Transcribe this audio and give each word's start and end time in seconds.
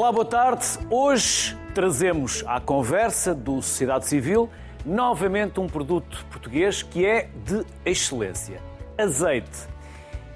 Olá, 0.00 0.10
boa 0.10 0.24
tarde. 0.24 0.66
Hoje 0.88 1.54
trazemos 1.74 2.42
à 2.46 2.58
conversa 2.58 3.34
do 3.34 3.60
Sociedade 3.60 4.06
Civil 4.06 4.48
novamente 4.82 5.60
um 5.60 5.66
produto 5.66 6.24
português 6.30 6.82
que 6.82 7.04
é 7.04 7.28
de 7.44 7.66
excelência: 7.84 8.62
azeite. 8.96 9.68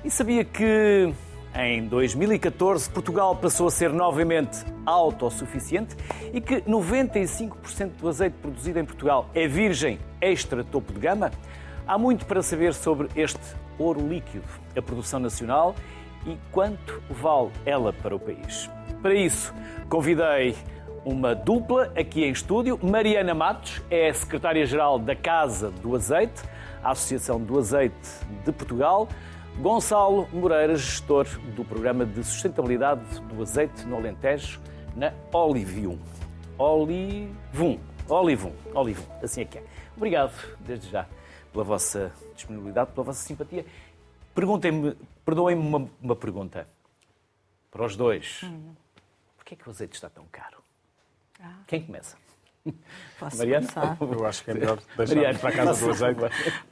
E 0.04 0.10
sabia 0.10 0.44
que 0.44 1.10
em 1.54 1.88
2014 1.88 2.90
Portugal 2.90 3.34
passou 3.36 3.66
a 3.66 3.70
ser 3.70 3.90
novamente 3.90 4.62
autossuficiente 4.84 5.96
e 6.30 6.42
que 6.42 6.60
95% 6.60 7.92
do 7.98 8.06
azeite 8.10 8.36
produzido 8.42 8.78
em 8.78 8.84
Portugal 8.84 9.30
é 9.34 9.48
virgem 9.48 9.98
extra 10.20 10.62
topo 10.62 10.92
de 10.92 11.00
gama? 11.00 11.30
Há 11.86 11.96
muito 11.96 12.26
para 12.26 12.42
saber 12.42 12.74
sobre 12.74 13.08
este 13.16 13.40
ouro 13.78 14.06
líquido, 14.06 14.44
a 14.76 14.82
produção 14.82 15.18
nacional 15.18 15.74
e 16.26 16.36
quanto 16.52 17.02
vale 17.08 17.50
ela 17.64 17.94
para 17.94 18.14
o 18.14 18.20
país. 18.20 18.68
Para 19.04 19.14
isso, 19.16 19.52
convidei 19.90 20.56
uma 21.04 21.34
dupla 21.34 21.92
aqui 21.94 22.24
em 22.24 22.30
estúdio. 22.30 22.80
Mariana 22.82 23.34
Matos 23.34 23.82
é 23.90 24.10
secretária-geral 24.10 24.98
da 24.98 25.14
Casa 25.14 25.70
do 25.70 25.94
Azeite, 25.94 26.42
a 26.82 26.92
Associação 26.92 27.38
do 27.38 27.58
Azeite 27.58 27.94
de 28.46 28.50
Portugal. 28.50 29.06
Gonçalo 29.58 30.26
Moreira, 30.32 30.74
gestor 30.74 31.26
do 31.54 31.62
Programa 31.66 32.06
de 32.06 32.24
Sustentabilidade 32.24 33.02
do 33.20 33.42
Azeite 33.42 33.84
no 33.84 33.96
Alentejo, 33.96 34.58
na 34.96 35.12
Olivium. 35.30 35.98
Olivum. 36.56 37.78
Olivum. 38.08 38.52
Olivum. 38.72 39.04
Assim 39.22 39.42
é 39.42 39.44
que 39.44 39.58
é. 39.58 39.64
Obrigado, 39.94 40.32
desde 40.60 40.88
já, 40.88 41.06
pela 41.52 41.62
vossa 41.62 42.10
disponibilidade, 42.34 42.92
pela 42.92 43.04
vossa 43.04 43.22
simpatia. 43.22 43.66
Perguntem-me, 44.34 44.96
perdoem-me 45.26 45.60
uma, 45.60 45.90
uma 46.00 46.16
pergunta 46.16 46.66
para 47.70 47.84
os 47.84 47.94
dois. 47.96 48.40
Hum. 48.44 48.72
Porquê 49.44 49.54
é 49.54 49.56
que 49.58 49.68
o 49.68 49.70
azeite 49.70 49.94
está 49.94 50.08
tão 50.08 50.24
caro? 50.32 50.56
Ah. 51.38 51.58
Quem 51.66 51.84
começa? 51.84 52.16
Posso 53.20 53.36
Mariana? 53.36 53.68
começar? 53.68 53.98
Eu 54.00 54.26
acho 54.26 54.42
que 54.42 54.50
é 54.50 54.54
melhor 54.54 54.78
deixar 54.96 55.38
para 55.38 55.48
a 55.50 55.52
casa 55.52 55.84
do 55.84 55.90
azeite. 55.90 56.20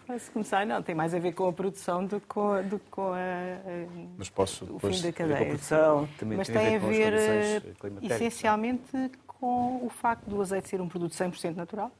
Posso 0.06 0.32
começar? 0.32 0.64
Não, 0.64 0.82
tem 0.82 0.94
mais 0.94 1.14
a 1.14 1.18
ver 1.18 1.34
com 1.34 1.46
a 1.46 1.52
produção 1.52 2.06
do 2.06 2.18
que 2.18 2.26
com, 2.26 2.66
do 2.66 2.78
com 2.90 3.12
a, 3.12 3.16
a, 3.16 4.14
Mas 4.16 4.30
posso, 4.30 4.64
o 4.74 4.78
fim 4.78 5.02
da 5.02 5.12
cadeia. 5.12 5.46
Produção, 5.48 6.08
também 6.18 6.38
Mas 6.38 6.46
tem, 6.46 6.56
tem 6.56 6.76
a 6.76 6.78
ver, 6.78 7.12
eh, 7.12 7.62
essencialmente 8.04 9.10
com 9.26 9.84
o 9.84 9.90
facto 9.90 10.24
do 10.24 10.40
azeite 10.40 10.70
ser 10.70 10.80
um 10.80 10.88
produto 10.88 11.12
100% 11.12 11.54
natural 11.54 11.92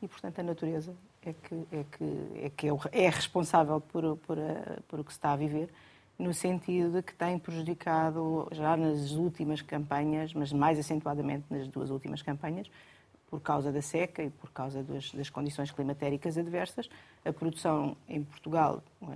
e, 0.00 0.08
portanto, 0.08 0.38
a 0.38 0.42
natureza 0.42 0.96
é 1.22 1.34
que 1.34 1.54
é, 1.54 1.84
que, 1.92 2.38
é, 2.42 2.50
que 2.56 2.68
é, 2.68 3.04
é 3.04 3.10
responsável 3.10 3.82
por, 3.82 4.16
por, 4.16 4.38
a, 4.38 4.80
por 4.88 5.00
o 5.00 5.04
que 5.04 5.12
se 5.12 5.18
está 5.18 5.32
a 5.32 5.36
viver 5.36 5.68
no 6.18 6.32
sentido 6.32 6.90
de 6.92 7.02
que 7.02 7.14
tem 7.14 7.38
prejudicado 7.38 8.48
já 8.52 8.76
nas 8.76 9.12
últimas 9.12 9.60
campanhas, 9.60 10.32
mas 10.32 10.52
mais 10.52 10.78
acentuadamente 10.78 11.44
nas 11.50 11.68
duas 11.68 11.90
últimas 11.90 12.22
campanhas, 12.22 12.70
por 13.28 13.40
causa 13.40 13.70
da 13.70 13.82
seca 13.82 14.22
e 14.22 14.30
por 14.30 14.50
causa 14.50 14.82
das, 14.82 15.12
das 15.12 15.28
condições 15.28 15.70
climatéricas 15.70 16.38
adversas. 16.38 16.88
A 17.24 17.32
produção 17.32 17.96
em 18.08 18.22
Portugal 18.22 18.82
uh, 19.02 19.08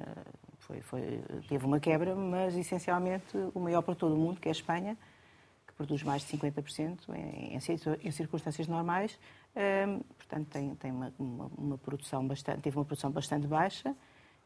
foi, 0.58 0.80
foi, 0.82 1.20
teve 1.48 1.64
uma 1.64 1.80
quebra, 1.80 2.14
mas 2.14 2.56
essencialmente 2.56 3.36
o 3.54 3.60
maior 3.60 3.82
para 3.82 3.94
todo 3.94 4.14
o 4.14 4.18
mundo, 4.18 4.40
que 4.40 4.48
é 4.48 4.50
a 4.50 4.52
Espanha, 4.52 4.96
que 5.66 5.72
produz 5.72 6.02
mais 6.02 6.22
de 6.22 6.36
50% 6.36 6.98
em, 7.14 7.56
em, 8.04 8.10
circunstâncias 8.10 8.66
normais. 8.68 9.18
Uh, 9.54 10.04
portanto, 10.16 10.48
tem, 10.48 10.74
tem 10.74 10.90
uma, 10.90 11.12
uma, 11.18 11.50
uma, 11.56 11.78
produção 11.78 12.26
bastante, 12.26 12.60
teve 12.60 12.76
uma 12.76 12.84
produção 12.84 13.10
bastante 13.10 13.46
baixa 13.46 13.96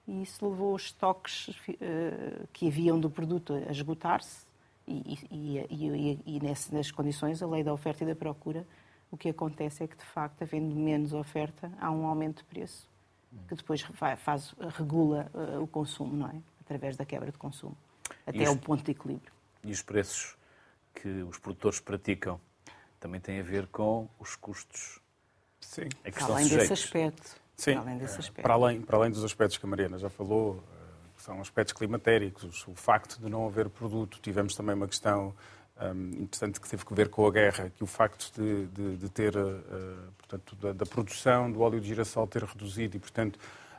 e 0.06 0.22
isso 0.22 0.48
levou 0.48 0.74
os 0.74 0.84
estoques 0.84 1.48
uh, 1.48 2.48
que 2.53 2.69
haviam 2.69 2.98
do 2.98 3.10
produto 3.10 3.54
a 3.54 3.70
esgotar-se 3.70 4.47
e, 4.87 5.19
e, 5.31 5.59
e, 5.70 6.20
e 6.26 6.41
nessas 6.41 6.91
condições 6.91 7.42
a 7.42 7.47
lei 7.47 7.62
da 7.62 7.72
oferta 7.72 8.04
e 8.04 8.06
da 8.06 8.15
procura 8.15 8.66
o 9.10 9.16
que 9.16 9.28
acontece 9.28 9.84
é 9.84 9.87
que 9.87 9.97
de 9.97 10.04
facto 10.04 10.42
havendo 10.42 10.75
menos 10.75 11.12
oferta 11.12 11.72
há 11.81 11.91
um 11.91 12.06
aumento 12.06 12.38
de 12.38 12.44
preço 12.44 12.88
que 13.48 13.54
depois 13.54 13.82
faz, 14.16 14.54
regula 14.76 15.31
uh, 15.34 15.62
o 15.62 15.66
consumo, 15.66 16.15
não 16.15 16.28
é? 16.28 16.36
Através 16.60 16.97
da 16.97 17.04
quebra 17.04 17.31
de 17.31 17.38
consumo, 17.38 17.76
até 18.26 18.47
ao 18.47 18.56
ponto 18.56 18.84
de 18.84 18.92
equilíbrio. 18.92 19.32
E 19.62 19.72
os 19.72 19.82
preços 19.82 20.36
que 20.94 21.09
os 21.22 21.38
produtores 21.38 21.81
praticam 21.81 22.41
também 22.98 23.21
têm 23.21 23.41
a 23.41 23.42
ver 23.42 23.66
com 23.66 24.09
os 24.19 24.36
custos 24.36 24.98
Sim. 25.60 25.88
a 26.04 26.10
que 26.10 26.22
Além 26.22 26.48
desse 26.48 26.72
aspecto. 26.72 27.44
Sim, 27.56 27.75
além 27.75 27.98
desse 27.98 28.19
aspecto. 28.19 28.42
Para, 28.42 28.54
além, 28.54 28.81
para 28.81 28.97
além 28.97 29.10
dos 29.10 29.25
aspectos 29.25 29.59
que 29.59 29.66
a 29.66 29.69
Mariana 29.69 29.98
já 29.98 30.10
falou, 30.10 30.62
que 31.16 31.22
são 31.22 31.41
aspectos 31.41 31.72
climatéricos, 31.72 32.66
o 32.66 32.75
facto 32.75 33.20
de 33.20 33.28
não 33.28 33.47
haver 33.47 33.69
produto, 33.69 34.19
tivemos 34.20 34.54
também 34.54 34.75
uma 34.75 34.88
questão 34.88 35.34
um, 35.81 36.22
interessante 36.22 36.60
que 36.60 36.69
teve 36.69 36.84
que 36.84 36.94
ver 36.94 37.09
com 37.09 37.26
a 37.26 37.31
guerra, 37.31 37.70
que 37.70 37.82
o 37.82 37.87
facto 37.87 38.32
de, 38.41 38.66
de, 38.66 38.97
de 38.97 39.09
ter, 39.09 39.37
uh, 39.37 40.12
portanto, 40.19 40.56
da, 40.56 40.72
da, 40.72 40.87
produção 40.87 41.50
do 41.50 41.60
óleo 41.60 41.81
de 41.81 41.88
girassol 41.88 42.26
ter 42.26 42.44
reduzido 42.44 42.97
e, 42.97 43.00
portanto, 43.00 43.38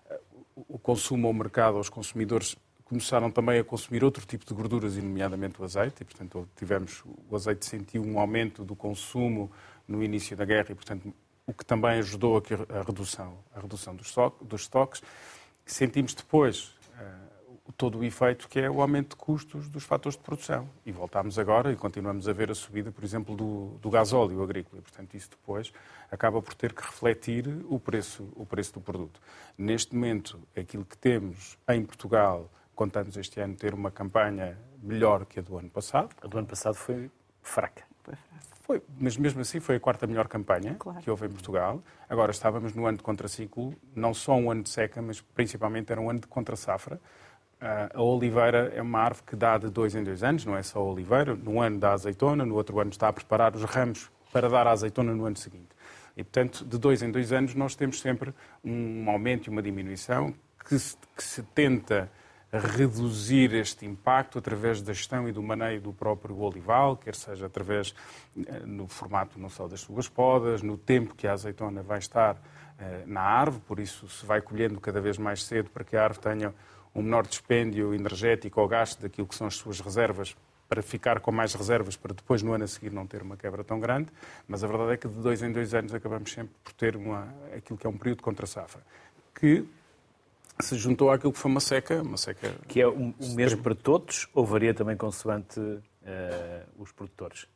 uh, 0.09 0.65
o 0.67 0.77
consumo 0.77 1.27
ao 1.27 1.33
mercado, 1.33 1.77
aos 1.77 1.89
consumidores, 1.89 2.55
começaram 2.83 3.31
também 3.31 3.59
a 3.59 3.63
consumir 3.63 4.03
outro 4.03 4.25
tipo 4.25 4.45
de 4.45 4.53
gorduras, 4.53 4.95
nomeadamente 4.95 5.59
o 5.59 5.65
azeite, 5.65 6.01
e, 6.01 6.05
portanto, 6.05 6.47
tivemos, 6.55 7.03
o 7.29 7.35
azeite 7.35 7.65
sentiu 7.65 8.03
um 8.03 8.19
aumento 8.19 8.63
do 8.63 8.75
consumo 8.75 9.51
no 9.87 10.03
início 10.03 10.37
da 10.37 10.45
guerra 10.45 10.67
e, 10.71 10.75
portanto, 10.75 11.13
o 11.47 11.53
que 11.53 11.65
também 11.65 11.99
ajudou 11.99 12.37
a, 12.37 12.79
a 12.79 12.83
redução, 12.83 13.37
a 13.55 13.59
redução 13.59 13.95
dos, 13.95 14.13
dos 14.41 14.61
estoques. 14.61 15.01
Sentimos 15.65 16.13
depois 16.13 16.75
uh, 16.99 17.71
todo 17.77 17.99
o 17.99 18.03
efeito 18.03 18.47
que 18.47 18.59
é 18.59 18.69
o 18.69 18.81
aumento 18.81 19.09
de 19.09 19.15
custos 19.15 19.67
dos 19.67 19.83
fatores 19.83 20.17
de 20.17 20.23
produção. 20.23 20.69
E 20.85 20.91
voltamos 20.91 21.37
agora 21.37 21.71
e 21.71 21.75
continuamos 21.75 22.27
a 22.27 22.33
ver 22.33 22.51
a 22.51 22.55
subida, 22.55 22.91
por 22.91 23.03
exemplo, 23.03 23.35
do, 23.35 23.77
do 23.81 23.89
gasóleo 23.89 24.41
agrícola. 24.41 24.79
E, 24.79 24.81
portanto, 24.81 25.13
isso 25.15 25.29
depois 25.29 25.71
acaba 26.11 26.41
por 26.41 26.53
ter 26.53 26.73
que 26.73 26.81
refletir 26.81 27.47
o 27.65 27.79
preço, 27.79 28.27
o 28.35 28.45
preço 28.45 28.73
do 28.73 28.81
produto. 28.81 29.19
Neste 29.57 29.93
momento, 29.93 30.39
aquilo 30.55 30.85
que 30.85 30.97
temos 30.97 31.57
em 31.67 31.83
Portugal, 31.83 32.49
contamos 32.75 33.17
este 33.17 33.39
ano 33.39 33.55
ter 33.55 33.73
uma 33.73 33.91
campanha 33.91 34.57
melhor 34.81 35.25
que 35.25 35.39
a 35.39 35.41
do 35.41 35.57
ano 35.57 35.69
passado. 35.69 36.15
A 36.21 36.27
do 36.27 36.37
ano 36.37 36.47
passado 36.47 36.75
foi 36.75 37.09
fraca. 37.41 37.83
Foi 38.03 38.15
fraca. 38.15 38.54
Foi, 38.65 38.81
mas 38.99 39.15
mesmo 39.15 39.41
assim 39.41 39.59
foi 39.59 39.75
a 39.75 39.79
quarta 39.79 40.07
melhor 40.07 40.27
campanha 40.27 40.75
claro. 40.79 40.99
que 40.99 41.07
houve 41.07 41.27
em 41.27 41.29
Portugal. 41.29 41.83
Agora 42.09 42.31
estávamos 42.31 42.73
no 42.73 42.87
ano 42.87 42.97
de 42.97 43.03
contraciclo, 43.03 43.75
não 43.95 44.11
só 44.11 44.35
um 44.35 44.49
ano 44.49 44.63
de 44.63 44.71
seca, 44.71 45.03
mas 45.03 45.21
principalmente 45.21 45.91
era 45.91 46.01
um 46.01 46.09
ano 46.09 46.19
de 46.19 46.25
contra-safra. 46.25 46.99
Uh, 47.61 47.99
a 47.99 48.01
oliveira 48.01 48.73
é 48.75 48.81
uma 48.81 49.01
árvore 49.01 49.23
que 49.27 49.35
dá 49.35 49.59
de 49.59 49.69
dois 49.69 49.93
em 49.93 50.03
dois 50.03 50.23
anos, 50.23 50.45
não 50.45 50.57
é 50.57 50.63
só 50.63 50.79
a 50.79 50.83
oliveira. 50.83 51.35
No 51.35 51.61
ano 51.61 51.77
dá 51.77 51.93
azeitona, 51.93 52.43
no 52.43 52.55
outro 52.55 52.79
ano 52.79 52.89
está 52.89 53.07
a 53.07 53.13
preparar 53.13 53.55
os 53.55 53.63
ramos 53.65 54.09
para 54.33 54.49
dar 54.49 54.65
a 54.65 54.71
azeitona 54.71 55.13
no 55.13 55.25
ano 55.25 55.37
seguinte. 55.37 55.69
E, 56.17 56.23
portanto, 56.23 56.65
de 56.65 56.79
dois 56.79 57.03
em 57.03 57.11
dois 57.11 57.31
anos 57.31 57.53
nós 57.53 57.75
temos 57.75 58.01
sempre 58.01 58.33
um 58.63 59.07
aumento 59.11 59.45
e 59.45 59.49
uma 59.51 59.61
diminuição 59.61 60.33
que 60.67 60.79
se, 60.79 60.97
que 61.15 61.23
se 61.23 61.43
tenta 61.43 62.09
reduzir 62.51 63.53
este 63.53 63.85
impacto 63.85 64.39
através 64.39 64.81
da 64.81 64.93
gestão 64.93 65.27
e 65.27 65.31
do 65.31 65.43
maneio 65.43 65.81
do 65.81 65.93
próprio 65.93 66.37
olival, 66.39 66.95
quer 66.97 67.15
seja 67.15 67.47
através 67.47 67.93
eh, 68.37 68.59
no 68.65 68.87
formato 68.87 69.39
não 69.39 69.49
só 69.49 69.67
das 69.67 69.81
suas 69.81 70.07
podas, 70.07 70.61
no 70.61 70.77
tempo 70.77 71.15
que 71.15 71.27
a 71.27 71.33
azeitona 71.33 71.81
vai 71.83 71.99
estar 71.99 72.37
eh, 72.79 73.03
na 73.05 73.21
árvore, 73.21 73.63
por 73.67 73.79
isso 73.79 74.07
se 74.07 74.25
vai 74.25 74.41
colhendo 74.41 74.79
cada 74.79 75.01
vez 75.01 75.17
mais 75.17 75.43
cedo 75.43 75.69
para 75.69 75.83
que 75.83 75.97
a 75.97 76.03
árvore 76.03 76.21
tenha 76.21 76.53
um 76.93 77.01
menor 77.01 77.27
dispêndio 77.27 77.93
energético 77.93 78.61
ou 78.61 78.67
gasto 78.67 79.01
daquilo 79.01 79.27
que 79.27 79.35
são 79.35 79.47
as 79.47 79.55
suas 79.55 79.81
reservas 79.81 80.35
para 80.67 80.81
ficar 80.81 81.19
com 81.19 81.31
mais 81.31 81.53
reservas 81.53 81.95
para 81.95 82.13
depois 82.13 82.41
no 82.41 82.53
ano 82.53 82.63
a 82.63 82.67
seguir 82.67 82.91
não 82.91 83.05
ter 83.05 83.21
uma 83.21 83.37
quebra 83.37 83.63
tão 83.63 83.79
grande, 83.79 84.09
mas 84.47 84.63
a 84.63 84.67
verdade 84.67 84.93
é 84.93 84.97
que 84.97 85.07
de 85.07 85.15
dois 85.15 85.43
em 85.43 85.51
dois 85.51 85.73
anos 85.73 85.93
acabamos 85.93 86.31
sempre 86.31 86.53
por 86.63 86.73
ter 86.73 86.95
uma, 86.95 87.27
aquilo 87.55 87.77
que 87.77 87.85
é 87.85 87.89
um 87.89 87.97
período 87.97 88.23
contra 88.23 88.47
safra, 88.47 88.81
que 89.39 89.65
se 90.59 90.75
juntou 90.77 91.11
àquilo 91.11 91.33
que 91.33 91.39
foi 91.39 91.51
uma 91.51 91.59
seca. 91.59 92.01
Uma 92.01 92.17
seca 92.17 92.55
que 92.67 92.81
é 92.81 92.87
o, 92.87 93.13
o 93.19 93.35
mesmo 93.35 93.61
para 93.61 93.75
todos 93.75 94.27
ou 94.33 94.45
varia 94.45 94.73
também 94.73 94.95
consoante 94.95 95.59
uh, 95.59 95.81
os 96.77 96.91
produtores? 96.91 97.47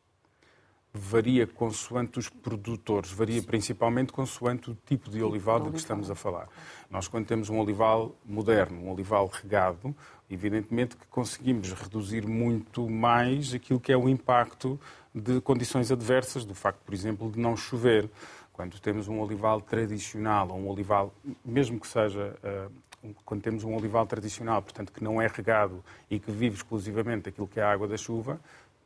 Varia 0.92 1.46
consoante 1.46 2.18
os 2.18 2.30
produtores, 2.30 3.12
varia 3.12 3.44
principalmente 3.44 4.12
consoante 4.12 4.72
o 4.72 4.78
tipo 4.88 5.12
de 5.12 5.22
olival 5.22 5.60
do 5.60 5.72
que 5.72 5.78
estamos 5.78 6.10
a 6.10 6.16
falar. 6.16 6.50
Nós, 6.90 7.08
quando 7.08 7.28
temos 7.28 7.48
um 7.48 7.60
olival 7.60 8.16
moderno, 8.26 8.82
um 8.82 8.92
olival 8.92 9.28
regado, 9.28 9.96
evidentemente 10.28 10.98
que 10.98 11.06
conseguimos 11.06 11.72
reduzir 11.74 12.26
muito 12.26 12.90
mais 12.90 13.54
aquilo 13.54 13.80
que 13.80 13.92
é 13.92 13.98
o 13.98 14.10
impacto 14.10 14.80
de 15.14 15.40
condições 15.42 15.92
adversas, 15.92 16.44
do 16.44 16.56
facto, 16.56 16.80
por 16.84 16.94
exemplo, 16.94 17.32
de 17.32 17.40
não 17.40 17.56
chover. 17.56 18.10
Quando 18.52 18.80
temos 18.80 19.08
um 19.08 19.22
olival 19.22 19.62
tradicional, 19.62 20.50
ou 20.50 20.58
um 20.58 20.68
olival, 20.68 21.14
mesmo 21.46 21.80
que 21.80 21.88
seja 21.88 22.36
uh, 22.44 22.72
quando 23.26 23.42
temos 23.42 23.64
um 23.64 23.76
olival 23.76 24.06
tradicional, 24.06 24.62
portanto, 24.62 24.92
que 24.92 25.04
não 25.04 25.22
é 25.22 25.28
regado 25.28 25.84
e 26.10 26.20
que 26.20 26.32
vive 26.32 26.56
exclusivamente 26.56 27.24
daquilo 27.24 27.48
que 27.48 27.60
é 27.60 27.64
a 27.64 27.72
água 27.72 27.88
da 27.88 27.98
chuva, 27.98 28.40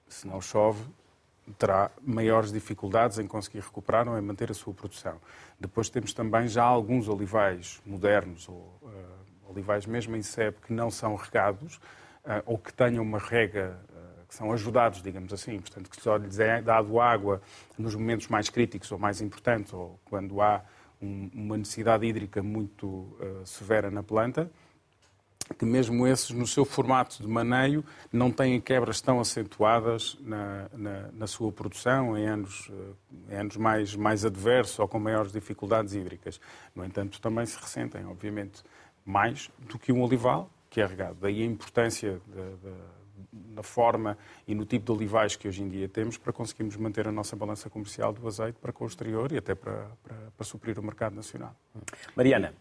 se 0.08 0.28
não 0.28 0.40
chove, 0.40 0.84
terá 1.58 1.92
maiores 2.02 2.52
dificuldades 2.52 3.20
em 3.20 3.28
conseguir 3.28 3.60
recuperar 3.60 4.08
ou 4.08 4.18
em 4.18 4.22
manter 4.22 4.50
a 4.52 4.54
sua 4.54 4.74
produção. 4.74 5.20
Depois 5.60 5.90
temos 5.90 6.14
também 6.14 6.48
já 6.48 6.64
alguns 6.64 7.08
olivais 7.10 7.82
modernos, 7.86 8.48
ou 8.48 8.80
uh, 8.82 9.50
olivais 9.50 9.86
mesmo 9.86 10.16
em 10.16 10.22
sebe, 10.22 10.58
que 10.66 10.72
não 10.72 10.90
são 10.90 11.16
regados, 11.16 11.78
uh, 11.78 12.42
ou 12.46 12.58
que 12.58 12.72
tenham 12.74 13.04
uma 13.04 13.20
rega 13.20 13.78
uh, 13.90 14.26
que 14.28 14.36
são 14.36 14.52
ajudados, 14.54 15.02
digamos 15.02 15.34
assim, 15.34 15.60
portanto, 15.60 15.90
que 15.90 16.02
só 16.02 16.16
lhes 16.16 16.40
é 16.40 16.62
dado 16.62 17.00
água 17.00 17.42
nos 17.78 17.94
momentos 17.96 18.28
mais 18.28 18.50
críticos 18.50 18.92
ou 18.92 18.98
mais 18.98 19.20
importantes, 19.20 19.74
ou 19.74 20.00
quando 20.06 20.42
há 20.42 20.64
um, 21.04 21.30
uma 21.34 21.58
necessidade 21.58 22.06
hídrica 22.06 22.42
muito 22.42 22.88
uh, 22.88 23.46
severa 23.46 23.92
na 23.92 24.02
planta, 24.02 24.50
que 25.58 25.66
mesmo 25.66 26.08
esses, 26.08 26.30
no 26.32 26.48
seu 26.48 26.64
formato 26.64 27.22
de 27.22 27.28
maneio, 27.28 27.84
não 28.12 28.32
têm 28.32 28.60
quebras 28.62 29.02
tão 29.02 29.20
acentuadas 29.20 30.18
na, 30.22 30.70
na, 30.74 31.10
na 31.12 31.28
sua 31.28 31.52
produção 31.52 32.18
em 32.18 32.26
anos, 32.26 32.72
eh, 32.72 33.34
em 33.34 33.38
anos 33.40 33.58
mais, 33.58 33.94
mais 33.94 34.24
adversos 34.24 34.80
ou 34.80 34.88
com 34.88 35.00
maiores 35.00 35.34
dificuldades 35.34 35.94
hídricas. 35.94 36.40
No 36.74 36.86
entanto, 36.86 37.20
também 37.20 37.46
se 37.46 37.60
ressentem, 37.60 38.06
obviamente, 38.06 38.64
mais 39.06 39.52
do 39.68 39.78
que 39.78 39.92
um 39.92 40.02
olival, 40.02 40.50
que 40.70 40.80
é 40.80 40.86
regado. 40.86 41.18
Daí 41.20 41.44
a 41.44 41.46
importância 41.46 42.22
da, 42.26 42.72
forma 43.62 44.18
e 44.48 44.56
no 44.56 44.66
tipo 44.66 44.86
de 44.86 44.92
olivais 44.92 45.36
que 45.36 45.48
hoje 45.48 45.62
em 45.62 45.70
dia 45.70 45.88
temos 45.88 46.18
para 46.18 46.34
conseguirmos 46.34 46.76
manter 46.78 47.08
a 47.08 47.12
nossa 47.12 47.36
balança 47.36 47.70
comercial 47.70 48.14
do 48.14 48.28
azeite 48.28 48.58
para 48.62 48.72
com 48.72 48.84
o 48.84 48.88
exterior 48.88 49.32
e 49.32 49.38
até 49.38 49.56
para, 49.56 49.90
para, 50.04 50.16
para 50.36 50.46
suprir 50.46 50.78
o 50.80 50.84
mercado 50.84 51.16
nacional. 51.16 51.56
Mariana. 52.16 52.54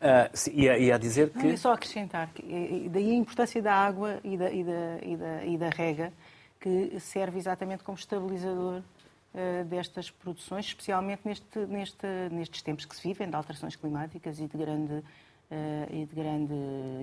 Uh, 0.00 0.50
ia, 0.50 0.78
ia 0.78 0.98
dizer 0.98 1.28
que. 1.28 1.46
Não, 1.46 1.56
só 1.58 1.74
acrescentar, 1.74 2.32
que, 2.32 2.88
daí 2.90 3.10
a 3.10 3.14
importância 3.14 3.60
da 3.60 3.74
água 3.74 4.18
e 4.24 4.34
da, 4.34 4.50
e 4.50 4.64
da, 4.64 4.98
e 5.02 5.16
da, 5.16 5.44
e 5.44 5.58
da 5.58 5.68
rega, 5.68 6.10
que 6.58 6.98
serve 6.98 7.38
exatamente 7.38 7.84
como 7.84 7.98
estabilizador 7.98 8.80
uh, 8.80 9.64
destas 9.66 10.10
produções, 10.10 10.64
especialmente 10.64 11.20
neste, 11.22 11.58
neste, 11.66 12.06
nestes 12.32 12.62
tempos 12.62 12.86
que 12.86 12.96
se 12.96 13.06
vivem, 13.06 13.28
de 13.28 13.36
alterações 13.36 13.76
climáticas 13.76 14.40
e 14.40 14.46
de 14.46 14.56
grande, 14.56 15.04
uh, 15.50 15.94
e 15.94 16.06
de 16.06 16.14
grande 16.14 16.54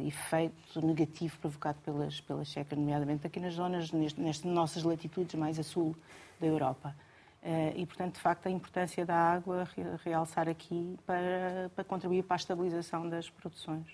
efeito 0.08 0.86
negativo 0.86 1.38
provocado 1.40 1.78
pelas, 1.84 2.22
pelas 2.22 2.50
secas, 2.50 2.78
nomeadamente 2.78 3.28
aqui 3.28 3.40
nas 3.40 3.54
zonas, 3.54 3.92
neste, 3.92 4.20
nestas 4.20 4.52
nossas 4.52 4.84
latitudes 4.84 5.36
mais 5.36 5.60
a 5.60 5.64
sul 5.64 5.96
da 6.40 6.48
Europa. 6.48 6.96
Eh, 7.44 7.74
e, 7.78 7.86
portanto, 7.86 8.16
de 8.16 8.20
facto, 8.20 8.48
a 8.48 8.52
importância 8.52 9.06
da 9.06 9.16
água 9.16 9.68
realçar 10.04 10.50
aqui 10.50 10.98
para, 11.06 11.72
para 11.76 11.84
contribuir 11.84 12.24
para 12.24 12.36
a 12.36 12.38
estabilização 12.40 13.08
das 13.08 13.30
produções. 13.30 13.86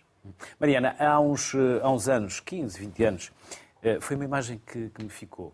Mariana, 0.60 0.96
há 0.98 1.20
uns, 1.20 1.54
eh, 1.54 1.80
há 1.84 1.92
uns 1.92 2.08
anos, 2.08 2.40
15, 2.40 2.80
20 2.80 3.04
anos, 3.04 3.32
foi 4.00 4.16
uma 4.16 4.24
imagem 4.26 4.62
que, 4.66 4.90
que 4.90 5.04
me 5.04 5.10
ficou. 5.10 5.54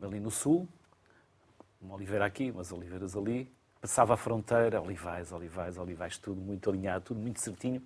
Ali 0.00 0.20
no 0.20 0.30
sul, 0.30 0.68
uma 1.80 1.94
oliveira 1.94 2.26
aqui, 2.26 2.50
umas 2.50 2.70
oliveiras 2.70 3.16
ali, 3.16 3.50
passava 3.80 4.14
a 4.14 4.16
fronteira, 4.16 4.80
olivais, 4.80 5.32
olivais, 5.32 5.78
olivais, 5.78 6.18
tudo 6.18 6.40
muito 6.40 6.68
alinhado, 6.68 7.06
tudo 7.06 7.20
muito 7.20 7.40
certinho. 7.40 7.82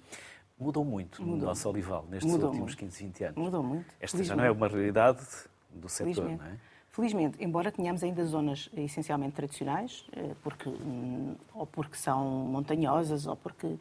Mudou 0.60 0.84
muito 0.84 1.22
Mudou. 1.22 1.36
o 1.36 1.46
nosso 1.46 1.68
olival 1.68 2.04
nestes 2.10 2.30
Mudou 2.30 2.48
últimos 2.48 2.74
muito. 2.74 2.78
15, 2.78 3.04
20 3.04 3.24
anos. 3.24 3.36
Mudou 3.36 3.62
muito. 3.62 3.86
Esta 3.98 4.22
já 4.22 4.36
não 4.36 4.44
é 4.44 4.50
uma 4.50 4.68
realidade 4.68 5.20
do 5.70 5.88
setor, 5.88 6.24
não 6.24 6.44
é? 6.44 6.58
Felizmente, 6.90 7.42
embora 7.42 7.70
tenhamos 7.70 8.02
ainda 8.02 8.24
zonas 8.24 8.68
essencialmente 8.76 9.32
tradicionais, 9.32 10.04
eh, 10.12 10.34
porque, 10.42 10.68
hum, 10.68 11.36
ou 11.54 11.64
porque 11.64 11.96
são 11.96 12.24
montanhosas, 12.28 13.28
ou 13.28 13.36
porque 13.36 13.76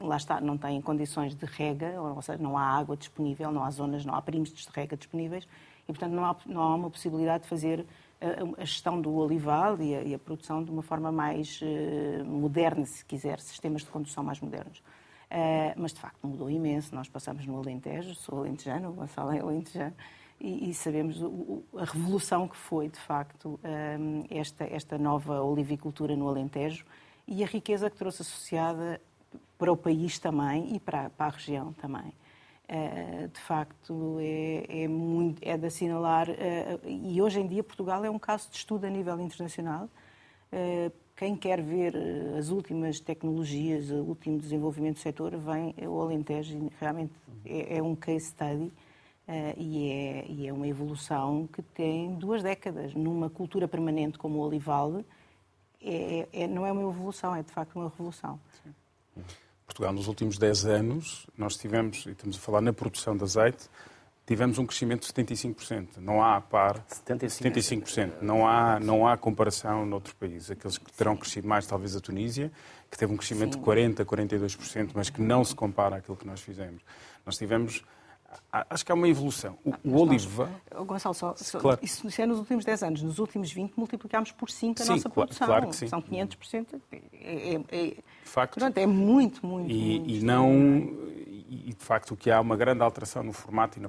lá 0.00 0.16
está, 0.16 0.40
não 0.40 0.56
têm 0.56 0.80
condições 0.80 1.34
de 1.34 1.44
rega, 1.44 2.00
ou 2.00 2.22
seja, 2.22 2.42
não 2.42 2.56
há 2.56 2.62
água 2.62 2.96
disponível, 2.96 3.52
não 3.52 3.62
há 3.62 3.70
zonas, 3.70 4.06
não 4.06 4.14
há 4.14 4.22
perímetros 4.22 4.64
de 4.64 4.72
rega 4.72 4.96
disponíveis, 4.96 5.46
e 5.86 5.92
portanto 5.92 6.12
não 6.12 6.24
há, 6.24 6.36
não 6.46 6.62
há 6.62 6.74
uma 6.74 6.90
possibilidade 6.90 7.44
de 7.44 7.50
fazer 7.50 7.84
a, 8.20 8.62
a 8.62 8.64
gestão 8.64 9.00
do 9.00 9.14
olival 9.14 9.80
e 9.80 9.94
a, 9.94 10.02
e 10.02 10.14
a, 10.14 10.18
produção 10.18 10.64
de 10.64 10.70
uma 10.70 10.82
forma 10.82 11.12
mais 11.12 11.60
uh, 11.60 12.24
moderna, 12.24 12.86
se 12.86 13.04
quiser, 13.04 13.38
sistemas 13.40 13.82
de 13.82 13.88
condução 13.88 14.24
mais 14.24 14.40
modernos. 14.40 14.82
Uh, 15.30 15.72
mas 15.76 15.92
de 15.92 16.00
facto 16.00 16.26
mudou 16.26 16.50
imenso, 16.50 16.92
nós 16.92 17.08
passamos 17.08 17.46
no 17.46 17.56
Alentejo, 17.56 18.16
sou 18.16 18.40
alentejano, 18.40 18.90
o 18.90 18.92
Gonçalo 18.92 19.32
é 19.32 19.38
alentejano, 19.38 19.94
e, 20.40 20.70
e 20.70 20.74
sabemos 20.74 21.22
o, 21.22 21.62
a 21.76 21.84
revolução 21.84 22.48
que 22.48 22.56
foi, 22.56 22.88
de 22.88 22.98
facto, 22.98 23.60
um, 23.62 24.24
esta, 24.28 24.64
esta 24.64 24.98
nova 24.98 25.40
olivicultura 25.40 26.16
no 26.16 26.28
Alentejo 26.28 26.84
e 27.28 27.44
a 27.44 27.46
riqueza 27.46 27.88
que 27.88 27.96
trouxe 27.96 28.22
associada 28.22 29.00
para 29.56 29.70
o 29.70 29.76
país 29.76 30.18
também 30.18 30.74
e 30.74 30.80
para, 30.80 31.10
para 31.10 31.26
a 31.26 31.30
região 31.30 31.72
também. 31.74 32.12
Uh, 32.68 33.28
de 33.28 33.40
facto, 33.40 34.16
é, 34.20 34.82
é, 34.82 34.88
muito, 34.88 35.40
é 35.42 35.56
de 35.56 35.66
assinalar, 35.66 36.28
uh, 36.28 36.34
e 36.88 37.22
hoje 37.22 37.40
em 37.40 37.46
dia 37.46 37.62
Portugal 37.62 38.04
é 38.04 38.10
um 38.10 38.18
caso 38.18 38.50
de 38.50 38.56
estudo 38.56 38.84
a 38.84 38.90
nível 38.90 39.20
internacional. 39.20 39.88
Uh, 40.52 40.90
quem 41.20 41.36
quer 41.36 41.60
ver 41.60 41.94
as 42.38 42.48
últimas 42.48 42.98
tecnologias, 42.98 43.90
o 43.90 43.96
último 43.96 44.38
desenvolvimento 44.38 44.94
do 44.94 45.00
setor, 45.00 45.36
vem 45.36 45.74
ao 45.84 46.00
Alentejo 46.00 46.56
e 46.56 46.72
realmente 46.80 47.12
é, 47.44 47.76
é 47.76 47.82
um 47.82 47.94
case 47.94 48.26
study 48.26 48.72
Uh, 49.28 49.54
e, 49.56 49.92
é, 49.92 50.24
e, 50.28 50.48
é, 50.48 50.52
uma 50.52 50.66
evolução 50.66 51.48
que 51.52 51.62
tem 51.62 52.16
duas 52.16 52.42
décadas. 52.42 52.94
Numa 52.94 53.30
cultura 53.30 53.68
permanente 53.68 54.18
como 54.18 54.40
o 54.40 54.42
olival, 54.42 55.04
é, 55.80 56.26
é, 56.32 56.48
não 56.48 56.66
é 56.66 56.72
uma 56.72 56.82
evolução, 56.82 57.36
é 57.36 57.40
de 57.40 57.52
facto 57.52 57.76
uma 57.76 57.88
revolução. 57.88 58.40
Sim. 58.64 59.22
Portugal, 59.64 59.92
nos 59.92 60.08
últimos 60.08 60.36
10 60.36 60.66
anos, 60.66 61.28
nós 61.38 61.56
tivemos, 61.56 62.06
e 62.06 62.10
estamos 62.10 62.38
a 62.38 62.40
falar 62.40 62.60
na 62.60 62.72
produção 62.72 63.16
de 63.16 63.22
azeite, 63.22 63.68
tivemos 64.30 64.58
um 64.58 64.64
crescimento 64.64 65.00
de 65.00 65.12
75%. 65.12 65.96
Não 65.98 66.22
há 66.22 66.40
par. 66.40 66.78
75%. 66.88 67.82
75%. 67.82 68.12
Não 68.22 68.46
há, 68.46 68.78
não 68.78 69.04
há 69.04 69.16
comparação 69.16 69.84
noutros 69.84 70.14
países. 70.14 70.52
Aqueles 70.52 70.78
que 70.78 70.92
terão 70.92 71.16
crescido 71.16 71.48
mais, 71.48 71.66
talvez 71.66 71.96
a 71.96 72.00
Tunísia, 72.00 72.52
que 72.88 72.96
teve 72.96 73.12
um 73.12 73.16
crescimento 73.16 73.54
Sim. 73.54 73.58
de 73.58 73.66
40%, 73.66 74.04
42%, 74.04 74.90
mas 74.94 75.10
que 75.10 75.20
não 75.20 75.42
se 75.42 75.52
compara 75.52 75.96
àquilo 75.96 76.16
que 76.16 76.24
nós 76.24 76.40
fizemos. 76.40 76.80
Nós 77.26 77.36
tivemos 77.36 77.82
Acho 78.52 78.86
que 78.86 78.92
há 78.92 78.94
uma 78.94 79.08
evolução. 79.08 79.58
O, 79.64 79.72
o 79.82 80.00
oliva. 80.00 80.48
Nós, 80.72 80.86
Gonçalo, 80.86 81.12
só, 81.12 81.34
só, 81.36 81.58
claro. 81.58 81.80
isso 81.82 82.08
é 82.16 82.24
nos 82.24 82.38
últimos 82.38 82.64
10 82.64 82.82
anos. 82.84 83.02
Nos 83.02 83.18
últimos 83.18 83.50
20 83.50 83.74
multiplicámos 83.76 84.30
por 84.30 84.48
5 84.48 84.80
a 84.80 84.84
sim, 84.84 84.92
nossa 84.92 85.10
claro, 85.10 85.14
produção. 85.14 85.46
Claro 85.48 85.68
que 85.68 85.74
sim. 85.74 85.88
São 85.88 86.00
500%. 86.00 86.80
É, 86.92 86.98
é, 87.12 87.54
é, 87.54 87.86
de 87.88 88.02
facto. 88.22 88.54
Portanto, 88.54 88.78
é 88.78 88.86
muito, 88.86 89.44
muito. 89.44 89.68
E, 89.68 89.98
muito 89.98 90.10
e 90.10 90.22
não. 90.22 90.48
E 91.48 91.74
de 91.76 91.84
facto, 91.84 92.14
o 92.14 92.16
que 92.16 92.30
há 92.30 92.40
uma 92.40 92.56
grande 92.56 92.80
alteração 92.80 93.24
no 93.24 93.32
formato 93.32 93.80
e 93.80 93.82
na, 93.82 93.88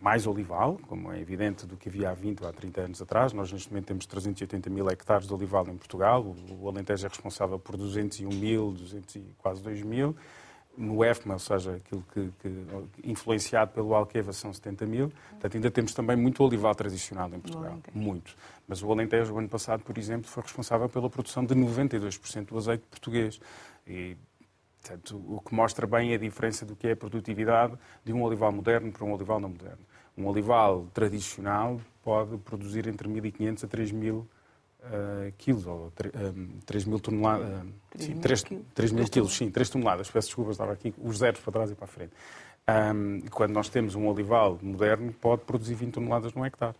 mais 0.00 0.26
olival, 0.26 0.78
como 0.86 1.12
é 1.12 1.20
evidente 1.20 1.66
do 1.66 1.76
que 1.76 1.88
havia 1.88 2.10
há 2.10 2.14
20 2.14 2.42
ou 2.42 2.48
há 2.48 2.52
30 2.52 2.80
anos 2.80 3.02
atrás. 3.02 3.32
Nós, 3.32 3.52
neste 3.52 3.70
momento, 3.70 3.86
temos 3.86 4.06
380 4.06 4.70
mil 4.70 4.88
hectares 4.88 5.26
de 5.26 5.34
olival 5.34 5.66
em 5.68 5.76
Portugal. 5.76 6.22
O, 6.22 6.64
o 6.64 6.68
Alentejo 6.68 7.06
é 7.06 7.08
responsável 7.08 7.58
por 7.58 7.76
201 7.76 8.28
mil, 8.28 8.72
200 8.72 9.16
e 9.16 9.34
quase 9.38 9.62
2 9.62 9.82
mil 9.82 10.16
no 10.78 11.04
EFMA, 11.04 11.34
ou 11.34 11.40
seja, 11.40 11.74
aquilo 11.74 12.04
que, 12.12 12.30
que, 12.40 12.64
influenciado 13.02 13.72
pelo 13.72 13.94
Alqueva 13.94 14.32
são 14.32 14.52
70 14.52 14.86
mil. 14.86 15.12
Portanto, 15.30 15.56
ainda 15.56 15.70
temos 15.72 15.92
também 15.92 16.16
muito 16.16 16.42
olival 16.44 16.72
tradicional 16.74 17.28
em 17.34 17.40
Portugal. 17.40 17.78
Muito. 17.92 18.36
Mas 18.66 18.80
o 18.80 18.90
Alentejo, 18.92 19.34
o 19.34 19.38
ano 19.38 19.48
passado, 19.48 19.82
por 19.82 19.98
exemplo, 19.98 20.30
foi 20.30 20.44
responsável 20.44 20.88
pela 20.88 21.10
produção 21.10 21.44
de 21.44 21.54
92% 21.54 22.46
do 22.46 22.56
azeite 22.56 22.84
português. 22.88 23.40
E, 23.84 24.16
portanto, 24.80 25.20
o 25.28 25.40
que 25.40 25.52
mostra 25.52 25.84
bem 25.84 26.14
a 26.14 26.16
diferença 26.16 26.64
do 26.64 26.76
que 26.76 26.86
é 26.86 26.92
a 26.92 26.96
produtividade 26.96 27.76
de 28.04 28.12
um 28.12 28.22
olival 28.22 28.52
moderno 28.52 28.92
para 28.92 29.04
um 29.04 29.12
olival 29.12 29.40
não 29.40 29.48
moderno. 29.48 29.87
Um 30.18 30.26
olival 30.26 30.88
tradicional 30.92 31.80
pode 32.02 32.36
produzir 32.38 32.88
entre 32.88 33.08
1.500 33.08 33.64
a 33.64 33.68
3.000 33.68 34.14
uh, 34.18 34.26
quilos, 35.38 35.64
ou 35.64 35.92
3 36.66 36.84
mil 36.86 36.98
toneladas. 36.98 37.48
Uh, 37.48 38.20
3, 38.20 38.42
3, 38.42 38.62
3 38.74 38.92
mil 38.92 39.04
quilos, 39.04 39.36
sim, 39.36 39.48
3 39.48 39.70
toneladas. 39.70 40.10
Peço 40.10 40.26
desculpas, 40.26 40.54
estava 40.54 40.72
aqui 40.72 40.92
os 40.98 41.18
zeros 41.18 41.40
para 41.40 41.52
trás 41.52 41.70
e 41.70 41.76
para 41.76 41.84
a 41.84 41.88
frente. 41.88 42.12
Um, 42.68 43.20
quando 43.30 43.52
nós 43.52 43.68
temos 43.68 43.94
um 43.94 44.08
olival 44.08 44.58
moderno, 44.60 45.12
pode 45.12 45.42
produzir 45.42 45.74
20 45.76 45.94
toneladas 45.94 46.32
num 46.34 46.44
hectare. 46.44 46.74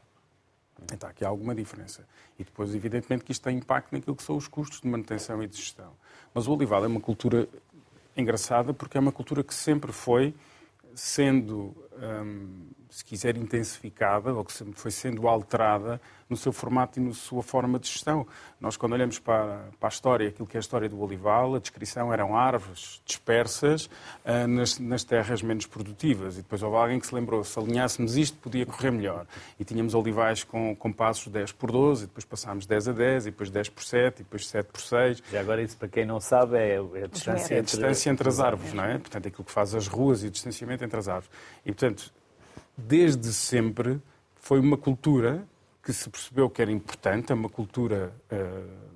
Então, 0.93 1.09
aqui 1.09 1.25
há 1.25 1.29
alguma 1.29 1.55
diferença. 1.55 2.05
E 2.39 2.45
depois, 2.45 2.75
evidentemente, 2.75 3.25
que 3.25 3.31
isto 3.31 3.43
tem 3.43 3.57
impacto 3.57 3.93
naquilo 3.93 4.17
que 4.17 4.23
são 4.23 4.37
os 4.37 4.49
custos 4.49 4.81
de 4.81 4.89
manutenção 4.89 5.41
e 5.43 5.47
de 5.47 5.57
gestão. 5.57 5.93
Mas 6.35 6.49
o 6.49 6.53
olival 6.53 6.85
é 6.85 6.89
uma 6.89 7.01
cultura 7.01 7.49
engraçada 8.17 8.75
porque 8.75 8.99
é 8.99 9.01
uma 9.01 9.13
cultura 9.13 9.45
que 9.45 9.55
sempre 9.55 9.93
foi 9.93 10.35
sendo, 10.95 11.75
um, 11.97 12.71
se 12.91 13.05
quiser, 13.05 13.37
intensificada 13.37 14.33
ou 14.33 14.45
que 14.45 14.53
foi 14.75 14.91
sendo 14.91 15.29
alterada 15.29 16.01
no 16.29 16.37
seu 16.37 16.53
formato 16.53 17.01
e 17.01 17.03
na 17.03 17.15
sua 17.15 17.43
forma 17.43 17.79
de 17.79 17.89
gestão. 17.89 18.27
Nós, 18.61 18.77
quando 18.77 18.93
olhamos 18.93 19.19
para, 19.19 19.69
para 19.79 19.89
a 19.89 19.91
história, 19.91 20.29
aquilo 20.29 20.47
que 20.47 20.57
é 20.57 20.59
a 20.59 20.61
história 20.61 20.89
do 20.89 21.01
olival, 21.01 21.55
a 21.55 21.59
descrição 21.59 22.13
eram 22.13 22.37
árvores 22.37 23.01
dispersas 23.05 23.87
uh, 24.25 24.47
nas, 24.47 24.79
nas, 24.79 25.05
terras 25.05 25.41
menos 25.43 25.65
produtivas. 25.65 26.35
E 26.35 26.43
depois 26.43 26.63
houve 26.63 26.77
alguém 26.77 27.01
que 27.01 27.07
se 27.07 27.15
lembrou, 27.15 27.43
se 27.45 27.59
alinhássemos 27.59 28.17
isto, 28.17 28.37
podia 28.39 28.67
correr 28.67 28.91
melhor. 28.91 29.27
E 29.59 29.65
tínhamos 29.65 29.95
olivais 29.95 30.45
com, 30.45 30.77
com 30.77 30.93
passos 30.93 31.29
10 31.29 31.53
por 31.53 31.71
12, 31.73 32.05
e 32.05 32.07
depois 32.09 32.25
passámos 32.25 32.67
10 32.67 32.89
a 32.89 32.93
10, 32.93 33.27
e 33.27 33.31
depois 33.31 33.51
10 33.51 33.69
por 33.71 33.85
7, 33.85 34.21
e 34.21 34.25
depois 34.25 34.47
7 34.47 34.67
por 34.67 34.81
6. 34.81 35.23
E 35.33 35.37
agora 35.37 35.63
isso, 35.63 35.77
para 35.77 35.89
quem 35.89 36.05
não 36.05 36.21
sabe, 36.21 36.59
é, 36.59 36.75
é 36.75 37.05
a 37.05 37.07
distância, 37.07 37.55
é 37.55 37.59
a 37.59 37.63
distância 37.63 38.11
entre, 38.11 38.29
entre 38.29 38.29
as 38.29 38.41
árvores, 38.41 38.73
não 38.75 38.85
é? 38.85 38.99
Portanto, 38.99 39.29
aquilo 39.29 39.45
que 39.45 39.53
faz 39.53 39.75
as 39.75 39.87
ruas 39.87 40.23
e 40.23 40.27
o 40.27 40.31
distanciamento 40.31 40.78
entre 40.85 40.99
as. 40.99 41.25
E, 41.65 41.73
portanto, 41.73 42.13
desde 42.77 43.33
sempre 43.33 44.01
foi 44.37 44.61
uma 44.61 44.77
cultura 44.77 45.47
que 45.83 45.93
se 45.93 46.09
percebeu 46.11 46.51
que 46.51 46.61
era 46.61 46.71
importante, 46.71 47.33
é 47.33 47.35
uma 47.35 47.49
cultura 47.49 48.13
uh, 48.31 48.89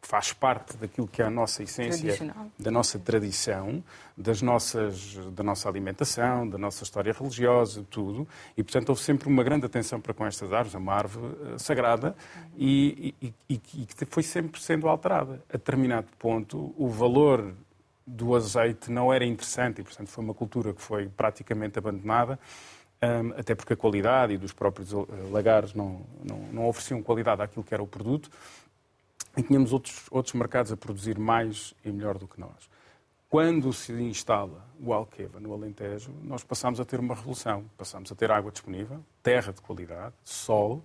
que 0.00 0.06
faz 0.06 0.32
parte 0.32 0.76
daquilo 0.76 1.08
que 1.08 1.20
é 1.20 1.24
a 1.24 1.30
nossa 1.30 1.62
essência, 1.62 2.32
da 2.58 2.70
nossa 2.70 2.98
tradição, 2.98 3.82
das 4.16 4.40
nossas, 4.40 5.16
da 5.32 5.42
nossa 5.42 5.68
alimentação, 5.68 6.48
da 6.48 6.56
nossa 6.56 6.84
história 6.84 7.12
religiosa, 7.12 7.84
tudo. 7.90 8.28
E, 8.56 8.62
portanto, 8.62 8.90
houve 8.90 9.02
sempre 9.02 9.28
uma 9.28 9.42
grande 9.42 9.66
atenção 9.66 10.00
para 10.00 10.14
com 10.14 10.24
estas 10.24 10.52
árvores, 10.52 10.74
é 10.74 10.78
uma 10.78 10.94
árvore 10.94 11.34
uh, 11.34 11.58
sagrada, 11.58 12.16
e, 12.56 13.14
e, 13.20 13.34
e, 13.48 13.58
que 13.58 14.04
foi 14.06 14.22
sempre 14.22 14.60
sendo 14.62 14.88
alterada. 14.88 15.42
A 15.48 15.54
determinado 15.54 16.06
ponto, 16.18 16.72
o 16.76 16.88
valor 16.88 17.52
do 18.06 18.36
azeite 18.36 18.90
não 18.90 19.12
era 19.12 19.24
interessante 19.24 19.80
e, 19.80 19.84
portanto, 19.84 20.08
foi 20.08 20.22
uma 20.22 20.34
cultura 20.34 20.72
que 20.72 20.80
foi 20.80 21.08
praticamente 21.08 21.78
abandonada 21.78 22.38
um, 23.02 23.38
até 23.38 23.54
porque 23.54 23.74
a 23.74 23.76
qualidade 23.76 24.32
e 24.32 24.38
dos 24.38 24.52
próprios 24.52 24.92
uh, 24.92 25.06
lagares 25.30 25.74
não, 25.74 26.00
não, 26.24 26.38
não, 26.52 26.66
ofereciam 26.66 27.02
qualidade 27.02 27.42
àquilo 27.42 27.64
que 27.64 27.74
era 27.74 27.82
o 27.82 27.86
produto, 27.86 28.30
e 29.36 29.42
tínhamos 29.42 29.72
outros, 29.72 30.06
outros 30.10 30.34
mercados 30.34 30.72
a 30.72 30.76
produzir 30.76 31.18
mais 31.18 31.74
e 31.84 31.90
melhor 31.90 32.16
do 32.16 32.26
que 32.26 32.40
nós. 32.40 32.70
Quando 33.28 33.70
se 33.72 33.92
instala 33.92 34.64
o 34.80 34.94
Alqueva 34.94 35.38
no 35.38 35.52
Alentejo, 35.52 36.10
nós 36.22 36.42
passamos 36.42 36.80
a 36.80 36.84
ter 36.84 36.98
uma 36.98 37.14
revolução. 37.14 37.64
Passamos 37.76 38.10
a 38.10 38.14
ter 38.14 38.30
água 38.30 38.50
disponível, 38.50 39.04
terra 39.22 39.52
de 39.52 39.60
qualidade, 39.60 40.14
sol 40.24 40.82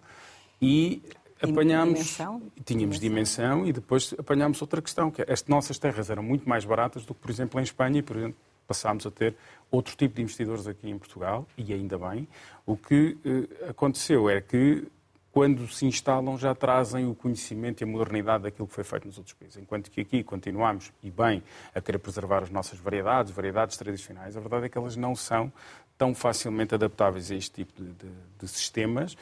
e 0.61 1.01
apanhámos. 1.41 2.00
Dimensão? 2.00 2.41
Tínhamos 2.65 3.00
dimensão. 3.00 3.65
e 3.65 3.74
depois 3.74 4.13
apanhámos 4.17 4.62
outra 4.62 4.81
questão, 4.81 5.10
que 5.12 5.21
é, 5.21 5.31
as 5.31 5.45
nossas 5.45 5.77
terras 5.77 6.10
eram 6.10 6.24
muito 6.24 6.48
mais 6.48 6.65
baratas 6.65 7.05
do 7.05 7.13
que, 7.13 7.21
por 7.21 7.31
exemplo, 7.31 7.60
em 7.60 7.63
Espanha 7.63 8.00
e, 8.00 8.01
por 8.01 8.17
exemplo, 8.17 8.38
passámos 8.67 9.05
a 9.05 9.12
ter 9.12 9.36
outro 9.69 9.95
tipo 9.95 10.15
de 10.15 10.21
investidores 10.21 10.67
aqui 10.67 10.89
em 10.89 10.98
Portugal, 10.98 11.45
e 11.57 11.74
ainda 11.74 11.98
bem. 11.98 12.27
O 12.65 12.77
que 12.77 13.17
eh, 13.25 13.69
aconteceu 13.69 14.29
é 14.29 14.39
que, 14.39 14.88
quando 15.31 15.67
se 15.67 15.86
instalam, 15.86 16.38
já 16.38 16.55
trazem 16.55 17.05
o 17.05 17.13
conhecimento 17.13 17.81
e 17.81 17.83
a 17.83 17.88
modernidade 17.88 18.43
daquilo 18.43 18.67
que 18.67 18.74
foi 18.74 18.83
feito 18.83 19.07
nos 19.07 19.17
outros 19.17 19.33
países. 19.33 19.57
Enquanto 19.57 19.91
que 19.91 20.01
aqui 20.01 20.24
continuamos, 20.24 20.93
e 21.03 21.12
bem, 21.12 21.43
a 21.75 21.81
querer 21.81 21.98
preservar 21.98 22.43
as 22.43 22.50
nossas 22.50 22.79
variedades, 22.79 23.31
variedades 23.33 23.75
tradicionais, 23.75 24.38
a 24.38 24.39
verdade 24.39 24.67
é 24.67 24.69
que 24.69 24.77
elas 24.77 24.95
não 24.95 25.15
são 25.15 25.51
tão 25.98 26.15
facilmente 26.15 26.74
adaptáveis 26.74 27.29
a 27.29 27.36
este 27.36 27.63
tipo 27.63 27.74
de, 27.81 27.91
de, 27.91 28.10
de 28.39 28.48
sistemas, 28.48 29.17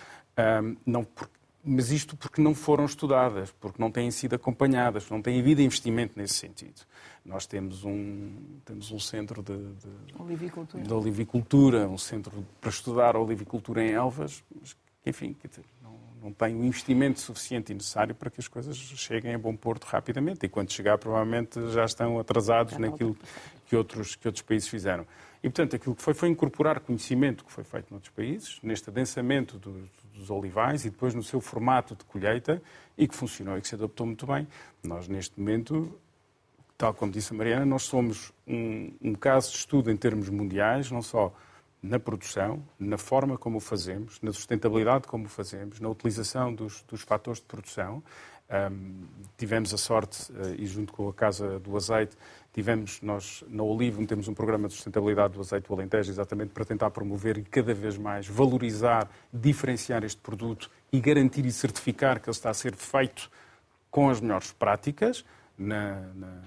um, 0.64 0.78
não 0.86 1.04
porque 1.04 1.39
mas 1.70 1.92
isto 1.92 2.18
porque 2.18 2.42
não 2.42 2.56
foram 2.56 2.84
estudadas, 2.86 3.52
porque 3.52 3.80
não 3.80 3.92
têm 3.92 4.10
sido 4.10 4.34
acompanhadas, 4.34 5.08
não 5.10 5.22
tem 5.22 5.40
havido 5.40 5.62
investimento 5.62 6.18
nesse 6.18 6.34
sentido. 6.34 6.82
Nós 7.24 7.46
temos 7.46 7.84
um, 7.86 8.32
temos 8.66 8.92
um 8.92 9.00
centro 9.00 9.44
de, 9.44 9.56
de, 9.56 10.22
olivicultura. 10.22 10.84
de 10.84 10.94
olivicultura, 10.94 11.88
um 11.88 11.98
centro 11.98 12.46
para 12.60 12.72
estudar 12.72 13.16
a 13.16 13.20
olivicultura 13.20 13.84
em 13.84 13.92
Elvas, 13.92 14.44
mas 14.60 14.74
que, 15.04 15.10
enfim, 15.12 15.36
não, 15.84 15.96
não 16.24 16.34
tem 16.34 16.56
o 16.56 16.66
investimento 16.66 17.20
suficiente 17.20 17.72
e 17.72 17.76
necessário 17.76 18.16
para 18.16 18.32
que 18.32 18.40
as 18.40 18.48
coisas 18.48 18.76
cheguem 18.76 19.36
a 19.36 19.38
bom 19.38 19.56
porto 19.56 19.84
rapidamente. 19.84 20.46
E 20.46 20.50
quando 20.50 20.72
chegar, 20.72 20.98
provavelmente 20.98 21.70
já 21.70 21.86
estão 21.86 22.20
atrasados 22.20 22.78
naquilo 22.80 23.16
que 23.68 23.76
outros, 23.76 24.16
que 24.16 24.28
outros 24.28 24.42
países 24.42 24.68
fizeram. 24.68 25.06
E, 25.44 25.50
portanto, 25.50 25.76
aquilo 25.76 25.96
que 25.96 26.02
foi 26.02 26.14
foi 26.14 26.30
incorporar 26.30 26.80
conhecimento 26.80 27.46
que 27.46 27.52
foi 27.52 27.64
feito 27.64 27.92
noutros 27.92 28.12
países, 28.14 28.60
neste 28.64 28.90
adensamento 28.90 29.58
dos, 29.58 29.88
dos 30.20 30.30
olivais 30.30 30.86
e 30.86 30.90
depois 30.90 31.16
no 31.16 31.24
seu 31.24 31.42
formato 31.42 31.96
de 31.96 32.04
colheita 32.06 32.62
e 32.98 33.08
que 33.08 33.16
funcionou 33.16 33.58
e 33.58 33.62
que 33.62 33.68
se 33.68 33.76
adaptou 33.76 34.06
muito 34.06 34.28
bem. 34.28 34.48
Nós, 34.84 35.08
neste 35.08 35.40
momento, 35.40 35.98
tal 36.78 36.94
como 36.94 37.12
disse 37.12 37.34
a 37.34 37.38
Mariana, 37.38 37.66
nós 37.66 37.84
somos 37.84 38.32
um, 38.48 38.92
um 39.02 39.16
caso 39.16 39.52
de 39.52 39.58
estudo 39.58 39.90
em 39.90 39.98
termos 39.98 40.30
mundiais, 40.30 40.92
não 40.92 41.02
só 41.02 41.34
na 41.82 42.00
produção, 42.00 42.62
na 42.78 42.98
forma 42.98 43.38
como 43.38 43.58
o 43.58 43.60
fazemos, 43.62 44.20
na 44.22 44.34
sustentabilidade 44.34 45.08
como 45.08 45.26
o 45.26 45.30
fazemos, 45.30 45.80
na 45.80 45.90
utilização 45.90 46.54
dos, 46.54 46.84
dos 46.84 47.02
fatores 47.02 47.40
de 47.40 47.48
produção. 47.48 48.04
Um, 48.72 49.06
tivemos 49.38 49.74
a 49.74 49.78
sorte, 49.78 50.32
uh, 50.32 50.56
e 50.58 50.66
junto 50.66 50.92
com 50.92 51.08
a 51.08 51.14
Casa 51.14 51.60
do 51.60 51.76
Azeite, 51.78 52.18
tivemos, 52.54 53.02
nós 53.02 53.44
na 53.48 53.64
Olivo 53.64 54.06
temos 54.06 54.28
um 54.28 54.34
programa 54.34 54.68
de 54.68 54.74
sustentabilidade 54.74 55.34
do 55.34 55.40
azeite 55.40 55.68
do 55.68 55.74
Alentejo, 55.74 56.12
exatamente 56.12 56.52
para 56.52 56.66
tentar 56.66 56.90
promover 56.90 57.38
e 57.38 57.44
cada 57.44 57.74
vez 57.74 57.98
mais 57.98 58.28
valorizar, 58.28 59.10
diferenciar 59.34 60.04
este 60.04 60.20
produto 60.20 60.70
e 60.92 61.00
garantir 61.00 61.46
e 61.46 61.52
certificar 61.52 62.20
que 62.20 62.30
ele 62.30 62.36
está 62.36 62.50
a 62.50 62.54
ser 62.54 62.76
feito 62.76 63.30
com 63.92 64.10
as 64.10 64.20
melhores 64.20 64.52
práticas 64.52 65.26
na, 65.58 66.02
na, 66.16 66.42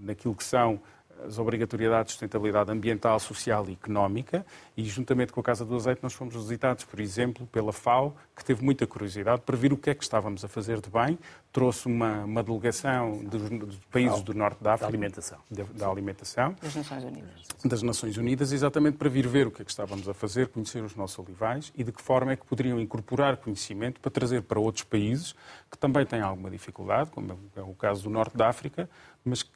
naquilo 0.00 0.34
que 0.34 0.44
são 0.44 0.80
as 1.26 1.38
obrigatoriedades 1.38 2.08
de 2.08 2.12
sustentabilidade 2.12 2.70
ambiental, 2.70 3.18
social 3.18 3.68
e 3.68 3.72
económica 3.72 4.44
e, 4.76 4.84
juntamente 4.84 5.32
com 5.32 5.40
a 5.40 5.42
Casa 5.42 5.64
do 5.64 5.74
Azeite, 5.74 6.00
nós 6.02 6.12
fomos 6.12 6.34
visitados, 6.34 6.84
por 6.84 7.00
exemplo, 7.00 7.46
pela 7.46 7.72
FAO, 7.72 8.16
que 8.36 8.44
teve 8.44 8.64
muita 8.64 8.86
curiosidade 8.86 9.42
para 9.42 9.56
ver 9.56 9.72
o 9.72 9.76
que 9.76 9.90
é 9.90 9.94
que 9.94 10.02
estávamos 10.02 10.44
a 10.44 10.48
fazer 10.48 10.80
de 10.80 10.90
bem. 10.90 11.18
Trouxe 11.52 11.86
uma, 11.86 12.24
uma 12.24 12.42
delegação 12.42 13.24
dos, 13.24 13.48
dos 13.50 13.76
países 13.90 14.22
do 14.22 14.34
Norte 14.34 14.62
da 14.62 14.74
África. 14.74 14.90
Da 14.90 14.96
alimentação. 14.96 15.38
Da, 15.50 15.64
da, 15.74 15.88
alimentação. 15.88 16.56
Das 16.62 16.74
Nações 16.74 17.04
Unidas. 17.04 17.30
Das 17.64 17.82
Nações 17.82 18.16
Unidas, 18.16 18.52
exatamente 18.52 18.98
para 18.98 19.08
vir 19.08 19.26
ver 19.26 19.46
o 19.46 19.50
que 19.50 19.62
é 19.62 19.64
que 19.64 19.70
estávamos 19.70 20.08
a 20.08 20.14
fazer, 20.14 20.48
conhecer 20.48 20.82
os 20.82 20.94
nossos 20.94 21.18
olivais 21.18 21.72
e 21.76 21.82
de 21.82 21.92
que 21.92 22.02
forma 22.02 22.32
é 22.32 22.36
que 22.36 22.46
poderiam 22.46 22.80
incorporar 22.80 23.36
conhecimento 23.38 24.00
para 24.00 24.10
trazer 24.10 24.42
para 24.42 24.60
outros 24.60 24.84
países 24.84 25.34
que 25.70 25.78
também 25.78 26.06
têm 26.06 26.20
alguma 26.20 26.50
dificuldade, 26.50 27.10
como 27.10 27.38
é 27.56 27.60
o 27.60 27.74
caso 27.74 28.04
do 28.04 28.10
Norte 28.10 28.36
da 28.36 28.48
África, 28.48 28.88
mas 29.24 29.42
que 29.42 29.50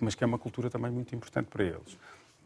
mas 0.00 0.14
que 0.14 0.24
é 0.24 0.26
uma 0.26 0.38
cultura 0.38 0.68
também 0.68 0.90
muito 0.90 1.14
importante 1.14 1.46
para 1.46 1.64
eles. 1.64 1.98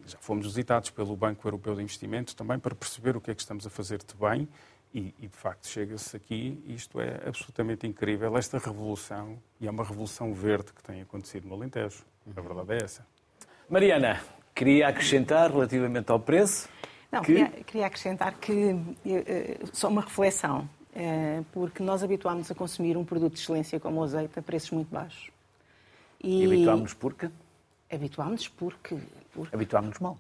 Já 0.07 0.19
fomos 0.19 0.47
visitados 0.47 0.91
pelo 0.91 1.17
Banco 1.17 1.47
Europeu 1.47 1.75
de 1.75 1.83
Investimentos 1.83 2.35
também 2.35 2.59
para 2.59 2.75
perceber 2.75 3.17
o 3.17 3.21
que 3.21 3.31
é 3.31 3.35
que 3.35 3.41
estamos 3.41 3.67
a 3.67 3.71
fazer 3.71 3.99
de 3.99 4.15
bem 4.15 4.49
e, 4.95 5.13
e 5.19 5.27
de 5.27 5.37
facto, 5.37 5.67
chega-se 5.67 6.17
aqui 6.17 6.63
e 6.67 6.75
isto 6.75 7.01
é 7.01 7.21
absolutamente 7.27 7.85
incrível, 7.85 8.37
esta 8.39 8.59
revolução, 8.59 9.39
e 9.61 9.67
é 9.67 9.71
uma 9.71 9.83
revolução 9.83 10.33
verde 10.33 10.73
que 10.73 10.83
tem 10.85 11.03
acontecido 11.03 11.49
no 11.49 11.55
Alentejo. 11.55 12.05
A 12.37 12.41
verdade 12.41 12.75
é 12.75 12.85
essa. 12.85 13.07
Mariana, 13.69 14.21
queria 14.55 14.87
acrescentar 14.87 15.51
relativamente 15.51 16.13
ao 16.13 16.21
preço? 16.21 16.69
Não, 17.11 17.23
que... 17.23 17.35
queria, 17.35 17.51
queria, 17.65 17.87
acrescentar 17.87 18.35
que, 18.35 18.77
eh, 19.05 19.59
só 19.73 19.89
uma 19.89 20.03
reflexão, 20.03 20.69
eh, 20.95 21.43
porque 21.53 21.83
nós 21.83 22.05
habituámos 22.05 22.51
a 22.51 22.55
consumir 22.55 22.97
um 22.97 23.05
produto 23.05 23.35
de 23.35 23.41
excelência 23.41 23.81
como 23.81 24.01
o 24.01 24.05
azeite 24.05 24.39
a 24.39 24.43
preços 24.43 24.71
muito 24.71 24.93
baixos. 24.93 25.34
E, 26.25 26.47
habituámos 26.47 26.95
porque? 26.95 27.31
Habituámos 27.93 28.49
porque... 28.49 28.99
porque... 29.33 29.55
Habituámos 29.55 29.99
mal? 29.99 30.19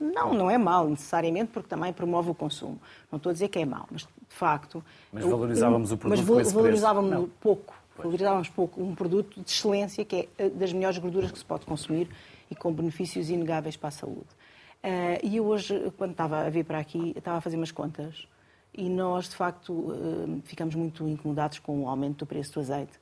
Não, 0.00 0.34
não 0.34 0.50
é 0.50 0.58
mal 0.58 0.88
necessariamente, 0.88 1.50
porque 1.52 1.68
também 1.68 1.92
promove 1.92 2.30
o 2.30 2.34
consumo. 2.34 2.78
Não 3.10 3.16
estou 3.16 3.30
a 3.30 3.32
dizer 3.32 3.48
que 3.48 3.58
é 3.58 3.64
mal, 3.64 3.88
mas 3.90 4.02
de 4.02 4.08
facto... 4.28 4.84
Mas 5.12 5.24
valorizávamos 5.24 5.90
o 5.90 5.96
produto 5.96 6.18
Mas 6.18 6.52
valorizávamos 6.52 7.30
pouco. 7.40 7.74
Valorizávamos 7.96 8.48
pouco 8.50 8.82
um 8.82 8.94
produto 8.94 9.40
de 9.42 9.50
excelência 9.50 10.04
que 10.04 10.16
é 10.16 10.28
eh, 10.36 10.50
das 10.50 10.70
melhores 10.70 10.98
gorduras 10.98 11.32
que 11.32 11.38
se 11.38 11.44
pode 11.44 11.64
consumir 11.64 12.10
e 12.50 12.54
com 12.54 12.70
benefícios 12.70 13.30
inegáveis 13.30 13.76
para 13.76 13.88
a 13.88 13.92
saúde. 13.92 14.26
Uh, 14.84 15.18
e 15.22 15.38
eu 15.38 15.46
hoje, 15.46 15.90
quando 15.96 16.10
estava 16.12 16.42
a 16.42 16.50
vir 16.50 16.64
para 16.64 16.78
aqui, 16.78 17.14
estava 17.16 17.38
a 17.38 17.40
fazer 17.40 17.56
umas 17.56 17.72
contas 17.72 18.28
e 18.72 18.88
nós, 18.90 19.28
de 19.30 19.34
facto, 19.34 19.72
uh, 19.72 20.42
ficamos 20.44 20.74
muito 20.74 21.08
incomodados 21.08 21.58
com 21.58 21.84
o 21.84 21.88
aumento 21.88 22.18
do 22.18 22.26
preço 22.26 22.52
do 22.52 22.60
azeite. 22.60 22.92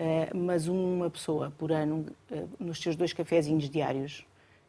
Eh, 0.00 0.30
mas 0.32 0.68
uma 0.68 1.10
pessoa 1.10 1.52
por 1.58 1.72
ano, 1.72 2.06
eh, 2.30 2.44
nos 2.60 2.80
seus 2.80 2.94
dois 2.94 3.12
cafezinhos 3.12 3.68
diários, 3.68 4.24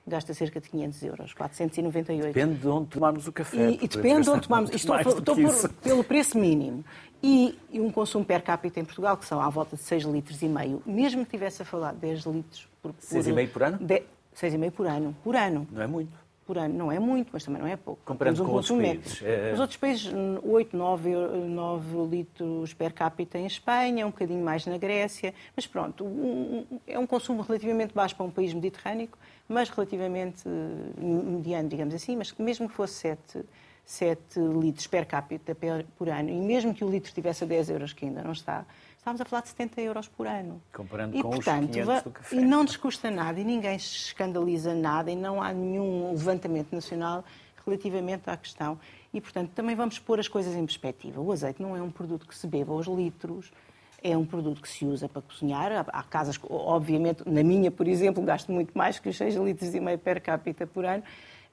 gasta 0.08 0.34
cerca 0.34 0.60
de 0.60 0.68
500 0.68 1.04
euros, 1.04 1.34
498. 1.36 2.34
Depende 2.34 2.60
de 2.60 2.68
onde 2.68 2.88
tomarmos 2.88 3.28
o 3.28 3.32
café. 3.32 3.70
E, 3.70 3.76
e 3.76 3.88
depende 3.88 4.24
de 4.24 4.30
onde 4.32 4.48
tomarmos. 4.48 4.72
Estou, 4.72 5.00
estou 5.00 5.36
por, 5.36 5.70
pelo 5.84 6.04
preço 6.04 6.36
mínimo. 6.36 6.84
E, 7.22 7.60
e, 7.70 7.80
um 7.80 7.92
consumo 7.92 8.26
per 8.26 8.42
capita 8.42 8.80
em 8.80 8.86
Portugal, 8.86 9.18
que 9.18 9.26
são 9.26 9.40
à 9.40 9.48
volta 9.50 9.76
de 9.76 9.84
6 9.84 10.06
litros 10.06 10.42
e 10.42 10.48
meio, 10.48 10.82
mesmo 10.84 11.24
que 11.24 11.30
tivesse 11.30 11.62
a 11.62 11.66
falar 11.66 11.94
10 11.94 12.26
litros 12.26 12.68
por, 12.82 12.92
por 12.94 13.04
6,5 13.04 13.50
por 13.52 13.64
ano? 13.64 13.78
6,5 13.78 14.72
por 14.72 14.88
ano. 14.88 15.16
Por 15.24 15.36
ano. 15.36 15.68
Não 15.72 15.82
é 15.84 15.88
muito 15.88 16.29
por 16.50 16.58
ano. 16.58 16.74
Não 16.74 16.92
é 16.92 16.98
muito, 16.98 17.30
mas 17.32 17.44
também 17.44 17.62
não 17.62 17.68
é 17.68 17.78
pouco. 17.78 18.02
Comparando 18.04 18.42
um 18.42 18.46
com 18.48 18.54
outros 18.54 18.76
países. 18.76 19.22
É... 19.22 19.54
Os 19.54 19.60
outros 19.60 19.78
países, 19.78 20.12
8, 20.44 20.76
9, 20.76 21.16
9 21.48 22.08
litros 22.10 22.74
per 22.74 22.92
capita 22.92 23.38
em 23.38 23.46
Espanha, 23.46 24.08
um 24.08 24.10
bocadinho 24.10 24.44
mais 24.44 24.66
na 24.66 24.76
Grécia. 24.80 25.32
Mas 25.56 25.68
pronto, 25.68 26.04
um, 26.04 26.66
é 26.88 26.98
um 26.98 27.06
consumo 27.06 27.44
relativamente 27.44 27.94
baixo 27.94 28.16
para 28.16 28.26
um 28.26 28.32
país 28.32 28.52
mediterrâneo, 28.52 29.10
mas 29.48 29.70
relativamente 29.70 30.42
eh, 30.48 31.04
mediano, 31.04 31.70
digamos 31.70 31.94
assim. 31.94 32.16
Mas 32.16 32.34
mesmo 32.34 32.68
que 32.68 32.74
fosse 32.74 32.96
7, 32.96 33.46
7 33.86 34.40
litros 34.40 34.88
per 34.88 35.06
capita 35.06 35.56
por 35.96 36.10
ano, 36.10 36.32
e 36.32 36.42
mesmo 36.42 36.74
que 36.74 36.84
o 36.84 36.90
litro 36.90 37.14
tivesse 37.14 37.44
a 37.44 37.48
10 37.48 37.70
euros, 37.70 37.94
que 37.94 38.06
ainda 38.06 38.24
não 38.24 38.32
está, 38.32 38.66
estamos 39.00 39.22
a 39.22 39.26
falar 39.26 39.42
de 39.42 39.50
70 39.50 39.82
euros 39.82 40.08
por 40.08 40.28
ano. 40.28 40.62
Comparando 40.74 41.18
e, 41.18 41.22
com 41.22 41.32
portanto, 41.32 41.70
os 41.70 41.76
500 41.76 42.04
do 42.04 42.12
café. 42.12 42.36
E 42.36 42.42
não 42.42 42.64
nos 42.64 42.78
custa 42.78 43.10
nada 43.10 43.40
e 43.40 43.44
ninguém 43.44 43.80
se 43.80 43.96
escandaliza 43.96 44.74
nada 44.74 45.10
e 45.10 45.16
não 45.16 45.42
há 45.42 45.52
nenhum 45.52 46.12
levantamento 46.12 46.74
nacional 46.74 47.24
relativamente 47.66 48.30
à 48.30 48.38
questão. 48.38 48.80
E, 49.14 49.20
portanto, 49.20 49.52
também 49.56 49.76
vamos 49.76 49.98
pôr 49.98 50.20
as 50.20 50.28
coisas 50.28 50.56
em 50.56 50.66
perspectiva. 50.66 51.20
O 51.20 51.32
azeite 51.32 51.62
não 51.62 51.76
é 51.76 51.82
um 51.82 51.90
produto 51.90 52.28
que 52.28 52.38
se 52.38 52.46
beba 52.46 52.74
aos 52.74 52.88
litros, 52.88 53.52
é 54.04 54.16
um 54.16 54.26
produto 54.26 54.62
que 54.62 54.70
se 54.70 54.86
usa 54.86 55.10
para 55.10 55.22
cozinhar. 55.22 55.86
Há 55.88 56.04
casas, 56.04 56.40
obviamente, 56.50 57.24
na 57.28 57.44
minha, 57.44 57.72
por 57.72 57.88
exemplo, 57.88 58.24
gasto 58.24 58.52
muito 58.52 58.78
mais 58.78 59.00
que 59.00 59.10
os 59.10 59.18
6 59.18 59.36
litros 59.36 59.74
e 59.74 59.80
meio 59.80 59.98
per 59.98 60.22
capita 60.22 60.68
por 60.68 60.86
ano, 60.86 61.04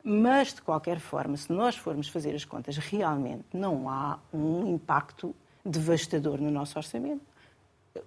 mas, 0.03 0.53
de 0.53 0.63
qualquer 0.63 1.01
forma, 1.01 1.37
se 1.37 1.53
nós 1.53 1.77
formos 1.77 2.09
fazer 2.09 2.35
as 2.35 2.45
contas, 2.45 2.77
realmente 2.77 3.45
não 3.53 3.89
há 3.89 4.19
um 4.33 4.67
impacto 4.67 5.35
devastador 5.65 6.41
no 6.41 6.51
nosso 6.51 6.79
orçamento 6.79 7.36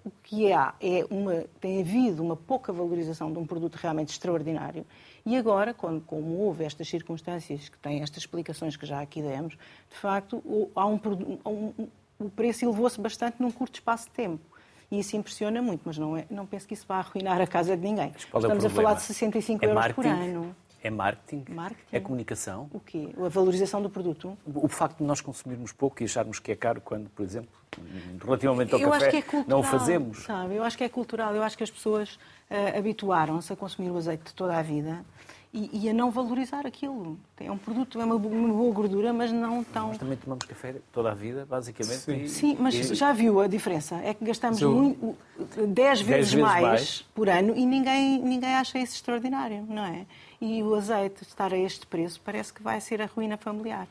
o 0.04 0.10
que 0.22 0.52
há 0.52 0.74
é 0.80 1.04
uma, 1.10 1.44
tem 1.60 1.80
havido 1.80 2.22
uma 2.22 2.36
pouca 2.36 2.72
valorização 2.72 3.32
de 3.32 3.38
um 3.38 3.46
produto 3.46 3.76
realmente 3.76 4.10
extraordinário. 4.10 4.86
E 5.24 5.36
agora, 5.36 5.74
quando, 5.74 6.00
como 6.02 6.38
houve 6.38 6.64
estas 6.64 6.88
circunstâncias 6.88 7.68
que 7.68 7.78
têm 7.78 8.02
estas 8.02 8.18
explicações 8.18 8.76
que 8.76 8.86
já 8.86 9.00
aqui 9.00 9.22
demos, 9.22 9.54
de 9.90 9.96
facto, 9.96 10.42
há 10.74 10.86
um, 10.86 11.00
um, 11.46 11.88
o 12.18 12.30
preço 12.30 12.64
elevou-se 12.64 13.00
bastante 13.00 13.36
num 13.40 13.50
curto 13.50 13.74
espaço 13.74 14.06
de 14.06 14.12
tempo. 14.12 14.44
E 14.90 14.98
isso 14.98 15.16
impressiona 15.16 15.62
muito, 15.62 15.82
mas 15.84 15.96
não, 15.96 16.16
é, 16.16 16.26
não 16.28 16.44
penso 16.44 16.66
que 16.66 16.74
isso 16.74 16.84
vá 16.86 16.96
arruinar 16.96 17.40
a 17.40 17.46
casa 17.46 17.76
de 17.76 17.82
ninguém. 17.82 18.12
Estamos 18.16 18.64
é 18.64 18.66
a 18.66 18.70
falar 18.70 18.94
de 18.94 19.02
65 19.02 19.64
é 19.64 19.68
euros 19.68 19.80
marketing? 19.80 20.02
por 20.02 20.06
ano. 20.06 20.56
É 20.82 20.90
marketing? 20.90 21.44
marketing? 21.52 21.96
É 21.96 22.00
comunicação? 22.00 22.70
O 22.72 22.80
quê? 22.80 23.10
A 23.18 23.28
valorização 23.28 23.82
do 23.82 23.90
produto? 23.90 24.36
O 24.46 24.68
facto 24.68 24.98
de 24.98 25.04
nós 25.04 25.20
consumirmos 25.20 25.72
pouco 25.72 26.02
e 26.02 26.04
acharmos 26.04 26.38
que 26.38 26.50
é 26.50 26.56
caro 26.56 26.80
quando, 26.80 27.10
por 27.10 27.22
exemplo, 27.22 27.50
relativamente 28.24 28.72
ao 28.72 28.80
eu 28.80 28.90
café, 28.90 29.16
é 29.18 29.22
cultural, 29.22 29.44
não 29.46 29.60
o 29.60 29.62
fazemos. 29.62 30.18
Sabe? 30.20 30.54
Eu 30.54 30.64
acho 30.64 30.78
que 30.78 30.84
é 30.84 30.88
cultural. 30.88 31.34
Eu 31.34 31.42
acho 31.42 31.56
que 31.56 31.64
as 31.64 31.70
pessoas 31.70 32.14
uh, 32.14 32.78
habituaram-se 32.78 33.52
a 33.52 33.56
consumir 33.56 33.90
o 33.90 33.96
azeite 33.96 34.34
toda 34.34 34.56
a 34.56 34.62
vida 34.62 35.04
e, 35.52 35.84
e, 35.84 35.88
a 35.88 35.92
não 35.92 36.12
valorizar 36.12 36.64
aquilo. 36.64 37.18
É 37.38 37.50
um 37.50 37.58
produto, 37.58 38.00
é 38.00 38.04
uma, 38.04 38.14
uma, 38.14 38.54
boa 38.54 38.72
gordura, 38.72 39.12
mas 39.12 39.32
não 39.32 39.64
tão. 39.64 39.88
Nós 39.88 39.98
também 39.98 40.16
tomamos 40.16 40.44
café 40.44 40.76
toda 40.92 41.10
a 41.10 41.14
vida, 41.14 41.44
basicamente. 41.44 41.98
Sim, 41.98 42.22
e, 42.22 42.28
Sim 42.28 42.56
mas 42.60 42.74
e... 42.74 42.94
já 42.94 43.12
viu 43.12 43.40
a 43.40 43.48
diferença? 43.48 43.96
É 43.96 44.14
que 44.14 44.24
gastamos 44.24 44.60
eu... 44.60 44.70
muito, 44.70 45.16
10 45.66 46.02
vezes, 46.02 46.02
vezes 46.02 46.34
mais, 46.34 46.62
mais, 46.62 47.00
por 47.14 47.28
ano 47.28 47.56
e 47.56 47.66
ninguém, 47.66 48.22
ninguém 48.22 48.54
acha 48.54 48.78
isso 48.78 48.94
extraordinário, 48.94 49.66
não 49.68 49.84
é? 49.84 50.06
E 50.40 50.62
o 50.62 50.74
azeite 50.74 51.24
estar 51.24 51.52
a 51.52 51.58
este 51.58 51.84
preço 51.84 52.20
parece 52.24 52.52
que 52.52 52.62
vai 52.62 52.80
ser 52.80 53.02
a 53.02 53.06
ruína 53.06 53.36
familiar. 53.36 53.88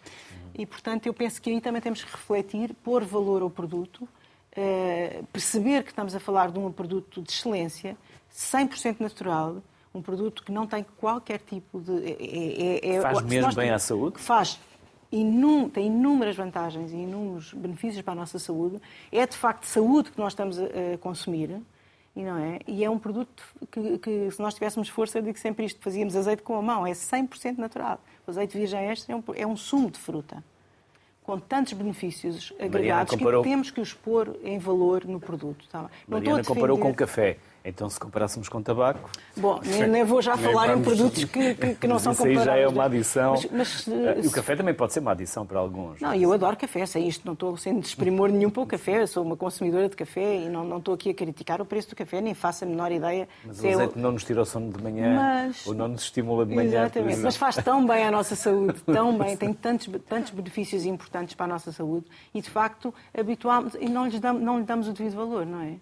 E, 0.56 0.66
portanto, 0.66 1.08
eu 1.08 1.13
penso 1.13 1.42
que 1.42 1.50
aí 1.50 1.60
também 1.60 1.82
temos 1.82 2.04
que 2.04 2.12
refletir, 2.12 2.74
pôr 2.84 3.04
valor 3.04 3.42
ao 3.42 3.50
produto, 3.50 4.08
eh, 4.56 5.24
perceber 5.32 5.84
que 5.84 5.89
estamos 5.89 6.16
a 6.16 6.20
falar 6.20 6.51
de 6.51 6.58
um 6.58 6.72
produto 6.72 7.22
de 7.22 7.32
excelência, 7.32 7.98
100% 8.34 9.00
natural, 9.00 9.58
um 9.93 10.01
produto 10.01 10.43
que 10.43 10.51
não 10.51 10.67
tem 10.67 10.86
qualquer 10.98 11.39
tipo 11.39 11.79
de. 11.79 11.91
É, 12.05 12.89
é, 12.91 12.96
é 12.96 13.01
faz 13.01 13.22
mesmo 13.22 13.53
bem 13.53 13.72
à 13.72 13.79
saúde? 13.79 14.19
Faz. 14.19 14.60
Inum, 15.12 15.67
tem 15.67 15.88
inúmeras 15.88 16.36
vantagens 16.36 16.91
e 16.91 16.96
inúmeros 16.96 17.53
benefícios 17.53 18.03
para 18.03 18.13
a 18.13 18.15
nossa 18.15 18.38
saúde. 18.38 18.79
É 19.12 19.25
de 19.25 19.36
facto 19.36 19.63
saúde 19.63 20.12
que 20.12 20.19
nós 20.19 20.34
estamos 20.34 20.60
a, 20.60 20.65
a 20.65 20.98
consumir. 21.00 21.60
E, 22.15 22.24
não 22.24 22.38
é? 22.38 22.60
e 22.67 22.84
é 22.84 22.89
um 22.89 23.00
produto 23.00 23.43
que, 23.72 23.98
que, 24.00 24.31
se 24.31 24.41
nós 24.41 24.53
tivéssemos 24.53 24.89
força, 24.89 25.17
eu 25.17 25.22
digo 25.22 25.38
sempre 25.38 25.65
isto: 25.65 25.79
fazíamos 25.81 26.15
azeite 26.15 26.43
com 26.43 26.55
a 26.55 26.62
mão, 26.62 26.86
é 26.86 26.91
100% 26.91 27.58
natural. 27.58 28.00
O 28.27 28.31
azeite 28.31 28.58
virgem 28.58 28.79
extra 28.86 29.13
é 29.13 29.15
um, 29.15 29.24
é 29.36 29.48
um 29.48 29.55
sumo 29.55 29.89
de 29.89 29.98
fruta 29.98 30.43
com 31.29 31.38
tantos 31.38 31.74
benefícios 31.74 32.51
agregados 32.59 33.13
comparou... 33.13 33.43
que 33.43 33.50
temos 33.50 33.69
que 33.69 33.79
os 33.79 33.93
pôr 33.93 34.36
em 34.43 34.57
valor 34.57 35.05
no 35.05 35.19
produto. 35.19 35.63
Tá? 35.69 35.88
Mariana 36.07 36.43
comparou 36.43 36.75
com 36.79 36.89
o 36.89 36.95
café. 36.95 37.38
Então, 37.63 37.89
se 37.89 38.00
comparássemos 38.00 38.48
com 38.48 38.62
tabaco. 38.62 39.09
Bom, 39.36 39.59
nem, 39.65 39.88
nem 39.88 40.03
vou 40.03 40.21
já 40.21 40.38
falar 40.38 40.67
vamos... 40.67 40.81
em 40.81 40.83
produtos 40.83 41.24
que, 41.25 41.53
que, 41.55 41.75
que 41.75 41.88
não 41.88 42.00
são 42.00 42.13
comparáveis. 42.13 42.41
Isso 42.41 42.50
aí 42.50 42.57
já 42.57 42.63
é 42.63 42.67
uma 42.67 42.86
adição. 42.86 43.33
Mas, 43.51 43.86
mas, 43.86 43.88
uh, 43.88 44.27
o 44.27 44.31
café 44.31 44.55
também 44.55 44.74
pode 44.74 44.93
ser 44.93 45.01
uma 45.01 45.12
adição 45.12 45.45
para 45.45 45.59
alguns. 45.59 46.00
Não, 46.00 46.15
eu 46.15 46.31
adoro 46.31 46.55
café, 46.55 46.86
sei 46.86 47.07
isto, 47.07 47.25
não 47.25 47.33
estou 47.33 47.57
sendo 47.57 47.81
desprimor 47.81 48.29
nenhum 48.29 48.50
para 48.50 48.63
o 48.63 48.65
café, 48.65 49.01
eu 49.01 49.07
sou 49.07 49.24
uma 49.24 49.36
consumidora 49.36 49.89
de 49.89 49.95
café 49.95 50.38
e 50.38 50.50
não, 50.50 50.63
não 50.63 50.77
estou 50.77 50.93
aqui 50.93 51.09
a 51.09 51.13
criticar 51.13 51.62
o 51.62 51.65
preço 51.65 51.89
do 51.89 51.95
café, 51.95 52.21
nem 52.21 52.33
faço 52.33 52.63
a 52.63 52.67
menor 52.67 52.91
ideia. 52.91 53.27
Mas 53.45 53.62
o 53.62 53.67
azeite 53.67 53.95
eu... 53.95 54.01
não 54.01 54.13
nos 54.13 54.24
tira 54.24 54.41
o 54.41 54.45
sono 54.45 54.71
de 54.71 54.81
manhã, 54.81 55.15
mas... 55.15 55.67
ou 55.67 55.74
não 55.74 55.89
nos 55.89 56.03
estimula 56.03 56.45
de 56.45 56.55
manhã. 56.55 56.83
Exatamente, 56.86 57.19
mas 57.19 57.36
faz 57.36 57.55
tão 57.57 57.86
bem 57.86 58.05
à 58.05 58.12
nossa 58.12 58.36
saúde, 58.36 58.79
tão 58.86 59.17
bem, 59.17 59.36
tem 59.38 59.53
tantos, 59.53 59.89
tantos 60.07 60.31
benefícios 60.31 60.86
importantes 60.86 61.19
para 61.36 61.46
a 61.46 61.48
nossa 61.48 61.72
saúde 61.72 62.06
e, 62.34 62.42
de 62.42 62.50
facto, 62.50 62.94
habituámos 63.18 63.76
e 63.80 63.90
não, 63.90 64.06
lhes 64.06 64.20
damos, 64.20 64.42
não 64.42 64.60
lhe 64.60 64.66
damos 64.66 64.88
o 64.88 64.94
devido 64.94 65.16
valor, 65.16 65.46
não 65.46 65.62
é? 65.62 65.76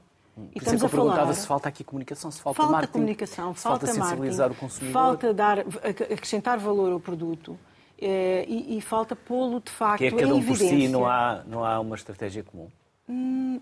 E 0.54 0.60
estamos 0.60 0.84
a 0.84 0.90
perguntava 0.90 1.34
se 1.34 1.48
falta 1.48 1.68
aqui 1.68 1.84
comunicação, 1.84 2.30
se 2.30 2.40
falta, 2.40 2.58
falta 2.58 2.72
marketing, 2.72 2.94
comunicação, 2.94 3.54
falta, 3.56 3.88
falta 3.88 3.88
sensibilizar 3.88 4.50
marketing, 4.50 4.66
o 4.66 4.70
consumidor. 4.70 4.94
Falta 4.94 5.34
dar, 5.34 5.60
acrescentar 5.60 6.60
valor 6.60 6.92
ao 6.92 7.00
produto 7.00 7.58
eh, 8.00 8.46
e, 8.48 8.78
e 8.78 8.82
falta 8.82 9.16
pô-lo 9.16 9.60
de 9.60 9.72
facto 9.72 9.98
que 9.98 10.06
é 10.06 10.12
cada 10.12 10.36
um 10.36 10.44
por 10.44 10.56
si, 10.56 10.88
não 10.88 11.08
há, 11.08 11.44
não 11.48 11.66
há 11.66 11.80
uma 11.80 11.96
estratégia 11.96 12.44
comum? 12.44 12.68
Hum, 13.10 13.60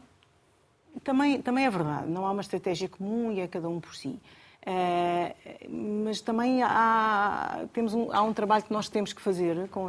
também, 1.01 1.41
também 1.41 1.65
é 1.65 1.69
verdade, 1.69 2.09
não 2.09 2.25
há 2.25 2.31
uma 2.31 2.41
estratégia 2.41 2.89
comum 2.89 3.31
e 3.31 3.39
é 3.39 3.47
cada 3.47 3.69
um 3.69 3.79
por 3.79 3.95
si. 3.95 4.19
Uh, 4.65 5.69
mas 6.03 6.21
também 6.21 6.63
há, 6.63 7.65
temos 7.71 7.93
um, 7.93 8.11
há 8.11 8.21
um 8.23 8.33
trabalho 8.33 8.63
que 8.63 8.73
nós 8.73 8.89
temos 8.89 9.13
que 9.13 9.21
fazer 9.21 9.69
com, 9.69 9.85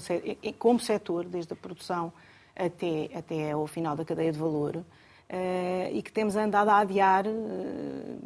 como 0.58 0.78
setor, 0.78 1.24
desde 1.24 1.52
a 1.52 1.56
produção 1.56 2.12
até, 2.54 3.10
até 3.14 3.52
ao 3.52 3.66
final 3.66 3.96
da 3.96 4.04
cadeia 4.04 4.32
de 4.32 4.38
valor, 4.38 4.84
Uh, 5.28 5.90
e 5.92 6.02
que 6.02 6.12
temos 6.12 6.36
andado 6.36 6.68
a 6.68 6.78
adiar, 6.78 7.26
uh, 7.26 7.30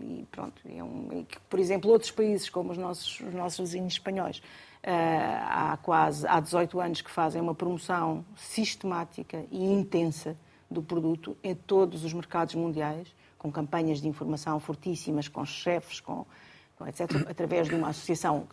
e 0.02 0.26
pronto, 0.30 0.60
é 0.68 0.84
um, 0.84 1.24
que, 1.24 1.40
por 1.48 1.58
exemplo, 1.58 1.90
outros 1.90 2.10
países, 2.10 2.50
como 2.50 2.72
os 2.72 2.76
nossos, 2.76 3.20
os 3.20 3.32
nossos 3.32 3.58
vizinhos 3.58 3.94
espanhos, 3.94 4.36
uh, 4.36 4.42
há 4.84 5.78
quase 5.82 6.26
há 6.26 6.38
18 6.40 6.78
anos 6.78 7.00
que 7.00 7.10
fazem 7.10 7.40
uma 7.40 7.54
promoção 7.54 8.22
sistemática 8.36 9.46
e 9.50 9.64
intensa 9.64 10.36
do 10.70 10.82
produto 10.82 11.34
em 11.42 11.54
todos 11.54 12.04
os 12.04 12.12
mercados 12.12 12.54
mundiais, 12.54 13.08
com 13.40 13.50
campanhas 13.50 14.02
de 14.02 14.06
informação 14.06 14.60
fortíssimas, 14.60 15.26
com 15.26 15.44
chefes, 15.46 15.98
com, 15.98 16.26
com 16.76 16.86
etc., 16.86 17.26
através 17.26 17.66
de 17.66 17.74
uma 17.74 17.88
associação, 17.88 18.46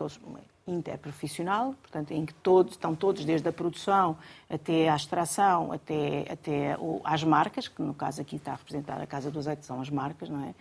interprofissional, 0.65 1.75
portanto, 1.81 2.11
em 2.11 2.25
que 2.25 2.33
todos, 2.33 2.73
estão 2.73 2.95
todos, 2.95 3.25
desde 3.25 3.47
a 3.47 3.53
produção 3.53 4.17
até 4.49 4.89
à 4.89 4.95
extração, 4.95 5.73
até, 5.73 6.25
até 6.31 6.77
o, 6.77 7.01
às 7.03 7.23
marcas, 7.23 7.67
que 7.67 7.81
no 7.81 7.93
caso 7.93 8.21
aqui 8.21 8.37
está 8.37 8.53
representada 8.53 9.03
a 9.03 9.07
Casa 9.07 9.29
do 9.29 9.39
Azeite, 9.39 9.65
são 9.65 9.81
as 9.81 9.89
marcas, 9.89 10.29
não 10.29 10.43
é? 10.43 10.53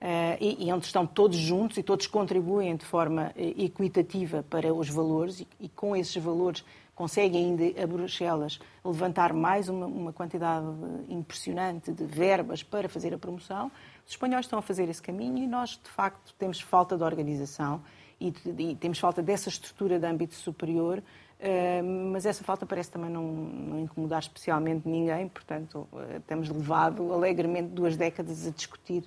Uh, 0.00 0.38
e, 0.40 0.68
e, 0.68 0.72
onde 0.72 0.86
estão 0.86 1.04
todos 1.04 1.36
juntos 1.36 1.76
e 1.76 1.82
todos 1.82 2.06
contribuem 2.06 2.76
de 2.76 2.84
forma 2.84 3.32
uh, 3.36 3.64
equitativa 3.64 4.44
para 4.48 4.72
os 4.72 4.88
valores 4.88 5.40
e, 5.40 5.48
e, 5.58 5.68
com 5.68 5.96
esses 5.96 6.22
valores 6.22 6.64
conseguem 6.98 7.44
ainda 7.44 7.80
a 7.80 7.86
Bruxelas 7.86 8.58
levantar 8.84 9.32
mais 9.32 9.68
uma, 9.68 9.86
uma, 9.86 10.12
quantidade 10.12 10.66
impressionante 11.08 11.92
de 11.92 12.04
verbas 12.04 12.64
para 12.64 12.88
fazer 12.88 13.14
a 13.14 13.18
promoção. 13.18 13.70
Os 14.04 14.14
espanhóis 14.14 14.46
estão 14.46 14.58
a 14.58 14.62
fazer 14.62 14.88
esse 14.88 15.00
caminho 15.00 15.38
e 15.38 15.46
nós, 15.46 15.80
de 15.80 15.88
facto, 15.88 16.34
temos 16.36 16.60
falta 16.60 16.96
de 16.96 17.04
organização 17.04 17.80
e, 18.20 18.34
e 18.58 18.74
temos 18.74 18.98
falta 18.98 19.22
dessa 19.22 19.48
estrutura 19.48 19.96
de 20.00 20.06
âmbito 20.06 20.34
superior, 20.34 20.98
uh, 20.98 22.12
mas 22.12 22.26
essa 22.26 22.42
falta 22.42 22.66
parece 22.66 22.90
também 22.90 23.10
não, 23.10 23.22
não 23.22 23.78
incomodar 23.78 24.18
especialmente 24.18 24.88
ninguém, 24.88 25.28
portanto, 25.28 25.86
uh, 25.92 26.20
temos 26.26 26.48
levado 26.48 27.12
alegremente 27.12 27.68
duas 27.68 27.96
décadas 27.96 28.44
a 28.44 28.50
discutir 28.50 29.04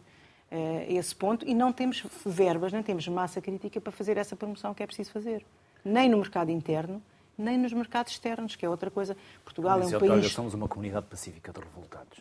uh, 0.49 0.85
esse 0.87 1.13
ponto 1.13 1.45
e 1.45 1.53
não 1.53 1.73
temos 1.73 2.05
verbas, 2.25 2.71
nem 2.71 2.83
temos 2.83 3.05
massa 3.09 3.41
crítica 3.41 3.81
para 3.81 3.91
fazer 3.91 4.15
essa 4.15 4.33
promoção 4.33 4.73
que 4.73 4.81
é 4.81 4.87
preciso 4.87 5.11
fazer, 5.11 5.45
nem 5.83 6.07
no 6.07 6.19
mercado 6.19 6.51
interno, 6.51 7.03
nem 7.37 7.57
nos 7.57 7.73
mercados 7.73 8.13
externos, 8.13 8.55
que 8.55 8.65
é 8.65 8.69
outra 8.69 8.91
coisa. 8.91 9.15
Portugal 9.43 9.79
mas, 9.79 9.93
é 9.93 9.97
um 9.97 9.99
país. 9.99 10.31
somos 10.31 10.53
uma 10.53 10.67
comunidade 10.67 11.05
pacífica 11.07 11.51
de 11.51 11.59
revoltados. 11.59 12.19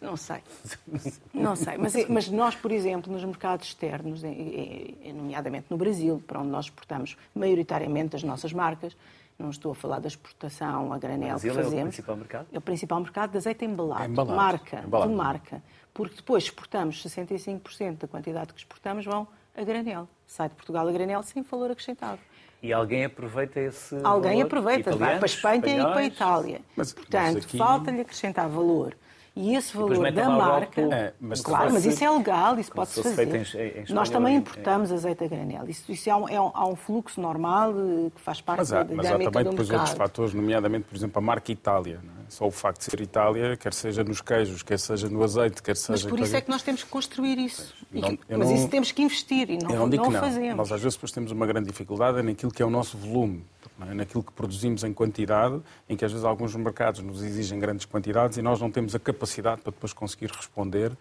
Não 0.00 0.16
sei. 0.16 0.38
Não 1.34 1.56
sei. 1.56 1.76
Mas, 1.76 2.08
mas, 2.08 2.28
nós, 2.28 2.54
por 2.54 2.70
exemplo, 2.70 3.12
nos 3.12 3.24
mercados 3.24 3.66
externos, 3.66 4.22
nomeadamente 5.14 5.66
no 5.68 5.76
Brasil, 5.76 6.22
para 6.26 6.40
onde 6.40 6.48
nós 6.48 6.66
exportamos 6.66 7.16
maioritariamente 7.34 8.14
as 8.16 8.22
nossas 8.22 8.52
marcas, 8.52 8.96
não 9.40 9.50
estou 9.50 9.72
a 9.72 9.74
falar 9.74 10.00
da 10.00 10.08
exportação 10.08 10.92
a 10.92 10.98
granel 10.98 11.40
que 11.40 11.50
fazemos. 11.50 11.74
É 11.74 11.80
o 11.80 11.82
principal 11.84 12.16
mercado? 12.16 12.46
É 12.52 12.58
o 12.58 12.60
principal 12.60 13.00
mercado 13.00 13.30
de 13.30 13.38
azeite 13.38 13.64
embalado, 13.64 14.02
é 14.02 14.06
embalado. 14.06 14.36
marca, 14.36 14.80
embalado. 14.80 15.10
de 15.10 15.16
marca. 15.16 15.62
Porque 15.94 16.16
depois 16.16 16.44
exportamos 16.44 17.02
65% 17.02 17.98
da 17.98 18.08
quantidade 18.08 18.52
que 18.52 18.60
exportamos 18.60 19.04
vão 19.04 19.26
a 19.56 19.64
granel. 19.64 20.08
Sai 20.26 20.48
de 20.48 20.54
Portugal 20.54 20.86
a 20.86 20.92
granel 20.92 21.22
sem 21.22 21.42
valor 21.42 21.70
acrescentado. 21.70 22.20
E 22.62 22.72
alguém 22.72 23.04
aproveita 23.04 23.58
esse 23.58 23.94
Alguém 24.02 24.32
valor? 24.32 24.46
aproveita, 24.46 24.96
vai 24.96 25.16
para 25.16 25.24
a 25.24 25.26
Espanha 25.26 25.56
espanhóis. 25.56 25.82
e 25.82 25.92
para 25.92 26.00
a 26.00 26.04
Itália. 26.04 26.60
Mas, 26.76 26.92
Portanto, 26.92 27.38
aqui... 27.38 27.56
falta-lhe 27.56 28.00
acrescentar 28.02 28.48
valor. 28.48 28.94
E 29.34 29.54
esse 29.54 29.74
valor 29.74 30.10
da 30.12 30.28
marca. 30.28 30.80
É, 30.82 31.14
mas 31.20 31.40
claro, 31.40 31.72
mas 31.72 31.86
isso 31.86 32.04
é 32.04 32.10
legal, 32.10 32.58
isso 32.58 32.72
pode-se 32.72 33.02
fazer. 33.02 33.34
Em, 33.34 33.82
em 33.82 33.94
Nós 33.94 34.10
também 34.10 34.36
importamos 34.36 34.92
azeite 34.92 35.24
a 35.24 35.28
granel. 35.28 35.68
Isso, 35.68 35.90
isso 35.90 36.10
é, 36.10 36.14
um, 36.14 36.28
é 36.28 36.40
um, 36.40 36.50
há 36.52 36.66
um 36.66 36.76
fluxo 36.76 37.20
normal 37.20 37.70
eh, 37.70 38.10
que 38.14 38.20
faz 38.20 38.40
parte 38.40 38.58
mas 38.58 38.72
há, 38.72 38.78
da 38.78 38.82
dinâmica 38.82 39.14
Mas 39.16 39.26
há 39.26 39.30
também 39.30 39.50
depois 39.50 39.70
outros 39.70 39.92
fatores, 39.92 40.34
nomeadamente, 40.34 40.84
por 40.84 40.96
exemplo, 40.96 41.18
a 41.18 41.22
marca 41.22 41.50
Itália. 41.52 42.00
É? 42.04 42.19
Só 42.30 42.46
o 42.46 42.50
facto 42.50 42.78
de 42.78 42.84
ser 42.84 43.00
Itália, 43.00 43.56
quer 43.56 43.74
seja 43.74 44.04
nos 44.04 44.20
queijos, 44.20 44.62
quer 44.62 44.78
seja 44.78 45.08
no 45.08 45.22
azeite, 45.22 45.62
quer 45.62 45.76
seja... 45.76 45.92
Mas 45.92 46.04
por 46.04 46.20
isso 46.20 46.36
é 46.36 46.40
que 46.40 46.48
nós 46.48 46.62
temos 46.62 46.84
que 46.84 46.88
construir 46.88 47.38
isso. 47.38 47.74
Não, 47.92 48.16
que, 48.16 48.24
mas 48.30 48.48
não, 48.48 48.54
isso 48.54 48.68
temos 48.68 48.92
que 48.92 49.02
investir 49.02 49.50
e 49.50 49.58
não, 49.58 49.70
eu 49.70 49.80
não, 49.80 49.90
digo 49.90 50.04
não, 50.04 50.12
não 50.12 50.20
fazemos. 50.20 50.56
Nós 50.56 50.72
às 50.72 50.80
vezes 50.80 50.96
depois 50.96 51.12
temos 51.12 51.32
uma 51.32 51.46
grande 51.46 51.68
dificuldade 51.68 52.22
naquilo 52.22 52.52
que 52.52 52.62
é 52.62 52.64
o 52.64 52.70
nosso 52.70 52.96
volume 52.96 53.44
é? 53.88 53.94
naquilo 53.94 54.22
que 54.22 54.32
produzimos 54.32 54.84
em 54.84 54.92
quantidade, 54.92 55.60
em 55.88 55.96
que 55.96 56.04
às 56.04 56.12
vezes 56.12 56.24
alguns 56.24 56.54
mercados 56.54 57.00
nos 57.00 57.22
exigem 57.22 57.58
grandes 57.58 57.86
quantidades 57.86 58.36
e 58.36 58.42
nós 58.42 58.60
não 58.60 58.70
temos 58.70 58.94
a 58.94 58.98
capacidade 58.98 59.62
para 59.62 59.72
depois 59.72 59.92
conseguir 59.92 60.30
responder 60.30 60.92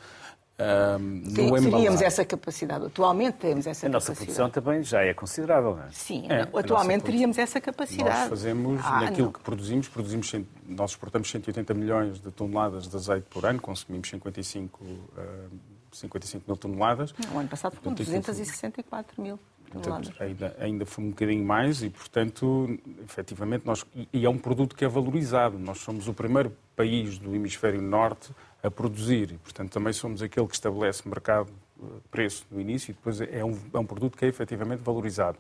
um, 0.60 1.24
Sim, 1.26 1.72
teríamos 1.72 2.02
essa 2.02 2.26
capacidade. 2.26 2.86
Atualmente 2.86 3.36
temos 3.36 3.66
essa 3.66 3.88
a 3.88 3.90
capacidade. 3.90 3.90
A 3.90 4.10
nossa 4.12 4.14
produção 4.14 4.50
também 4.50 4.84
já 4.84 5.02
é 5.02 5.14
considerável, 5.14 5.76
não 5.76 5.84
é? 5.84 5.88
Sim, 5.92 6.26
é, 6.30 6.42
atualmente 6.42 7.04
teríamos 7.04 7.38
essa 7.38 7.62
capacidade. 7.62 8.20
Nós 8.20 8.30
fazemos, 8.30 8.82
ah, 8.84 9.02
naquilo 9.02 9.28
não. 9.28 9.34
que 9.34 9.40
produzimos, 9.40 9.88
produzimos, 9.88 10.34
nós 10.68 10.92
exportamos 10.92 11.30
180 11.30 11.74
milhões 11.74 12.20
de 12.20 12.32
toneladas 12.32 12.88
de 12.88 12.96
azeite 12.96 13.28
por 13.30 13.46
ano, 13.46 13.62
consumimos 13.62 14.10
55 14.10 14.84
uh, 14.84 15.00
55 15.92 16.44
mil 16.48 16.58
toneladas. 16.58 17.14
O 17.34 17.38
ano 17.38 17.50
passado 17.50 17.76
foram 17.76 17.96
264 17.96 19.22
mil. 19.22 19.40
Portanto, 19.72 20.14
ainda, 20.20 20.56
ainda 20.60 20.86
foi 20.86 21.04
um 21.04 21.10
bocadinho 21.10 21.46
mais 21.46 21.84
e, 21.84 21.90
portanto, 21.90 22.80
efetivamente, 23.04 23.66
nós, 23.66 23.86
e 24.12 24.26
é 24.26 24.30
um 24.30 24.38
produto 24.38 24.76
que 24.76 24.84
é 24.84 24.88
valorizado. 24.88 25.60
Nós 25.60 25.80
somos 25.80 26.08
o 26.08 26.14
primeiro 26.14 26.52
país 26.76 27.18
do 27.18 27.36
hemisfério 27.36 27.82
norte 27.82 28.32
a 28.64 28.72
produzir 28.72 29.32
e, 29.32 29.38
portanto, 29.38 29.72
também 29.72 29.94
somos 29.94 30.22
aquele 30.22 30.48
que 30.48 30.56
estabelece 30.56 31.08
mercado, 31.08 31.52
eh, 31.82 31.86
preço 32.10 32.46
no 32.52 32.60
início 32.60 32.92
e 32.92 32.94
depois 32.94 33.22
é 33.22 33.44
um, 33.46 33.58
é 33.74 33.80
um 33.80 33.86
produto 33.86 34.18
que 34.18 34.26
é 34.26 34.28
efetivamente 34.28 34.82
valorizado. 34.82 35.38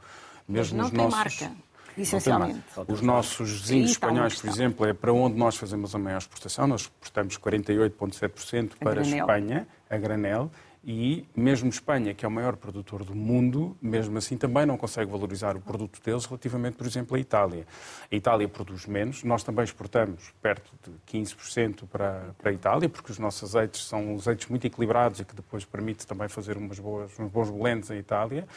Mesmo 0.48 0.78
Mas 0.78 0.92
não 0.92 1.10
nossos... 1.10 1.38
tem 1.38 1.48
marca. 1.48 1.70
Essencialmente. 1.98 2.64
Os 2.88 3.02
nossos 3.02 3.62
vizinhos 3.62 3.92
espanhóis, 3.92 4.40
por 4.40 4.50
exemplo, 4.50 4.86
é 4.86 4.94
para 4.94 5.12
onde 5.12 5.38
nós 5.38 5.58
fazemos 5.58 5.94
a 5.94 5.98
maior 6.00 6.20
exportação. 6.20 6.66
Nós 6.66 6.82
exportamos 6.82 7.38
48,7% 7.38 8.78
para 8.80 9.02
a 9.02 9.04
Espanha, 9.04 9.68
a 9.90 9.98
granel, 9.98 10.50
e 10.84 11.26
mesmo 11.36 11.70
Espanha, 11.70 12.14
que 12.14 12.24
é 12.24 12.28
o 12.28 12.32
maior 12.32 12.56
produtor 12.56 13.04
do 13.04 13.14
mundo, 13.14 13.78
mesmo 13.82 14.18
assim 14.18 14.38
também 14.38 14.66
não 14.66 14.78
consegue 14.78 15.12
valorizar 15.12 15.56
o 15.58 15.62
produto 15.62 16.02
deles 16.02 16.26
relativamente, 16.26 16.78
por 16.78 16.88
exemplo, 16.88 17.18
à 17.18 17.20
Itália. 17.20 17.68
A 18.10 18.16
Itália 18.16 18.48
produz 18.48 18.86
menos, 18.86 19.24
nós 19.24 19.44
também 19.44 19.66
exportamos 19.66 20.34
perto 20.42 20.72
de 20.84 21.20
15% 21.20 21.86
para, 21.88 22.34
para 22.38 22.50
a 22.50 22.54
Itália, 22.54 22.88
porque 22.88 23.12
os 23.12 23.20
nossos 23.20 23.56
azeites 23.56 23.86
são 23.86 24.16
azeites 24.16 24.48
muito 24.48 24.66
equilibrados 24.66 25.20
e 25.20 25.26
que 25.26 25.36
depois 25.36 25.66
permite 25.66 26.08
também 26.08 26.30
fazer 26.30 26.56
umas 26.56 26.80
boas, 26.80 27.12
uns 27.20 27.30
bons 27.30 27.50
blends 27.50 27.92
em 27.92 27.98
Itália. 27.98 28.48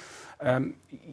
Um, 0.42 0.72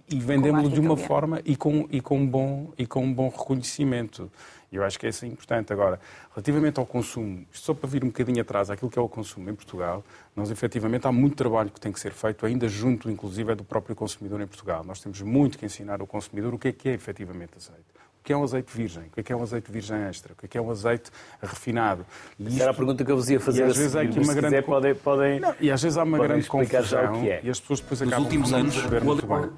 e 0.09 0.19
vendemos-lo 0.19 0.71
de 0.71 0.79
uma 0.79 0.97
forma 0.97 1.39
e 1.45 1.55
com, 1.55 1.87
e, 1.91 2.01
com 2.01 2.17
um 2.17 2.27
bom, 2.27 2.73
e 2.75 2.87
com 2.87 3.13
bom 3.13 3.29
reconhecimento. 3.29 4.31
Eu 4.71 4.83
acho 4.83 4.99
que 4.99 5.05
é 5.05 5.09
isso 5.09 5.23
importante. 5.25 5.71
Agora, 5.71 5.99
relativamente 6.33 6.79
ao 6.79 6.85
consumo, 6.85 7.45
só 7.51 7.73
para 7.73 7.87
vir 7.87 8.03
um 8.03 8.07
bocadinho 8.07 8.41
atrás 8.41 8.71
àquilo 8.71 8.89
que 8.89 8.97
é 8.97 9.01
o 9.01 9.07
consumo 9.07 9.49
em 9.49 9.55
Portugal, 9.55 10.03
nós 10.35 10.49
efetivamente 10.49 11.05
há 11.07 11.11
muito 11.11 11.35
trabalho 11.35 11.69
que 11.69 11.79
tem 11.79 11.91
que 11.91 11.99
ser 11.99 12.11
feito, 12.11 12.43
ainda 12.45 12.67
junto, 12.67 13.09
inclusive, 13.09 13.51
é 13.51 13.55
do 13.55 13.63
próprio 13.63 13.95
consumidor 13.95 14.41
em 14.41 14.47
Portugal. 14.47 14.83
Nós 14.83 14.99
temos 14.99 15.21
muito 15.21 15.57
que 15.57 15.65
ensinar 15.65 16.01
ao 16.01 16.07
consumidor 16.07 16.53
o 16.53 16.57
que 16.57 16.69
é 16.69 16.71
que 16.71 16.89
é 16.89 16.93
efetivamente 16.93 17.51
azeite. 17.55 17.85
O 18.19 18.23
que 18.23 18.33
é 18.33 18.37
um 18.37 18.43
azeite 18.43 18.75
virgem? 18.75 19.03
O 19.17 19.23
que 19.23 19.33
é, 19.33 19.35
um 19.35 19.41
azeite 19.41 19.71
virgem 19.71 19.97
extra? 20.03 20.33
O 20.33 20.47
que 20.47 20.57
é, 20.57 20.61
um 20.61 20.69
azeite 20.69 21.09
refinado? 21.41 22.05
E 22.37 22.47
isto... 22.47 22.61
Era 22.61 22.71
a 22.71 22.73
pergunta 22.73 23.03
que 23.03 23.11
eu 23.11 23.15
vos 23.15 23.29
ia 23.29 23.39
fazer. 23.39 23.61
E 23.61 23.63
às 23.63 23.77
vezes 23.77 23.95
há 23.95 24.01
aqui 24.01 24.19
uma 24.19 24.33
grande... 24.33 24.61
podem, 24.61 24.95
podem... 24.95 25.39
Não, 25.39 25.55
e 25.59 25.71
às 25.71 25.81
vezes 25.81 25.97
há 25.97 26.03
uma 26.03 26.19
grande 26.19 26.47
confusão 26.47 27.15
é. 27.25 27.41
e 27.43 27.49
as 27.49 27.59
pessoas 27.59 27.79
depois 27.79 28.01
acabam 28.01 28.19
Nos 28.19 28.27
últimos 28.27 28.53
anos, 28.53 28.75
perceber 28.75 29.03
muito 29.03 29.25
bem. 29.25 29.49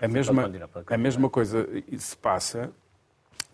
A 0.00 0.08
mesma, 0.08 0.50
a 0.88 0.98
mesma 0.98 1.30
coisa 1.30 1.66
se 1.96 2.16
passa 2.16 2.70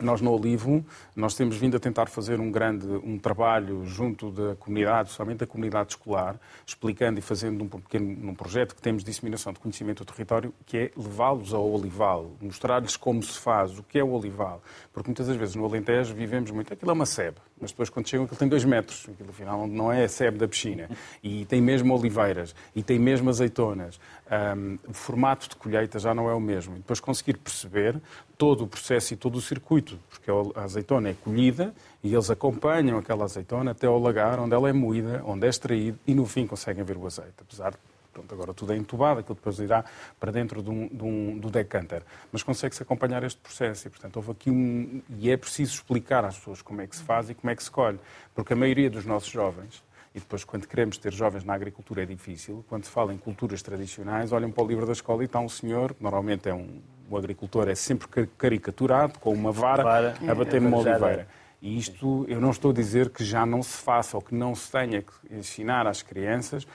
nós 0.02 0.20
no 0.20 0.32
Olivo, 0.32 0.84
nós 1.14 1.34
temos 1.34 1.56
vindo 1.56 1.76
a 1.76 1.80
tentar 1.80 2.08
fazer 2.08 2.40
um 2.40 2.50
grande 2.50 2.86
um 2.86 3.18
trabalho 3.18 3.84
junto 3.86 4.30
da 4.30 4.54
comunidade, 4.56 5.10
somente 5.10 5.38
da 5.38 5.46
comunidade 5.46 5.90
escolar, 5.90 6.36
explicando 6.66 7.18
e 7.18 7.22
fazendo 7.22 7.64
um 7.64 7.68
pequeno 7.68 8.30
um 8.30 8.34
projeto 8.34 8.74
que 8.74 8.82
temos 8.82 9.02
de 9.02 9.10
disseminação 9.10 9.52
de 9.52 9.58
conhecimento 9.58 10.04
do 10.04 10.12
território, 10.12 10.52
que 10.66 10.76
é 10.76 10.90
levá-los 10.96 11.52
ao 11.52 11.68
olival, 11.70 12.30
mostrar-lhes 12.40 12.96
como 12.96 13.22
se 13.22 13.38
faz, 13.38 13.78
o 13.78 13.82
que 13.82 13.98
é 13.98 14.04
o 14.04 14.12
olival. 14.12 14.62
Porque 14.92 15.08
muitas 15.08 15.26
das 15.26 15.36
vezes 15.36 15.54
no 15.54 15.64
Alentejo 15.64 16.14
vivemos 16.14 16.50
muito, 16.50 16.72
aquilo 16.72 16.90
é 16.90 16.94
uma 16.94 17.06
sebe, 17.06 17.36
mas 17.60 17.70
depois 17.70 17.88
quando 17.88 18.08
chegam 18.08 18.24
aquilo 18.24 18.38
tem 18.38 18.48
dois 18.48 18.64
metros, 18.64 19.06
aquilo 19.08 19.30
afinal 19.30 19.66
não 19.66 19.92
é 19.92 20.04
a 20.04 20.08
sebe 20.08 20.38
da 20.38 20.48
piscina, 20.48 20.88
e 21.22 21.44
tem 21.44 21.60
mesmo 21.60 21.94
oliveiras, 21.94 22.54
e 22.74 22.82
tem 22.82 22.98
mesmo 22.98 23.30
azeitonas. 23.30 24.00
Um, 24.32 24.78
o 24.88 24.94
formato 24.94 25.46
de 25.46 25.56
colheita 25.56 25.98
já 25.98 26.14
não 26.14 26.30
é 26.30 26.34
o 26.34 26.40
mesmo. 26.40 26.74
E 26.74 26.78
depois 26.78 27.00
conseguir 27.00 27.36
perceber 27.36 28.00
todo 28.38 28.64
o 28.64 28.66
processo 28.66 29.12
e 29.12 29.16
todo 29.16 29.36
o 29.36 29.42
circuito, 29.42 29.98
porque 30.08 30.30
a 30.30 30.62
azeitona 30.62 31.10
é 31.10 31.14
colhida 31.14 31.74
e 32.02 32.14
eles 32.14 32.30
acompanham 32.30 32.96
aquela 32.98 33.24
azeitona 33.24 33.72
até 33.72 33.86
ao 33.86 33.98
lagar, 33.98 34.40
onde 34.40 34.54
ela 34.54 34.70
é 34.70 34.72
moída, 34.72 35.22
onde 35.26 35.46
é 35.46 35.50
extraída 35.50 35.98
e 36.06 36.14
no 36.14 36.24
fim 36.24 36.46
conseguem 36.46 36.82
ver 36.82 36.96
o 36.96 37.06
azeite, 37.06 37.34
apesar 37.42 37.72
de 37.72 37.78
Pronto, 38.12 38.34
agora 38.34 38.52
tudo 38.52 38.74
é 38.74 38.76
entubado, 38.76 39.20
aquilo 39.20 39.34
depois 39.34 39.58
irá 39.58 39.84
para 40.20 40.30
dentro 40.30 40.62
de 40.62 40.68
um, 40.68 40.86
de 40.86 41.02
um, 41.02 41.38
do 41.38 41.50
decanter. 41.50 42.02
Mas 42.30 42.42
consegue-se 42.42 42.82
acompanhar 42.82 43.24
este 43.24 43.40
processo 43.40 43.86
e, 43.86 43.90
portanto, 43.90 44.16
houve 44.16 44.32
aqui 44.32 44.50
um... 44.50 45.00
E 45.18 45.30
é 45.30 45.36
preciso 45.36 45.76
explicar 45.76 46.22
às 46.22 46.36
pessoas 46.36 46.60
como 46.60 46.82
é 46.82 46.86
que 46.86 46.94
se 46.94 47.02
faz 47.02 47.30
e 47.30 47.34
como 47.34 47.50
é 47.50 47.56
que 47.56 47.64
se 47.64 47.70
colhe. 47.70 47.98
Porque 48.34 48.52
a 48.52 48.56
maioria 48.56 48.90
dos 48.90 49.06
nossos 49.06 49.30
jovens, 49.30 49.82
e 50.14 50.20
depois 50.20 50.44
quando 50.44 50.66
queremos 50.66 50.98
ter 50.98 51.12
jovens 51.12 51.44
na 51.44 51.54
agricultura 51.54 52.02
é 52.02 52.06
difícil, 52.06 52.64
quando 52.68 52.84
se 52.84 52.90
fala 52.90 53.14
em 53.14 53.18
culturas 53.18 53.62
tradicionais, 53.62 54.32
olham 54.32 54.50
para 54.50 54.62
o 54.62 54.66
livro 54.66 54.86
da 54.86 54.92
escola 54.92 55.22
e 55.22 55.26
está 55.26 55.40
um 55.40 55.48
senhor, 55.48 55.94
que 55.94 56.02
normalmente 56.02 56.48
é 56.48 56.54
um... 56.54 56.80
O 57.10 57.16
agricultor 57.16 57.68
é 57.68 57.74
sempre 57.74 58.08
caricaturado, 58.38 59.18
com 59.18 59.34
uma 59.34 59.52
vara, 59.52 59.82
vara 59.82 60.14
a 60.26 60.34
bater 60.34 60.62
numa 60.62 60.78
oliveira. 60.78 61.28
E 61.60 61.78
isto, 61.78 62.24
eu 62.26 62.40
não 62.40 62.50
estou 62.50 62.70
a 62.70 62.74
dizer 62.74 63.10
que 63.10 63.22
já 63.22 63.44
não 63.44 63.62
se 63.62 63.76
faça 63.76 64.16
ou 64.16 64.22
que 64.22 64.34
não 64.34 64.54
se 64.54 64.72
tenha 64.72 65.02
que 65.02 65.12
ensinar 65.30 65.86
às 65.86 66.00
crianças 66.00 66.66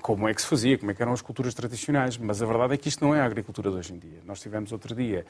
como 0.00 0.28
é 0.28 0.34
que 0.34 0.40
se 0.40 0.48
fazia, 0.48 0.78
como 0.78 0.90
é 0.90 0.94
que 0.94 1.02
eram 1.02 1.12
as 1.12 1.20
culturas 1.20 1.54
tradicionais. 1.54 2.16
Mas 2.16 2.40
a 2.40 2.46
verdade 2.46 2.74
é 2.74 2.76
que 2.76 2.88
isto 2.88 3.04
não 3.04 3.14
é 3.14 3.20
a 3.20 3.24
agricultura 3.24 3.70
de 3.70 3.76
hoje 3.76 3.92
em 3.92 3.98
dia. 3.98 4.20
Nós 4.24 4.40
tivemos 4.40 4.72
outro 4.72 4.94
dia, 4.94 5.26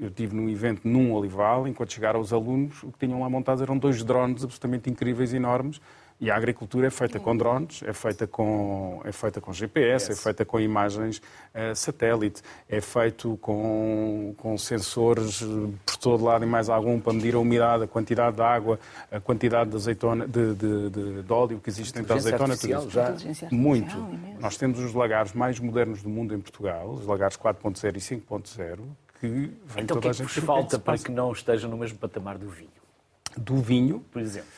eu 0.00 0.08
estive 0.08 0.34
num 0.34 0.48
evento 0.48 0.86
num 0.86 1.12
olival, 1.12 1.66
enquanto 1.66 1.92
chegaram 1.92 2.20
os 2.20 2.32
alunos, 2.32 2.82
o 2.82 2.92
que 2.92 3.06
tinham 3.06 3.20
lá 3.20 3.30
montados 3.30 3.62
eram 3.62 3.78
dois 3.78 4.02
drones 4.04 4.44
absolutamente 4.44 4.90
incríveis, 4.90 5.32
enormes, 5.32 5.80
e 6.18 6.30
a 6.30 6.36
agricultura 6.36 6.86
é 6.86 6.90
feita 6.90 7.20
com 7.20 7.36
drones, 7.36 7.82
é 7.82 7.92
feita 7.92 8.26
com, 8.26 9.02
é 9.04 9.12
feita 9.12 9.40
com 9.40 9.52
GPS, 9.52 10.10
yes. 10.10 10.18
é 10.18 10.22
feita 10.22 10.44
com 10.44 10.58
imagens 10.58 11.18
uh, 11.18 11.74
satélite, 11.74 12.42
é 12.68 12.80
feito 12.80 13.36
com, 13.40 14.34
com 14.38 14.56
sensores 14.56 15.42
por 15.84 15.96
todo 15.98 16.24
lado 16.24 16.44
e 16.44 16.48
mais 16.48 16.70
algum 16.70 16.98
para 16.98 17.12
medir 17.12 17.34
a 17.34 17.38
umidade, 17.38 17.84
a 17.84 17.86
quantidade 17.86 18.36
de 18.36 18.42
água, 18.42 18.80
a 19.10 19.20
quantidade 19.20 19.70
de 19.70 19.76
azeitona, 19.76 20.26
de, 20.26 20.54
de, 20.54 20.90
de, 20.90 21.22
de 21.22 21.32
óleo 21.32 21.60
que 21.60 21.68
existe 21.68 21.92
dentro 21.92 22.08
da 22.08 22.14
azeitona. 22.14 22.56
Tudo 22.56 22.90
já 22.90 23.14
muito. 23.50 23.94
Imenso. 23.94 24.40
Nós 24.40 24.56
temos 24.56 24.80
os 24.80 24.94
lagares 24.94 25.34
mais 25.34 25.60
modernos 25.60 26.02
do 26.02 26.08
mundo 26.08 26.34
em 26.34 26.40
Portugal, 26.40 26.90
os 26.90 27.06
lagares 27.06 27.36
4.0 27.36 27.96
e 27.96 28.00
5.0, 28.00 28.78
que 29.20 29.26
vem 29.28 29.50
então, 29.76 29.96
toda 29.96 30.00
que 30.00 30.08
é 30.08 30.10
a 30.10 30.12
gente... 30.14 30.40
falta 30.40 30.78
para 30.78 30.96
que 30.96 31.10
não 31.10 31.30
esteja 31.32 31.68
no 31.68 31.76
mesmo 31.76 31.98
patamar 31.98 32.38
do 32.38 32.48
vinho? 32.48 32.70
Do 33.36 33.56
vinho? 33.56 34.00
Por 34.10 34.22
exemplo. 34.22 34.48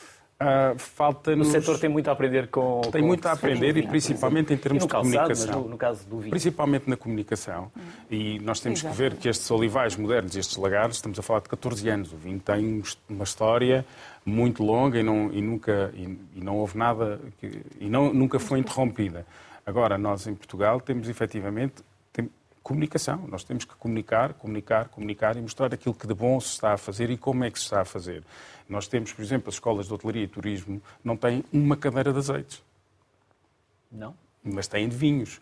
Uh, 0.41 0.79
falta 0.79 1.35
o 1.35 1.43
setor 1.43 1.77
tem 1.77 1.89
muito 1.89 2.07
a 2.07 2.13
aprender 2.13 2.47
com. 2.47 2.79
Tem 2.93 3.01
com 3.01 3.07
muito 3.07 3.27
a 3.27 3.33
aprender 3.33 3.75
e 3.75 3.85
principalmente 3.85 4.53
em 4.53 4.57
termos 4.57 4.85
calçado, 4.85 5.09
de 5.09 5.17
comunicação. 5.17 5.61
No, 5.63 5.69
no, 5.69 5.77
caso 5.77 6.07
do 6.07 6.17
vinho. 6.19 6.29
Principalmente 6.29 6.89
na 6.89 6.95
comunicação. 6.95 7.69
Hum. 7.75 7.81
E 8.09 8.39
nós 8.39 8.61
temos 8.61 8.79
Exato. 8.79 8.95
que 8.95 9.01
ver 9.01 9.15
que 9.17 9.27
estes 9.27 9.51
olivais 9.51 9.97
modernos, 9.97 10.37
estes 10.37 10.55
lagares, 10.55 10.95
estamos 10.95 11.19
a 11.19 11.21
falar 11.21 11.41
de 11.41 11.49
14 11.49 11.89
anos. 11.89 12.13
O 12.13 12.15
vinho 12.15 12.39
tem 12.39 12.81
uma 13.09 13.25
história 13.25 13.85
muito 14.25 14.63
longa 14.63 14.97
e, 14.97 15.03
não, 15.03 15.29
e 15.33 15.41
nunca 15.41 15.91
e, 15.93 16.17
e, 16.33 16.41
não 16.41 16.55
houve 16.55 16.77
nada 16.77 17.19
que, 17.37 17.61
e 17.77 17.89
não, 17.89 18.13
nunca 18.13 18.39
foi 18.39 18.59
interrompida. 18.63 19.25
Agora, 19.65 19.97
nós 19.97 20.25
em 20.25 20.35
Portugal 20.35 20.79
temos 20.79 21.09
efetivamente 21.09 21.83
tem, 22.13 22.29
comunicação. 22.63 23.25
Nós 23.27 23.43
temos 23.43 23.65
que 23.65 23.75
comunicar, 23.75 24.33
comunicar, 24.35 24.87
comunicar 24.87 25.35
e 25.35 25.41
mostrar 25.41 25.73
aquilo 25.73 25.93
que 25.93 26.07
de 26.07 26.13
bom 26.13 26.39
se 26.39 26.53
está 26.53 26.73
a 26.73 26.77
fazer 26.77 27.09
e 27.09 27.17
como 27.17 27.43
é 27.43 27.51
que 27.51 27.59
se 27.59 27.65
está 27.65 27.81
a 27.81 27.85
fazer. 27.85 28.23
Nós 28.69 28.87
temos, 28.87 29.11
por 29.11 29.23
exemplo, 29.23 29.49
as 29.49 29.55
escolas 29.55 29.87
de 29.87 29.93
hotelaria 29.93 30.23
e 30.23 30.27
turismo 30.27 30.81
não 31.03 31.17
têm 31.17 31.43
uma 31.51 31.75
cadeira 31.75 32.13
de 32.13 32.19
azeites. 32.19 32.63
Não? 33.91 34.15
Mas 34.43 34.67
têm 34.67 34.87
de 34.87 34.95
vinhos. 34.95 35.41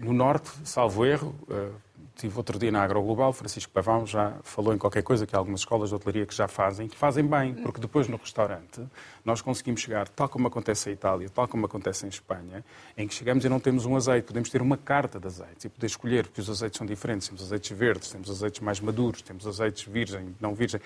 No 0.00 0.12
Norte, 0.12 0.50
salvo 0.64 1.06
erro, 1.06 1.34
uh, 1.42 1.72
tive 2.16 2.36
outro 2.36 2.58
dia 2.58 2.72
na 2.72 2.82
Agroglobal, 2.82 3.32
Francisco 3.32 3.70
Pavão 3.72 4.06
já 4.06 4.34
falou 4.42 4.72
em 4.72 4.78
qualquer 4.78 5.02
coisa 5.02 5.26
que 5.26 5.34
há 5.34 5.38
algumas 5.38 5.60
escolas 5.60 5.90
de 5.90 5.94
hotelaria 5.94 6.24
que 6.24 6.34
já 6.34 6.48
fazem, 6.48 6.88
que 6.88 6.96
fazem 6.96 7.26
bem, 7.26 7.54
porque 7.54 7.80
depois 7.80 8.08
no 8.08 8.16
restaurante 8.16 8.80
nós 9.24 9.42
conseguimos 9.42 9.80
chegar, 9.80 10.08
tal 10.08 10.28
como 10.28 10.46
acontece 10.48 10.90
em 10.90 10.92
Itália, 10.94 11.28
tal 11.28 11.46
como 11.48 11.66
acontece 11.66 12.06
em 12.06 12.08
Espanha, 12.08 12.64
em 12.96 13.06
que 13.06 13.14
chegamos 13.14 13.44
e 13.44 13.48
não 13.48 13.60
temos 13.60 13.84
um 13.84 13.96
azeite, 13.96 14.26
podemos 14.26 14.48
ter 14.48 14.62
uma 14.62 14.76
carta 14.76 15.20
de 15.20 15.26
azeites 15.26 15.64
e 15.64 15.68
poder 15.68 15.86
escolher, 15.86 16.26
porque 16.26 16.40
os 16.40 16.48
azeites 16.48 16.78
são 16.78 16.86
diferentes, 16.86 17.28
temos 17.28 17.42
azeites 17.42 17.76
verdes, 17.76 18.10
temos 18.10 18.30
azeites 18.30 18.60
mais 18.60 18.80
maduros, 18.80 19.20
temos 19.22 19.46
azeites 19.46 19.84
virgem, 19.84 20.34
não 20.40 20.54
virgem, 20.54 20.80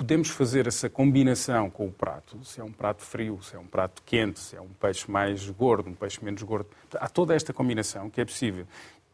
podemos 0.00 0.30
fazer 0.30 0.66
essa 0.66 0.88
combinação 0.88 1.68
com 1.68 1.86
o 1.86 1.92
prato, 1.92 2.42
se 2.42 2.58
é 2.58 2.64
um 2.64 2.72
prato 2.72 3.02
frio, 3.02 3.38
se 3.42 3.54
é 3.54 3.58
um 3.58 3.66
prato 3.66 4.02
quente, 4.02 4.40
se 4.40 4.56
é 4.56 4.60
um 4.60 4.68
peixe 4.80 5.10
mais 5.10 5.50
gordo, 5.50 5.90
um 5.90 5.94
peixe 5.94 6.24
menos 6.24 6.42
gordo. 6.42 6.70
Há 6.94 7.06
toda 7.06 7.34
esta 7.34 7.52
combinação 7.52 8.08
que 8.08 8.18
é 8.18 8.24
possível 8.24 8.66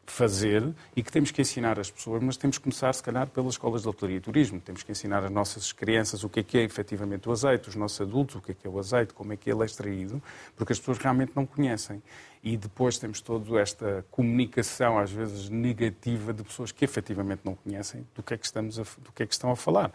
fazer 0.05 0.73
e 0.95 1.03
que 1.03 1.11
temos 1.11 1.29
que 1.29 1.41
ensinar 1.41 1.77
as 1.77 1.91
pessoas, 1.91 2.23
mas 2.23 2.37
temos 2.37 2.57
que 2.57 2.63
começar, 2.63 2.93
se 2.93 3.03
calhar, 3.03 3.27
pelas 3.27 3.55
escolas 3.55 3.81
de 3.81 3.89
hotelaria 3.89 4.17
e 4.17 4.21
turismo. 4.21 4.61
Temos 4.61 4.81
que 4.81 4.89
ensinar 4.89 5.25
às 5.25 5.29
nossas 5.29 5.73
crianças 5.73 6.23
o 6.23 6.29
que 6.29 6.39
é 6.39 6.43
que 6.43 6.57
é 6.57 6.63
efetivamente 6.63 7.27
o 7.27 7.33
azeite, 7.33 7.67
os 7.67 7.75
nossos 7.75 7.99
adultos 7.99 8.37
o 8.37 8.41
que 8.41 8.53
é 8.53 8.55
que 8.55 8.65
é 8.65 8.69
o 8.69 8.79
azeite, 8.79 9.13
como 9.13 9.33
é 9.33 9.35
que 9.35 9.51
ele 9.51 9.63
é 9.63 9.65
extraído, 9.65 10.23
porque 10.55 10.71
as 10.71 10.79
pessoas 10.79 10.99
realmente 10.99 11.33
não 11.35 11.45
conhecem. 11.45 12.01
E 12.41 12.55
depois 12.55 12.97
temos 12.97 13.19
toda 13.19 13.59
esta 13.59 14.05
comunicação, 14.09 14.97
às 14.97 15.11
vezes 15.11 15.49
negativa, 15.49 16.31
de 16.33 16.43
pessoas 16.43 16.71
que 16.71 16.85
efetivamente 16.85 17.41
não 17.43 17.55
conhecem 17.55 18.07
do 18.15 18.23
que 18.23 18.33
é 18.33 18.37
que, 18.37 18.45
estamos 18.45 18.79
a, 18.79 18.83
do 18.99 19.11
que, 19.11 19.23
é 19.23 19.25
que 19.25 19.33
estão 19.33 19.51
a 19.51 19.55
falar. 19.57 19.91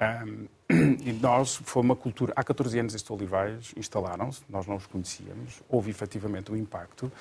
Um, 0.00 0.48
e 1.04 1.12
nós, 1.12 1.56
foi 1.56 1.82
uma 1.82 1.96
cultura, 1.96 2.32
há 2.34 2.42
14 2.42 2.78
anos 2.78 2.94
estes 2.94 3.10
olivais 3.10 3.74
instalaram-se, 3.76 4.42
nós 4.48 4.66
não 4.66 4.76
os 4.76 4.86
conhecíamos, 4.86 5.62
houve 5.68 5.90
efetivamente 5.90 6.50
um 6.50 6.56
impacto, 6.56 7.06
uh, 7.06 7.12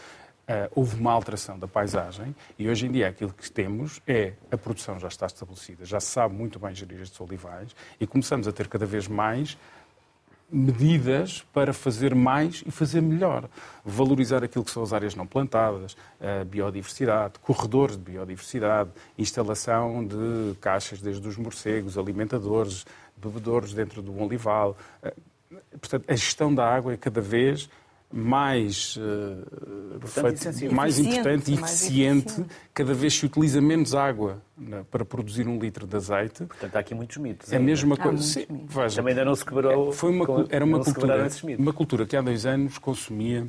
houve 0.73 0.97
uma 0.97 1.11
alteração 1.11 1.59
da 1.59 1.67
paisagem 1.67 2.33
e 2.57 2.69
hoje 2.69 2.85
em 2.85 2.91
dia 2.91 3.07
aquilo 3.09 3.33
que 3.33 3.51
temos 3.51 4.01
é 4.07 4.33
a 4.51 4.57
produção 4.57 4.99
já 4.99 5.07
está 5.07 5.25
estabelecida, 5.25 5.83
já 5.83 5.99
se 5.99 6.07
sabe 6.07 6.33
muito 6.33 6.57
bem 6.57 6.73
gerir 6.73 7.01
estes 7.01 7.19
olivais 7.19 7.75
e 7.99 8.07
começamos 8.07 8.47
a 8.47 8.51
ter 8.51 8.67
cada 8.67 8.85
vez 8.85 9.07
mais 9.07 9.57
medidas 10.51 11.43
para 11.53 11.73
fazer 11.73 12.15
mais 12.15 12.63
e 12.65 12.71
fazer 12.71 13.01
melhor. 13.01 13.49
Valorizar 13.85 14.43
aquilo 14.43 14.63
que 14.63 14.71
são 14.71 14.83
as 14.83 14.93
áreas 14.93 15.15
não 15.15 15.27
plantadas, 15.27 15.95
a 16.19 16.43
biodiversidade, 16.43 17.39
corredores 17.39 17.95
de 17.95 18.03
biodiversidade, 18.03 18.89
instalação 19.17 20.05
de 20.05 20.55
caixas 20.59 21.01
desde 21.01 21.27
os 21.27 21.37
morcegos, 21.37 21.97
alimentadores, 21.97 22.85
bebedouros 23.15 23.73
dentro 23.73 24.01
do 24.01 24.17
olival. 24.21 24.75
Eh, 25.03 25.13
portanto, 25.79 26.05
a 26.07 26.15
gestão 26.15 26.53
da 26.53 26.65
água 26.65 26.93
é 26.93 26.97
cada 26.97 27.21
vez 27.21 27.69
mais, 28.11 28.97
uh, 28.97 30.07
feito, 30.07 30.73
mais 30.73 30.97
importante 30.97 31.51
e 31.51 31.53
eficiente, 31.53 32.31
eficiente, 32.31 32.45
cada 32.73 32.93
vez 32.93 33.13
se 33.13 33.25
utiliza 33.25 33.61
menos 33.61 33.93
água 33.93 34.41
né, 34.57 34.83
para 34.89 35.05
produzir 35.05 35.47
um 35.47 35.59
litro 35.59 35.85
de 35.85 35.95
azeite. 35.95 36.45
Portanto, 36.45 36.75
há 36.75 36.79
aqui 36.79 36.95
muitos 36.95 37.17
mitos. 37.17 37.53
É 37.53 37.57
a 37.57 37.59
mesma 37.59 37.95
coisa. 37.95 38.23
Sim, 38.23 38.45
veja, 38.67 38.95
Também 38.95 39.11
ainda 39.11 39.25
não 39.25 39.35
se 39.35 39.45
quebrou. 39.45 39.89
É, 39.89 39.91
foi 39.91 40.11
uma, 40.11 40.25
com, 40.25 40.45
era 40.49 40.65
uma 40.65 40.83
cultura, 40.83 41.27
uma 41.57 41.73
cultura 41.73 42.05
que 42.07 42.15
há 42.15 42.21
dois 42.21 42.47
anos 42.47 42.79
consumia, 42.79 43.47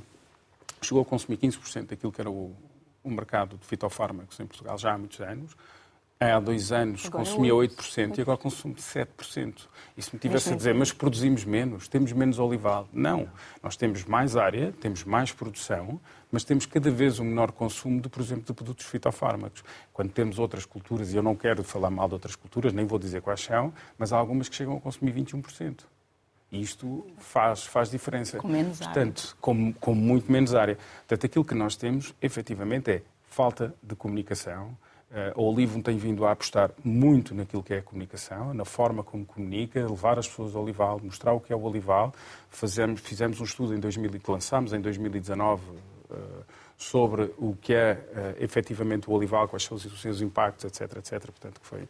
chegou 0.83 1.03
a 1.03 1.07
consumir 1.07 1.39
15% 1.39 1.87
daquilo 1.87 2.13
que 2.13 2.21
era 2.21 2.31
o, 2.31 2.55
o 3.03 3.11
mercado 3.11 3.57
de 3.57 3.67
fitofármacos 3.67 4.39
em 4.41 4.47
Portugal 4.47 4.77
já 4.77 4.93
há 4.93 4.99
muitos 4.99 5.21
anos 5.21 5.57
há 6.21 6.39
dois 6.39 6.71
anos 6.71 7.07
agora 7.07 7.25
consumia 7.25 7.53
8%, 7.53 7.77
8% 7.77 8.19
e 8.19 8.21
agora 8.21 8.37
consumo 8.37 8.75
7%. 8.75 9.69
E 9.97 10.03
se 10.03 10.15
me 10.15 10.21
tivesse 10.21 10.53
a 10.53 10.57
dizer, 10.57 10.75
mas 10.75 10.93
produzimos 10.93 11.47
menos, 11.47 11.89
temos 11.89 12.13
menos 12.13 12.39
olival. 12.39 12.87
Não. 12.93 13.27
Nós 13.63 13.75
temos 13.75 14.05
mais 14.05 14.37
área, 14.37 14.71
temos 14.81 15.03
mais 15.03 15.33
produção, 15.33 15.99
mas 16.31 16.45
temos 16.45 16.67
cada 16.67 16.91
vez 16.91 17.19
um 17.19 17.25
menor 17.25 17.53
consumo, 17.53 18.03
de, 18.03 18.11
por 18.11 18.21
exemplo, 18.21 18.45
de 18.45 18.53
produtos 18.53 18.85
fitofármacos. 18.85 19.65
Quando 19.95 20.11
temos 20.11 20.39
outras 20.39 20.67
culturas, 20.67 21.11
e 21.13 21.17
eu 21.17 21.23
não 21.23 21.35
quero 21.35 21.65
falar 21.65 21.89
mal 21.89 22.07
de 22.07 22.15
outras 22.15 22.37
culturas, 22.37 22.75
nem 22.75 22.85
vou 22.85 22.99
dizer 22.99 23.23
quais 23.23 23.41
são, 23.41 23.73
mas 23.97 24.13
há 24.13 24.19
algumas 24.19 24.47
que 24.47 24.57
chegam 24.57 24.77
a 24.77 24.81
consumir 24.81 25.15
21%. 25.15 25.85
E 26.53 26.61
isto 26.61 27.07
faz, 27.17 27.65
faz 27.65 27.91
diferença. 27.91 28.37
Com 28.37 28.49
menos 28.49 28.79
Portanto, 28.79 29.23
área. 29.23 29.37
Com, 29.41 29.73
com 29.73 29.95
muito 29.95 30.31
menos 30.31 30.55
área. 30.55 30.77
Portanto, 30.99 31.25
aquilo 31.25 31.45
que 31.47 31.55
nós 31.55 31.77
temos, 31.77 32.15
efetivamente, 32.21 32.91
é 32.91 33.03
falta 33.23 33.75
de 33.83 33.95
comunicação, 33.95 34.77
a 35.13 35.41
Olivo 35.41 35.83
tem 35.83 35.97
vindo 35.97 36.25
a 36.25 36.31
apostar 36.31 36.71
muito 36.85 37.35
naquilo 37.35 37.63
que 37.63 37.75
é 37.75 37.79
a 37.79 37.83
comunicação, 37.83 38.55
na 38.55 38.65
forma 38.65 39.03
como 39.03 39.27
comunica, 39.27 39.81
levar 39.81 40.19
as 40.19 40.29
pessoas 40.29 40.55
ao 40.55 40.63
Olival, 40.63 41.01
mostrar 41.03 41.33
o 41.33 41.41
que 41.41 41.53
é 41.53 41.57
o 41.57 41.63
Olival. 41.63 42.15
Fazemos, 42.49 43.01
fizemos 43.01 43.41
um 43.41 43.45
estudo 43.45 43.75
em 43.75 43.81
2000, 43.81 44.21
que 44.21 44.31
lançámos 44.31 44.73
em 44.73 44.81
2019 44.81 45.63
eh, 46.11 46.17
sobre 46.77 47.35
o 47.39 47.57
que 47.61 47.75
é 47.75 47.99
eh, 48.15 48.37
efetivamente 48.39 49.11
o 49.11 49.13
Olival, 49.13 49.49
quais 49.49 49.65
são 49.65 49.77
os 49.77 50.01
seus 50.01 50.21
impactos, 50.21 50.65
etc, 50.65 50.99
etc. 50.99 51.21
Portanto, 51.27 51.61
que 51.61 51.67
foi 51.67 51.89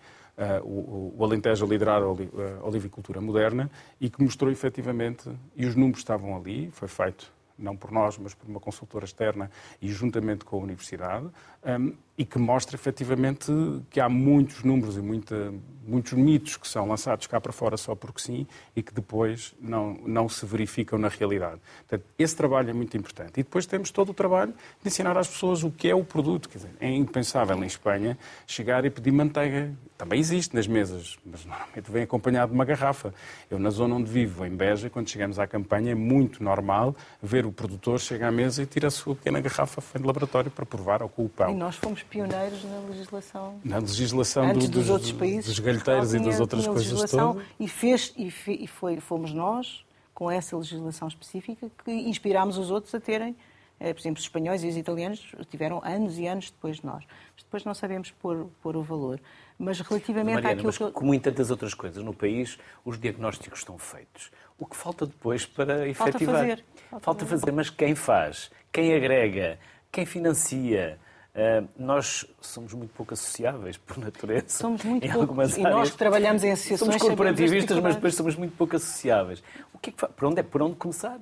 o, 0.63 1.15
o 1.19 1.23
Alentejo 1.23 1.67
a 1.67 1.69
liderar 1.69 2.01
a 2.03 2.67
olivicultura 2.67 3.21
moderna 3.21 3.71
e 4.01 4.09
que 4.09 4.23
mostrou 4.23 4.51
efetivamente, 4.51 5.31
e 5.55 5.67
os 5.67 5.75
números 5.75 5.99
estavam 5.99 6.35
ali, 6.35 6.71
foi 6.71 6.89
feito 6.89 7.31
não 7.61 7.77
por 7.77 7.93
nós, 7.93 8.19
mas 8.19 8.35
por 8.35 8.49
uma 8.49 8.59
consultora 8.59 9.05
externa 9.05 9.51
e 9.81 9.89
juntamente 9.89 10.45
com 10.45 10.57
a 10.57 10.61
Universidade, 10.61 11.27
um, 11.27 11.93
e 12.21 12.25
que 12.27 12.39
mostra 12.39 12.77
efetivamente 12.77 13.51
que 13.89 13.99
há 13.99 14.07
muitos 14.07 14.63
números 14.63 14.99
e 14.99 15.01
muita, 15.01 15.55
muitos 15.83 16.13
mitos 16.13 16.59
que 16.59 16.69
são 16.69 16.87
lançados 16.87 17.27
cá 17.27 17.41
para 17.41 17.51
fora 17.51 17.79
só 17.79 17.95
porque 17.95 18.21
sim 18.21 18.47
e 18.77 18.83
que 18.83 18.93
depois 18.93 19.55
não, 19.59 19.95
não 20.05 20.29
se 20.29 20.45
verificam 20.45 20.99
na 20.99 21.09
realidade. 21.09 21.59
Portanto, 21.89 22.05
esse 22.19 22.37
trabalho 22.37 22.69
é 22.69 22.73
muito 22.75 22.95
importante. 22.95 23.41
E 23.41 23.43
depois 23.43 23.65
temos 23.65 23.91
todo 23.91 24.11
o 24.11 24.15
trabalho 24.15 24.53
de 24.83 24.87
ensinar 24.87 25.17
às 25.17 25.29
pessoas 25.29 25.65
o 25.65 25.71
que 25.71 25.89
é 25.89 25.95
o 25.95 26.05
produto. 26.05 26.51
Quer 26.51 26.59
dizer, 26.59 26.71
é 26.79 26.91
impensável 26.91 27.57
em 27.65 27.67
Espanha 27.67 28.19
chegar 28.47 28.85
e 28.85 28.91
pedir 28.91 29.13
manteiga. 29.13 29.73
Também 29.97 30.21
existe 30.21 30.55
nas 30.55 30.67
mesas, 30.67 31.19
mas 31.25 31.47
normalmente 31.47 31.91
vem 31.91 32.03
acompanhado 32.03 32.53
de 32.53 32.55
uma 32.55 32.67
garrafa. 32.67 33.15
Eu, 33.51 33.59
na 33.59 33.71
zona 33.71 33.95
onde 33.95 34.11
vivo, 34.11 34.45
em 34.45 34.51
Beja, 34.51 34.91
quando 34.91 35.09
chegamos 35.09 35.39
à 35.39 35.47
campanha, 35.47 35.93
é 35.93 35.95
muito 35.95 36.45
normal 36.45 36.95
ver 37.23 37.47
o 37.47 37.53
produtor 37.53 37.99
chegar 37.99 38.29
à 38.29 38.31
mesa 38.31 38.63
e 38.63 38.67
tirar 38.67 38.89
a 38.89 38.91
sua 38.91 39.15
pequena 39.15 39.41
garrafa 39.41 39.99
de 39.99 40.05
laboratório 40.05 40.51
para 40.51 40.67
provar 40.67 41.03
ou 41.03 41.09
com 41.09 41.25
o 41.25 41.29
pão. 41.31 41.51
E 41.51 41.55
nós 41.55 41.77
fomos 41.77 42.03
pioneiros 42.11 42.64
na 42.64 42.79
legislação. 42.81 43.61
Na 43.64 43.79
legislação 43.79 44.53
do, 44.53 44.68
dos, 44.68 44.90
outros 44.90 45.12
países. 45.12 45.46
Dos 45.46 45.59
galheteiros 45.61 46.12
e 46.12 46.18
das 46.18 46.40
outras 46.40 46.66
coisas 46.66 47.11
todas. 47.11 47.42
E, 47.59 47.68
fez, 47.68 48.12
e, 48.16 48.31
fe, 48.31 48.59
e 48.61 48.66
foi, 48.66 48.99
fomos 48.99 49.33
nós, 49.33 49.85
com 50.12 50.31
essa 50.31 50.57
legislação 50.57 51.09
específica, 51.09 51.70
que 51.85 51.90
inspirámos 51.90 52.59
os 52.59 52.70
outros 52.70 52.94
a 52.94 53.01
terem. 53.01 53.35
Eh, 53.79 53.94
por 53.94 54.01
exemplo, 54.01 54.18
os 54.18 54.25
espanhóis 54.25 54.62
e 54.62 54.68
os 54.68 54.77
italianos 54.77 55.33
tiveram 55.51 55.81
anos 55.83 56.18
e 56.18 56.27
anos 56.27 56.51
depois 56.51 56.77
de 56.79 56.87
nós. 56.87 57.03
Mas 57.35 57.44
depois 57.44 57.64
não 57.64 57.73
sabemos 57.73 58.11
pôr, 58.11 58.46
pôr 58.61 58.77
o 58.77 58.83
valor. 58.83 59.18
Mas 59.59 59.81
relativamente 59.81 60.35
Mariana, 60.35 60.53
àquilo 60.53 60.66
mas, 60.66 60.79
que... 60.79 60.90
Como 60.90 61.14
em 61.14 61.18
tantas 61.18 61.51
outras 61.51 61.73
coisas 61.73 62.03
no 62.05 62.12
país, 62.12 62.59
os 62.85 62.99
diagnósticos 62.99 63.61
estão 63.61 63.79
feitos. 63.79 64.31
O 64.59 64.66
que 64.66 64.77
falta 64.77 65.07
depois 65.07 65.46
para 65.46 65.88
efetivar? 65.88 66.12
Falta 66.12 66.27
fazer. 66.27 66.64
Falta, 66.90 67.05
falta 67.05 67.27
fazer, 67.27 67.53
mas 67.53 67.70
quem 67.70 67.94
faz? 67.94 68.51
Quem 68.70 68.94
agrega? 68.94 69.59
Quem 69.90 70.05
financia? 70.05 70.99
Uh, 71.33 71.69
nós 71.79 72.27
somos 72.40 72.73
muito 72.75 72.93
pouco 72.93 73.14
associáveis, 73.14 73.77
por 73.77 73.99
natureza. 73.99 74.49
Somos 74.49 74.83
muito 74.83 75.09
pouco. 75.12 75.35
E 75.43 75.62
nós 75.62 75.90
que 75.90 75.97
trabalhamos 75.97 76.43
em 76.43 76.51
associações. 76.51 76.90
Somos 76.90 77.03
corporativistas, 77.03 77.79
mas 77.79 77.95
depois 77.95 78.14
somos 78.16 78.35
muito 78.35 78.57
pouco 78.57 78.75
associáveis. 78.75 79.40
O 79.73 79.79
que 79.79 79.90
é 79.90 79.93
que 79.93 80.07
por, 80.07 80.25
onde 80.25 80.40
é, 80.40 80.43
por 80.43 80.61
onde 80.61 80.75
começar? 80.75 81.19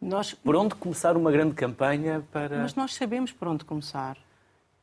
Nós... 0.00 0.32
Por 0.32 0.54
onde 0.54 0.76
começar 0.76 1.16
uma 1.16 1.32
grande 1.32 1.54
campanha 1.54 2.24
para. 2.32 2.58
Mas 2.58 2.76
nós 2.76 2.94
sabemos 2.94 3.32
por 3.32 3.48
onde 3.48 3.64
começar. 3.64 4.16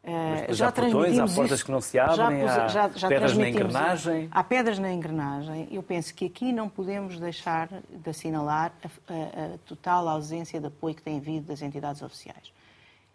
Uh, 0.03 0.53
já 0.53 0.67
há 0.67 0.71
portões, 0.71 1.17
há 1.17 1.25
portas 1.25 1.51
isso. 1.53 1.65
que 1.65 1.71
não 1.71 1.81
se 1.81 1.97
abrem, 1.97 2.45
já, 2.45 2.67
já, 2.67 2.89
já 2.89 3.07
pedras 3.07 3.35
na 3.35 3.49
engrenagem. 3.49 4.27
Há 4.29 4.43
pedras 4.43 4.77
na 4.77 4.93
engrenagem. 4.93 5.67
Eu 5.71 5.81
penso 5.81 6.13
que 6.13 6.25
aqui 6.25 6.51
não 6.51 6.69
podemos 6.69 7.17
deixar 7.17 7.69
de 7.89 8.09
assinalar 8.09 8.71
a, 8.83 9.13
a, 9.13 9.55
a 9.55 9.57
total 9.65 10.07
ausência 10.09 10.59
de 10.59 10.67
apoio 10.67 10.93
que 10.93 11.01
tem 11.01 11.17
havido 11.17 11.47
das 11.47 11.61
entidades 11.63 12.03
oficiais. 12.03 12.53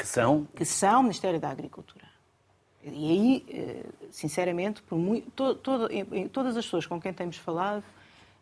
Que 0.01 0.07
são? 0.07 0.49
Que 0.57 0.65
são 0.65 1.01
o 1.01 1.03
Ministério 1.03 1.39
da 1.39 1.51
Agricultura. 1.51 2.07
E 2.83 3.11
aí, 3.11 3.45
eh, 3.51 3.85
sinceramente, 4.11 4.81
por 4.83 4.97
muito, 4.97 5.31
todo, 5.33 5.55
todo, 5.57 5.89
todas 6.33 6.57
as 6.57 6.65
pessoas 6.65 6.87
com 6.87 6.99
quem 6.99 7.13
temos 7.13 7.37
falado 7.37 7.85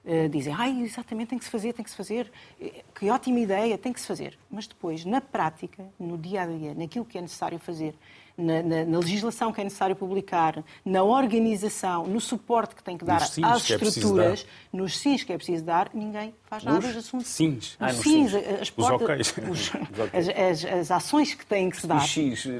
uh, 0.04 0.28
dizem 0.28 0.54
ai, 0.54 0.80
exatamente, 0.80 1.30
tem 1.30 1.38
que 1.38 1.44
se 1.44 1.50
fazer, 1.50 1.72
tem 1.72 1.84
que 1.84 1.90
se 1.90 1.96
fazer. 1.96 2.30
Eh, 2.60 2.84
que 2.94 3.10
ótima 3.10 3.40
ideia, 3.40 3.76
tem 3.76 3.92
que 3.92 4.00
se 4.00 4.06
fazer. 4.06 4.38
Mas 4.48 4.68
depois, 4.68 5.04
na 5.04 5.20
prática, 5.20 5.84
no 5.98 6.16
dia 6.16 6.42
a 6.42 6.46
dia, 6.46 6.74
naquilo 6.74 7.04
que 7.04 7.18
é 7.18 7.20
necessário 7.20 7.58
fazer, 7.58 7.92
na, 8.38 8.62
na, 8.62 8.84
na, 8.84 8.98
legislação 8.98 9.52
que 9.52 9.60
é 9.60 9.64
necessário 9.64 9.96
publicar, 9.96 10.64
na 10.84 11.02
organização, 11.02 12.06
no 12.06 12.20
suporte 12.20 12.74
que 12.76 12.82
tem 12.82 12.96
que 12.96 13.04
dar 13.04 13.20
às 13.20 13.34
que 13.34 13.44
é 13.44 13.76
estruturas, 13.76 14.46
é 14.72 14.76
nos 14.76 14.96
sims 14.96 15.24
que 15.24 15.32
é 15.32 15.36
preciso 15.36 15.64
dar, 15.64 15.90
ninguém 15.92 16.32
faz 16.44 16.62
nada 16.62 16.78
dos 16.78 16.96
assuntos. 16.96 17.26
Sims. 17.26 17.76
Ah, 17.80 17.92
nos 17.92 18.02
sims, 18.02 18.34
as, 18.34 18.70
portas, 18.70 19.34
os, 19.50 19.72
as, 20.12 20.28
as, 20.28 20.64
as, 20.64 20.90
ações 20.90 21.34
que 21.34 21.44
têm 21.44 21.68
que 21.68 21.80
se 21.80 21.86
dar. 21.86 22.00
X, 22.00 22.46
não, 22.46 22.54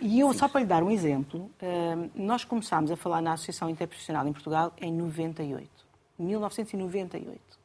e 0.00 0.20
eu, 0.20 0.32
só 0.32 0.48
para 0.48 0.60
lhe 0.60 0.66
dar 0.66 0.82
um 0.82 0.90
exemplo, 0.90 1.48
eh, 1.60 1.96
nós 2.14 2.44
começámos 2.44 2.90
a 2.90 2.96
falar 2.96 3.22
na 3.22 3.34
Associação 3.34 3.70
Interprofissional 3.70 4.26
em 4.26 4.32
Portugal 4.32 4.72
em 4.80 4.92
98. 4.92 5.70
1998. 6.18 7.61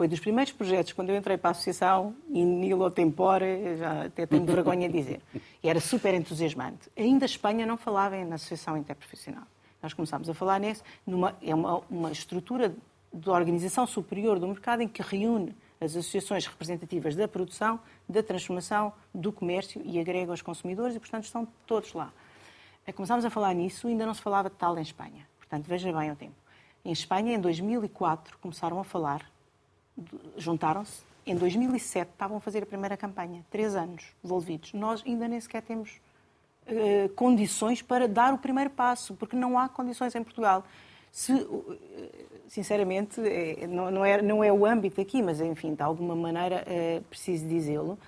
Foi 0.00 0.08
dos 0.08 0.18
primeiros 0.18 0.50
projetos, 0.50 0.94
quando 0.94 1.10
eu 1.10 1.16
entrei 1.16 1.36
para 1.36 1.50
a 1.50 1.52
associação, 1.52 2.16
in 2.30 2.46
nilo 2.46 2.90
tempore, 2.90 3.76
já 3.76 4.06
até 4.06 4.24
tenho 4.24 4.46
vergonha 4.48 4.88
de 4.88 4.98
dizer. 4.98 5.20
E 5.62 5.68
era 5.68 5.78
super 5.78 6.14
entusiasmante. 6.14 6.90
Ainda 6.96 7.26
a 7.26 7.28
Espanha 7.28 7.66
não 7.66 7.76
falava 7.76 8.16
na 8.24 8.36
associação 8.36 8.78
interprofissional. 8.78 9.44
Nós 9.82 9.92
começámos 9.92 10.30
a 10.30 10.32
falar 10.32 10.58
nisso. 10.58 10.82
Numa, 11.06 11.36
é 11.42 11.54
uma, 11.54 11.82
uma 11.90 12.10
estrutura 12.10 12.74
de 13.12 13.28
organização 13.28 13.86
superior 13.86 14.38
do 14.38 14.48
mercado 14.48 14.80
em 14.80 14.88
que 14.88 15.02
reúne 15.02 15.54
as 15.78 15.94
associações 15.94 16.46
representativas 16.46 17.14
da 17.14 17.28
produção, 17.28 17.78
da 18.08 18.22
transformação, 18.22 18.94
do 19.14 19.30
comércio 19.30 19.82
e 19.84 20.00
agrega 20.00 20.32
os 20.32 20.40
consumidores 20.40 20.96
e, 20.96 20.98
portanto, 20.98 21.24
estão 21.24 21.46
todos 21.66 21.92
lá. 21.92 22.10
Eh, 22.86 22.92
começámos 22.92 23.26
a 23.26 23.28
falar 23.28 23.52
nisso, 23.52 23.86
ainda 23.86 24.06
não 24.06 24.14
se 24.14 24.22
falava 24.22 24.48
de 24.48 24.56
tal 24.56 24.78
em 24.78 24.80
Espanha. 24.80 25.28
Portanto, 25.36 25.66
veja 25.66 25.92
bem 25.92 26.10
o 26.10 26.16
tempo. 26.16 26.36
Em 26.86 26.90
Espanha, 26.90 27.34
em 27.34 27.38
2004, 27.38 28.38
começaram 28.38 28.80
a 28.80 28.84
falar 28.84 29.30
juntaram-se. 30.36 31.02
Em 31.26 31.34
2007 31.34 32.10
estavam 32.10 32.38
a 32.38 32.40
fazer 32.40 32.62
a 32.62 32.66
primeira 32.66 32.96
campanha, 32.96 33.44
três 33.50 33.74
anos 33.74 34.04
envolvidos. 34.24 34.72
Nós 34.72 35.02
ainda 35.06 35.28
nem 35.28 35.40
sequer 35.40 35.62
temos 35.62 36.00
uh, 36.66 37.08
condições 37.10 37.82
para 37.82 38.08
dar 38.08 38.32
o 38.34 38.38
primeiro 38.38 38.70
passo, 38.70 39.14
porque 39.14 39.36
não 39.36 39.58
há 39.58 39.68
condições 39.68 40.14
em 40.14 40.22
Portugal. 40.22 40.64
Se, 41.12 41.32
uh, 41.32 41.78
sinceramente, 42.48 43.20
é, 43.20 43.66
não, 43.66 43.90
não, 43.90 44.04
é, 44.04 44.22
não 44.22 44.42
é 44.42 44.52
o 44.52 44.64
âmbito 44.64 45.00
aqui, 45.00 45.22
mas 45.22 45.40
enfim, 45.40 45.74
de 45.74 45.82
alguma 45.82 46.16
maneira 46.16 46.64
é 46.66 47.00
preciso 47.08 47.46
dizê-lo. 47.46 47.98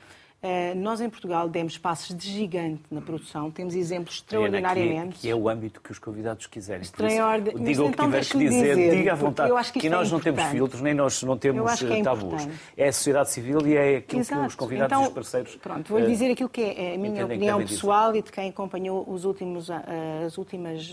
Eh, 0.45 0.75
nós, 0.75 1.01
em 1.01 1.09
Portugal, 1.09 1.49
demos 1.49 1.79
passos 1.79 2.17
de 2.17 2.29
gigante 2.29 2.83
na 2.91 3.01
produção, 3.01 3.49
temos 3.49 3.77
exemplos 3.77 4.17
extraordinariamente. 4.17 5.11
Que 5.11 5.19
é, 5.19 5.21
que 5.21 5.29
é 5.31 5.35
o 5.37 5.49
âmbito 5.49 5.81
que 5.81 5.93
os 5.93 6.01
convidados 6.01 6.49
quiserem. 6.49 6.83
Extraordinário. 6.83 7.45
Diga 7.61 7.83
o 7.85 7.87
que 7.87 7.93
então 7.93 8.07
tiver 8.07 8.25
que 8.25 8.39
dizer, 8.39 8.75
dizer, 8.75 8.97
diga 8.97 9.13
à 9.13 9.15
vontade. 9.15 9.73
Que, 9.73 9.79
que 9.79 9.89
nós 9.89 10.09
é 10.09 10.11
não 10.11 10.19
temos 10.19 10.43
filtros, 10.47 10.83
nem 10.83 10.95
nós 10.95 11.23
não 11.23 11.39
temos 11.39 11.81
é 11.81 11.99
eh, 11.99 12.03
tabus. 12.03 12.49
É 12.77 12.89
a 12.89 12.93
sociedade 12.93 13.31
civil 13.31 13.65
e 13.69 13.77
é 13.77 13.97
aquilo 13.99 14.21
Exato. 14.21 14.41
que 14.41 14.47
os 14.49 14.55
convidados 14.57 14.93
então, 14.93 15.05
e 15.05 15.07
os 15.07 15.15
parceiros. 15.15 15.57
Pronto, 15.57 15.89
vou-lhe 15.89 16.07
uh, 16.07 16.11
dizer 16.11 16.33
aquilo 16.33 16.49
que 16.49 16.61
é 16.61 16.95
a 16.97 16.99
minha 16.99 17.25
opinião 17.25 17.61
pessoal 17.61 18.17
e 18.17 18.21
de 18.21 18.33
quem 18.33 18.49
acompanhou 18.49 19.09
os 19.09 19.25
últimos, 19.25 19.71
as 19.71 20.37
últimas 20.37 20.93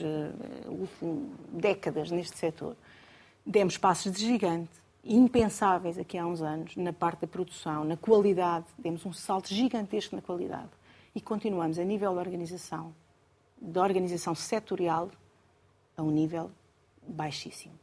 décadas 1.52 2.12
neste 2.12 2.38
setor. 2.38 2.76
Demos 3.44 3.80
passos 3.80 4.12
de 4.12 4.20
gigante 4.20 4.70
impensáveis 5.04 5.98
aqui 5.98 6.18
há 6.18 6.26
uns 6.26 6.42
anos 6.42 6.76
na 6.76 6.94
parte 6.94 7.22
da 7.22 7.28
produção, 7.28 7.84
na 7.84 7.98
qualidade, 7.98 8.66
demos 8.78 9.06
um 9.06 9.14
salto 9.14 9.54
gigantesco 9.54 10.16
na 10.16 10.22
qualidade 10.22 10.70
e 11.16 11.22
continuamos 11.22 11.80
a 11.80 11.84
nível 11.84 12.14
da 12.14 12.22
organização, 12.22 12.94
da 13.60 13.82
organização 13.82 14.36
setorial, 14.36 15.10
a 15.98 16.04
um 16.04 16.12
nível 16.12 16.52
baixíssimo. 17.08 17.74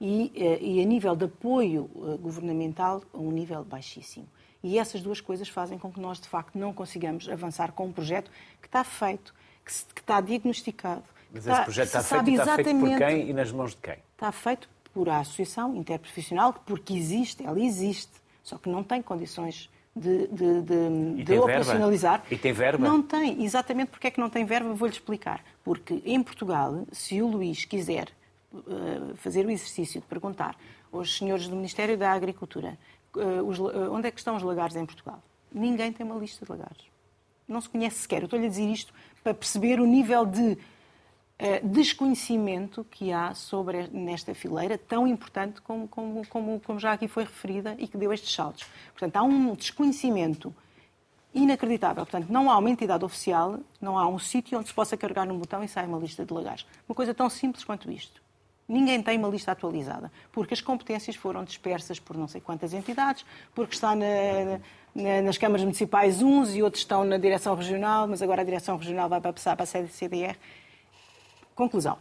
E, 0.00 0.32
eh, 0.34 0.58
e 0.62 0.82
a 0.82 0.84
nível 0.84 1.14
de 1.14 1.26
apoio 1.26 1.90
eh, 1.94 2.16
governamental, 2.16 3.02
a 3.12 3.18
um 3.18 3.30
nível 3.30 3.62
baixíssimo. 3.62 4.26
E 4.62 4.78
essas 4.78 5.02
duas 5.02 5.20
coisas 5.20 5.48
fazem 5.48 5.78
com 5.78 5.92
que 5.92 6.00
nós, 6.00 6.18
de 6.18 6.26
facto, 6.26 6.58
não 6.58 6.72
consigamos 6.72 7.28
avançar 7.28 7.72
com 7.72 7.86
um 7.86 7.92
projeto 7.92 8.30
que 8.60 8.66
está 8.66 8.82
feito, 8.82 9.34
que, 9.64 9.70
está 9.70 10.20
diagnosticado. 10.20 11.04
Mas 11.30 11.46
esse 11.46 11.62
projeto 11.62 11.86
está 11.86 12.02
feito 12.02 12.30
e 12.30 12.34
está 12.34 12.54
feito 12.56 12.80
por 12.80 12.98
quem 12.98 13.28
e 13.28 13.32
nas 13.32 13.52
mãos 13.52 13.70
de 13.72 13.76
quem? 13.76 13.98
Está 14.14 14.32
feito 14.32 14.68
por 14.92 15.08
a 15.08 15.18
Associação 15.20 15.74
Interprofissional, 15.76 16.52
porque 16.66 16.94
existe, 16.94 17.44
ela 17.44 17.60
existe, 17.60 18.12
só 18.42 18.58
que 18.58 18.68
não 18.68 18.82
tem 18.82 19.02
condições 19.02 19.70
de, 19.94 20.26
de, 20.28 20.62
de, 20.62 21.24
de 21.24 21.38
operacionalizar. 21.38 22.24
E 22.30 22.36
tem 22.36 22.52
verba? 22.52 22.86
Não 22.86 23.02
tem. 23.02 23.42
Exatamente 23.44 23.90
porque 23.90 24.06
é 24.06 24.10
que 24.10 24.20
não 24.20 24.30
tem 24.30 24.44
verba, 24.44 24.72
vou-lhe 24.72 24.92
explicar. 24.92 25.44
Porque 25.64 26.02
em 26.04 26.22
Portugal, 26.22 26.84
se 26.92 27.20
o 27.20 27.26
Luís 27.26 27.64
quiser 27.64 28.08
uh, 28.52 29.16
fazer 29.16 29.46
o 29.46 29.50
exercício 29.50 30.00
de 30.00 30.06
perguntar 30.06 30.56
aos 30.92 31.16
senhores 31.16 31.48
do 31.48 31.56
Ministério 31.56 31.96
da 31.96 32.12
Agricultura 32.12 32.78
uh, 33.14 33.42
os, 33.46 33.58
uh, 33.58 33.92
onde 33.92 34.08
é 34.08 34.10
que 34.10 34.18
estão 34.18 34.36
os 34.36 34.42
lagares 34.42 34.76
em 34.76 34.86
Portugal, 34.86 35.22
ninguém 35.52 35.92
tem 35.92 36.06
uma 36.06 36.16
lista 36.16 36.44
de 36.44 36.50
lagares. 36.50 36.84
Não 37.46 37.60
se 37.60 37.68
conhece 37.68 37.98
sequer. 37.98 38.22
Eu 38.22 38.24
estou-lhe 38.26 38.46
a 38.46 38.48
dizer 38.48 38.68
isto 38.70 38.94
para 39.24 39.34
perceber 39.34 39.80
o 39.80 39.86
nível 39.86 40.24
de 40.24 40.56
desconhecimento 41.62 42.84
que 42.90 43.12
há 43.12 43.34
sobre 43.34 43.88
nesta 43.88 44.34
fileira 44.34 44.76
tão 44.76 45.06
importante 45.06 45.60
como, 45.62 45.88
como, 45.88 46.26
como, 46.26 46.60
como, 46.60 46.78
já 46.78 46.92
aqui 46.92 47.08
foi 47.08 47.24
referida 47.24 47.74
e 47.78 47.88
que 47.88 47.96
deu 47.96 48.12
estes 48.12 48.34
saltos. 48.34 48.66
Portanto, 48.92 49.16
há 49.16 49.22
um 49.22 49.54
desconhecimento 49.54 50.54
inacreditável. 51.34 52.04
Portanto, 52.04 52.30
não 52.30 52.50
há 52.50 52.58
uma 52.58 52.70
entidade 52.70 53.04
oficial, 53.04 53.60
não 53.80 53.98
há 53.98 54.06
um 54.06 54.18
sítio 54.18 54.58
onde 54.58 54.68
se 54.68 54.74
possa 54.74 54.96
carregar 54.96 55.26
num 55.26 55.38
botão 55.38 55.62
e 55.62 55.68
sai 55.68 55.86
uma 55.86 55.98
lista 55.98 56.24
de 56.24 56.32
lagares. 56.32 56.66
Uma 56.88 56.94
coisa 56.94 57.14
tão 57.14 57.30
simples 57.30 57.64
quanto 57.64 57.90
isto. 57.90 58.20
Ninguém 58.68 59.02
tem 59.02 59.18
uma 59.18 59.28
lista 59.28 59.50
atualizada, 59.50 60.12
porque 60.30 60.54
as 60.54 60.60
competências 60.60 61.16
foram 61.16 61.42
dispersas 61.42 61.98
por 61.98 62.16
não 62.16 62.28
sei 62.28 62.40
quantas 62.40 62.72
entidades, 62.72 63.24
porque 63.52 63.74
está 63.74 63.96
na, 63.96 64.60
na, 64.94 65.22
nas 65.22 65.36
câmaras 65.36 65.64
municipais 65.64 66.22
uns 66.22 66.54
e 66.54 66.62
outros 66.62 66.82
estão 66.82 67.02
na 67.02 67.16
direção 67.16 67.56
regional, 67.56 68.06
mas 68.06 68.22
agora 68.22 68.42
a 68.42 68.44
direção 68.44 68.76
regional 68.76 69.08
vai 69.08 69.20
passar 69.20 69.56
para 69.56 69.64
a 69.64 69.66
sede 69.66 69.88
CDR. 69.88 70.36
Conclusão. 71.60 71.98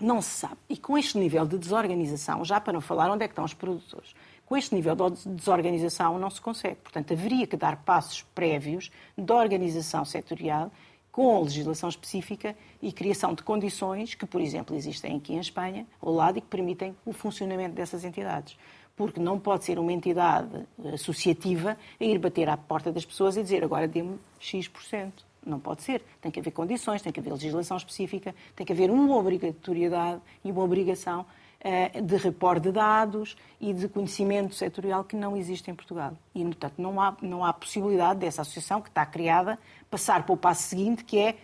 Não 0.00 0.22
se 0.22 0.30
sabe. 0.30 0.56
E 0.70 0.76
com 0.78 0.96
este 0.96 1.18
nível 1.18 1.44
de 1.44 1.58
desorganização, 1.58 2.42
já 2.46 2.58
para 2.58 2.72
não 2.72 2.80
falar 2.80 3.10
onde 3.10 3.24
é 3.24 3.28
que 3.28 3.32
estão 3.32 3.44
os 3.44 3.52
produtores, 3.52 4.14
com 4.46 4.56
este 4.56 4.74
nível 4.74 4.96
de 5.10 5.28
desorganização 5.28 6.18
não 6.18 6.30
se 6.30 6.40
consegue. 6.40 6.76
Portanto, 6.76 7.12
haveria 7.12 7.46
que 7.46 7.58
dar 7.58 7.76
passos 7.84 8.22
prévios 8.34 8.90
de 9.14 9.30
organização 9.30 10.02
setorial 10.02 10.72
com 11.12 11.42
legislação 11.42 11.90
específica 11.90 12.56
e 12.80 12.90
criação 12.90 13.34
de 13.34 13.42
condições 13.42 14.14
que, 14.14 14.24
por 14.24 14.40
exemplo, 14.40 14.74
existem 14.74 15.18
aqui 15.18 15.34
em 15.34 15.40
Espanha, 15.40 15.86
ao 16.00 16.10
lado, 16.10 16.38
e 16.38 16.40
que 16.40 16.48
permitem 16.48 16.96
o 17.04 17.12
funcionamento 17.12 17.74
dessas 17.74 18.02
entidades. 18.02 18.56
Porque 18.96 19.20
não 19.20 19.38
pode 19.38 19.66
ser 19.66 19.78
uma 19.78 19.92
entidade 19.92 20.66
associativa 20.94 21.76
a 22.00 22.04
ir 22.04 22.18
bater 22.18 22.48
à 22.48 22.56
porta 22.56 22.90
das 22.90 23.04
pessoas 23.04 23.36
e 23.36 23.42
dizer 23.42 23.62
agora 23.62 23.86
dê-me 23.86 24.18
X%. 24.40 25.26
Não 25.46 25.60
pode 25.60 25.82
ser. 25.82 26.02
Tem 26.20 26.30
que 26.30 26.40
haver 26.40 26.50
condições, 26.50 27.00
tem 27.00 27.12
que 27.12 27.20
haver 27.20 27.32
legislação 27.32 27.76
específica, 27.76 28.34
tem 28.54 28.66
que 28.66 28.72
haver 28.72 28.90
uma 28.90 29.16
obrigatoriedade 29.16 30.20
e 30.44 30.50
uma 30.50 30.62
obrigação 30.62 31.24
uh, 31.64 32.02
de 32.02 32.16
repor 32.16 32.58
de 32.58 32.72
dados 32.72 33.36
e 33.60 33.72
de 33.72 33.88
conhecimento 33.88 34.54
setorial 34.54 35.04
que 35.04 35.14
não 35.14 35.36
existe 35.36 35.70
em 35.70 35.74
Portugal. 35.74 36.14
E, 36.34 36.42
portanto, 36.42 36.74
não 36.78 37.00
há, 37.00 37.16
não 37.22 37.44
há 37.44 37.52
possibilidade 37.52 38.18
dessa 38.18 38.42
associação 38.42 38.82
que 38.82 38.88
está 38.88 39.06
criada 39.06 39.58
passar 39.88 40.24
para 40.24 40.32
o 40.32 40.36
passo 40.36 40.62
seguinte, 40.64 41.04
que 41.04 41.18
é 41.18 41.36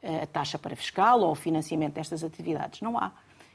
eh, 0.00 0.22
a 0.22 0.26
taxa 0.26 0.58
para 0.58 0.76
fiscal 0.76 1.20
ou 1.20 1.32
o 1.32 1.34
financiamento 1.34 1.94
destas 1.94 2.22
atividades. 2.22 2.80
Não 2.80 2.96
há. 2.96 3.10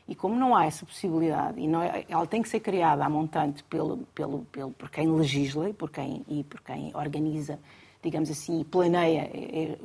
E 0.09 0.15
como 0.15 0.35
não 0.35 0.55
há 0.55 0.65
essa 0.65 0.83
possibilidade, 0.83 1.61
e 1.61 1.67
não 1.67 1.83
é, 1.83 2.03
ela 2.09 2.25
tem 2.25 2.41
que 2.41 2.49
ser 2.49 2.59
criada 2.59 3.05
a 3.05 3.09
montante 3.09 3.63
pelo, 3.65 3.97
pelo, 4.15 4.39
pelo, 4.51 4.71
por 4.71 4.89
quem 4.89 5.07
legisla 5.07 5.69
e 5.69 5.73
por 5.73 5.91
quem, 5.91 6.25
e 6.27 6.43
por 6.43 6.61
quem 6.61 6.91
organiza 6.95 7.59
digamos 8.01 8.29
assim, 8.29 8.63
planeia 8.63 9.29
eh, 9.33 9.73
eh, 9.73 9.77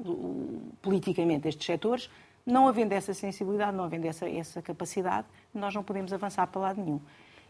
politicamente 0.81 1.49
estes 1.49 1.67
setores, 1.67 2.11
não 2.47 2.69
havendo 2.69 2.93
essa 2.93 3.15
sensibilidade, 3.15 3.77
não 3.77 3.85
havendo 3.85 4.07
essa, 4.07 4.29
essa 4.29 4.61
capacidade, 4.63 5.27
nós 5.53 5.75
não 5.75 5.83
podemos 5.83 6.13
avançar 6.13 6.47
para 6.47 6.61
lado 6.61 6.81
nenhum. 6.81 7.01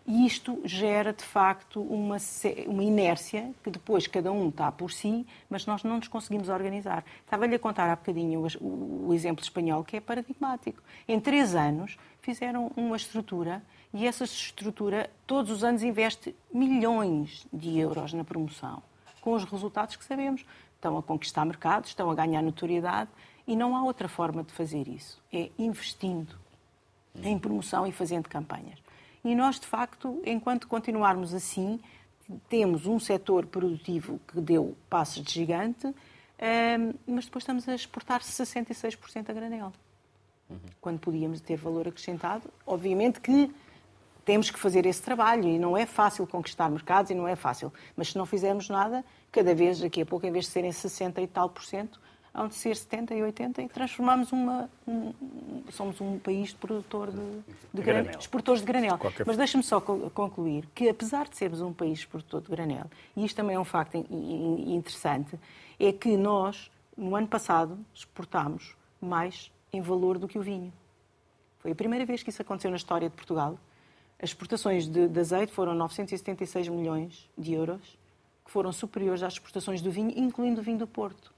E 0.06 0.26
isto 0.26 0.60
gera, 0.64 1.14
de 1.14 1.24
facto, 1.24 1.80
uma, 1.80 2.18
uma 2.66 2.84
inércia 2.84 3.50
que 3.62 3.70
depois 3.70 4.06
cada 4.06 4.30
um 4.30 4.50
está 4.50 4.70
por 4.70 4.92
si, 4.92 5.26
mas 5.48 5.64
nós 5.64 5.82
não 5.82 5.96
nos 5.96 6.08
conseguimos 6.08 6.50
organizar. 6.50 7.02
Estava-lhe 7.24 7.54
a 7.54 7.58
contar 7.58 7.90
há 7.90 7.96
bocadinho 7.96 8.46
o, 8.60 9.08
o, 9.08 9.14
exemplo 9.14 9.42
espanhol, 9.42 9.82
que 9.82 9.96
é 9.96 10.00
paradigmático. 10.00 10.82
Em 11.08 11.18
três 11.18 11.54
anos 11.54 11.96
fizeram 12.20 12.70
uma 12.76 12.96
estrutura 12.96 13.62
e 13.94 14.06
essa 14.06 14.24
estrutura 14.24 15.08
todos 15.26 15.50
os 15.50 15.64
anos 15.64 15.82
investe 15.82 16.36
milhões 16.52 17.46
de 17.50 17.78
euros 17.78 18.12
na 18.12 18.24
promoção 18.24 18.82
com 19.24 19.32
os 19.32 19.44
resultados 19.44 19.96
que 19.96 20.04
sabemos. 20.04 20.44
Estão 20.74 20.98
a 20.98 21.02
conquistar 21.02 21.46
mercados, 21.46 21.88
estão 21.88 22.10
a 22.10 22.14
ganhar 22.14 22.42
notoriedade 22.42 23.08
e 23.46 23.56
não 23.56 23.74
há 23.74 23.82
outra 23.82 24.06
forma 24.06 24.44
de 24.44 24.52
fazer 24.52 24.86
isso. 24.86 25.18
É 25.32 25.48
investindo 25.58 26.36
em 27.22 27.38
promoção 27.38 27.86
e 27.86 27.92
fazendo 27.92 28.28
campanhas. 28.28 28.78
E 29.24 29.34
nós, 29.34 29.58
de 29.58 29.66
facto, 29.66 30.20
enquanto 30.26 30.68
continuarmos 30.68 31.32
assim, 31.32 31.80
temos 32.50 32.86
um 32.86 32.98
setor 32.98 33.46
produtivo 33.46 34.20
que 34.28 34.38
deu 34.42 34.76
passos 34.90 35.22
de 35.22 35.32
gigante, 35.32 35.86
ehm, 36.38 36.92
mas 37.06 37.24
depois 37.24 37.42
estamos 37.42 37.66
a 37.66 37.74
exportar 37.74 38.20
66% 38.20 39.30
a 39.30 39.32
granel. 39.32 39.72
Quando 40.82 40.98
podíamos 40.98 41.40
ter 41.40 41.56
valor 41.56 41.88
acrescentado, 41.88 42.50
obviamente 42.66 43.22
que 43.22 43.50
temos 44.24 44.50
que 44.50 44.58
fazer 44.58 44.86
esse 44.86 45.02
trabalho 45.02 45.48
e 45.48 45.58
não 45.58 45.76
é 45.76 45.86
fácil 45.86 46.26
conquistar 46.26 46.70
mercados 46.70 47.10
e 47.10 47.14
não 47.14 47.28
é 47.28 47.36
fácil. 47.36 47.72
Mas 47.96 48.08
se 48.08 48.18
não 48.18 48.24
fizermos 48.24 48.68
nada, 48.68 49.04
cada 49.30 49.54
vez, 49.54 49.80
daqui 49.80 50.02
a 50.02 50.06
pouco, 50.06 50.26
em 50.26 50.32
vez 50.32 50.46
de 50.46 50.50
serem 50.52 50.72
60 50.72 51.20
e 51.20 51.26
tal 51.26 51.48
por 51.48 51.64
cento, 51.64 52.00
hão 52.34 52.48
de 52.48 52.54
ser 52.56 52.74
70 52.74 53.14
e 53.14 53.22
80 53.22 53.62
e 53.62 53.68
transformamos 53.68 54.32
uma. 54.32 54.68
Um, 54.88 55.12
somos 55.70 56.00
um 56.00 56.18
país 56.18 56.48
de 56.48 56.56
produtor 56.56 57.12
de, 57.12 57.42
de 57.72 57.82
granel, 57.82 58.18
exportadores 58.18 58.60
de 58.60 58.66
granel. 58.66 58.98
Qualquer... 58.98 59.24
Mas 59.24 59.36
deixa-me 59.36 59.62
só 59.62 59.80
concluir 59.80 60.68
que, 60.74 60.88
apesar 60.88 61.28
de 61.28 61.36
sermos 61.36 61.60
um 61.60 61.72
país 61.72 62.04
produtor 62.04 62.40
de 62.42 62.48
granel, 62.48 62.86
e 63.16 63.24
isto 63.24 63.36
também 63.36 63.54
é 63.54 63.60
um 63.60 63.64
facto 63.64 63.94
interessante, 63.96 65.38
é 65.78 65.92
que 65.92 66.16
nós, 66.16 66.70
no 66.96 67.14
ano 67.14 67.28
passado, 67.28 67.78
exportámos 67.94 68.74
mais 69.00 69.52
em 69.72 69.80
valor 69.80 70.18
do 70.18 70.26
que 70.26 70.38
o 70.38 70.42
vinho. 70.42 70.72
Foi 71.60 71.70
a 71.70 71.74
primeira 71.74 72.04
vez 72.04 72.22
que 72.22 72.30
isso 72.30 72.42
aconteceu 72.42 72.70
na 72.70 72.76
história 72.76 73.08
de 73.08 73.14
Portugal. 73.14 73.58
As 74.18 74.30
exportações 74.30 74.86
de, 74.86 75.08
de 75.08 75.20
azeite 75.20 75.52
foram 75.52 75.74
976 75.74 76.68
milhões 76.68 77.28
de 77.36 77.52
euros, 77.52 77.98
que 78.44 78.50
foram 78.50 78.72
superiores 78.72 79.22
às 79.22 79.34
exportações 79.34 79.80
do 79.82 79.90
vinho, 79.90 80.12
incluindo 80.16 80.60
o 80.60 80.64
vinho 80.64 80.78
do 80.78 80.86
Porto. 80.86 81.32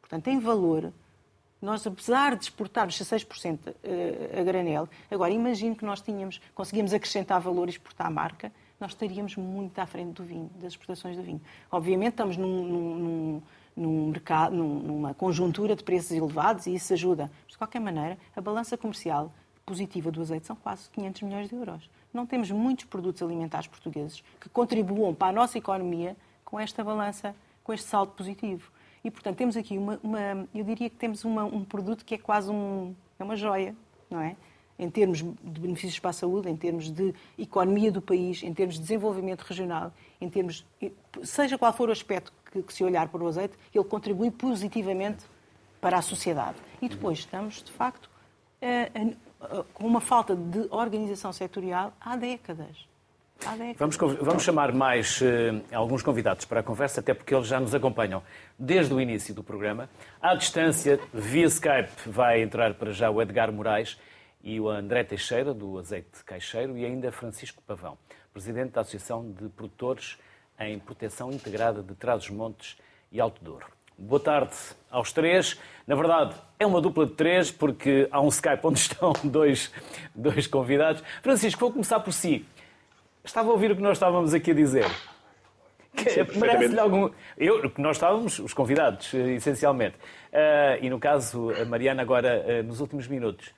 Portanto, 0.00 0.28
em 0.28 0.38
valor, 0.38 0.92
nós, 1.60 1.86
apesar 1.86 2.36
de 2.36 2.44
exportarmos 2.44 2.98
16% 2.98 3.74
eh, 3.82 4.40
a 4.40 4.42
granel, 4.42 4.88
agora 5.10 5.32
imagino 5.32 5.76
que 5.76 5.84
nós 5.84 6.00
tínhamos, 6.00 6.40
conseguimos 6.54 6.92
acrescentar 6.92 7.40
valor 7.40 7.68
e 7.68 7.70
exportar 7.70 8.08
a 8.08 8.10
marca, 8.10 8.52
nós 8.80 8.92
estaríamos 8.92 9.36
muito 9.36 9.78
à 9.78 9.86
frente 9.86 10.12
do 10.14 10.24
vinho, 10.24 10.50
das 10.56 10.72
exportações 10.72 11.16
do 11.16 11.22
vinho. 11.22 11.40
Obviamente 11.70 12.14
estamos 12.14 12.36
num, 12.36 12.66
num, 12.66 13.42
num 13.76 14.06
mercado, 14.08 14.56
numa 14.56 15.14
conjuntura 15.14 15.76
de 15.76 15.84
preços 15.84 16.10
elevados 16.10 16.66
e 16.66 16.74
isso 16.74 16.92
ajuda. 16.92 17.30
Mas, 17.44 17.52
de 17.52 17.58
qualquer 17.58 17.80
maneira, 17.80 18.18
a 18.34 18.40
balança 18.40 18.76
comercial 18.76 19.32
positiva 19.64 20.10
do 20.10 20.20
azeite 20.20 20.46
são 20.46 20.56
quase 20.56 20.90
500 20.90 21.22
milhões 21.22 21.48
de 21.48 21.54
euros 21.54 21.88
não 22.12 22.26
temos 22.26 22.50
muitos 22.50 22.84
produtos 22.84 23.22
alimentares 23.22 23.66
portugueses 23.66 24.22
que 24.40 24.48
contribuam 24.48 25.14
para 25.14 25.28
a 25.28 25.32
nossa 25.32 25.58
economia 25.58 26.16
com 26.44 26.60
esta 26.60 26.84
balança, 26.84 27.34
com 27.64 27.72
este 27.72 27.86
saldo 27.88 28.12
positivo. 28.12 28.70
E, 29.04 29.10
portanto, 29.10 29.36
temos 29.36 29.56
aqui 29.56 29.78
uma, 29.78 29.98
uma 30.02 30.48
eu 30.54 30.64
diria 30.64 30.88
que 30.88 30.96
temos 30.96 31.24
uma, 31.24 31.44
um 31.44 31.64
produto 31.64 32.04
que 32.04 32.14
é 32.14 32.18
quase 32.18 32.50
um, 32.50 32.94
é 33.18 33.24
uma 33.24 33.36
joia, 33.36 33.74
não 34.10 34.20
é? 34.20 34.36
Em 34.78 34.90
termos 34.90 35.18
de 35.18 35.60
benefícios 35.60 35.98
para 35.98 36.10
a 36.10 36.12
saúde, 36.12 36.48
em 36.48 36.56
termos 36.56 36.90
de 36.90 37.14
economia 37.38 37.90
do 37.90 38.02
país, 38.02 38.42
em 38.42 38.52
termos 38.52 38.76
de 38.76 38.80
desenvolvimento 38.82 39.42
regional, 39.42 39.92
em 40.20 40.28
termos, 40.28 40.66
seja 41.22 41.56
qual 41.56 41.72
for 41.72 41.88
o 41.88 41.92
aspecto 41.92 42.32
que, 42.50 42.62
que 42.62 42.72
se 42.72 42.82
olhar 42.82 43.08
para 43.08 43.22
o 43.22 43.28
azeite, 43.28 43.54
ele 43.74 43.84
contribui 43.84 44.30
positivamente 44.30 45.24
para 45.80 45.98
a 45.98 46.02
sociedade. 46.02 46.56
E 46.80 46.88
depois 46.88 47.18
estamos, 47.18 47.62
de 47.62 47.72
facto, 47.72 48.10
a, 48.60 48.98
a, 48.98 49.12
com 49.74 49.86
uma 49.86 50.00
falta 50.00 50.34
de 50.34 50.66
organização 50.70 51.32
setorial 51.32 51.92
há 52.00 52.16
décadas. 52.16 52.86
Vamos, 53.76 53.96
vamos 53.96 54.44
chamar 54.44 54.72
mais 54.72 55.20
uh, 55.20 55.24
alguns 55.72 56.00
convidados 56.00 56.44
para 56.44 56.60
a 56.60 56.62
conversa, 56.62 57.00
até 57.00 57.12
porque 57.12 57.34
eles 57.34 57.48
já 57.48 57.58
nos 57.58 57.74
acompanham 57.74 58.22
desde 58.56 58.94
o 58.94 59.00
início 59.00 59.34
do 59.34 59.42
programa. 59.42 59.90
À 60.20 60.34
distância, 60.36 61.00
via 61.12 61.46
Skype, 61.46 61.90
vai 62.06 62.40
entrar 62.40 62.74
para 62.74 62.92
já 62.92 63.10
o 63.10 63.20
Edgar 63.20 63.50
Moraes 63.52 63.98
e 64.44 64.60
o 64.60 64.68
André 64.68 65.02
Teixeira, 65.02 65.52
do 65.52 65.76
Azeite 65.78 66.22
Caixeiro, 66.24 66.78
e 66.78 66.84
ainda 66.84 67.10
Francisco 67.10 67.60
Pavão. 67.66 67.98
presidente 68.32 68.72
da 68.72 68.82
Associação 68.82 69.28
de 69.32 69.48
Produtores 69.48 70.18
em 70.60 70.78
Proteção 70.78 71.32
Integrada 71.32 71.82
de 71.82 71.94
Trás-os-Montes 71.96 72.76
e 73.10 73.20
Alto 73.20 73.42
Douro. 73.42 73.66
Boa 73.98 74.20
tarde 74.20 74.54
aos 74.90 75.12
três. 75.12 75.58
Na 75.86 75.94
verdade, 75.94 76.34
é 76.58 76.66
uma 76.66 76.80
dupla 76.80 77.06
de 77.06 77.12
três, 77.12 77.50
porque 77.50 78.08
há 78.10 78.20
um 78.20 78.28
Skype 78.28 78.60
onde 78.64 78.78
estão 78.80 79.12
dois, 79.24 79.72
dois 80.14 80.46
convidados. 80.46 81.02
Francisco, 81.22 81.60
vou 81.60 81.72
começar 81.72 82.00
por 82.00 82.12
si. 82.12 82.44
Estava 83.24 83.50
a 83.50 83.52
ouvir 83.52 83.70
o 83.70 83.76
que 83.76 83.82
nós 83.82 83.96
estávamos 83.96 84.34
aqui 84.34 84.50
a 84.50 84.54
dizer. 84.54 84.86
Merece-lhe 86.36 86.80
algum. 86.80 87.10
Eu, 87.36 87.70
nós 87.78 87.96
estávamos, 87.96 88.38
os 88.38 88.54
convidados, 88.54 89.12
eh, 89.14 89.34
essencialmente. 89.34 89.96
Uh, 90.32 90.82
e 90.82 90.90
no 90.90 90.98
caso, 90.98 91.50
a 91.50 91.64
Mariana, 91.64 92.02
agora, 92.02 92.44
uh, 92.44 92.62
nos 92.62 92.80
últimos 92.80 93.06
minutos. 93.06 93.50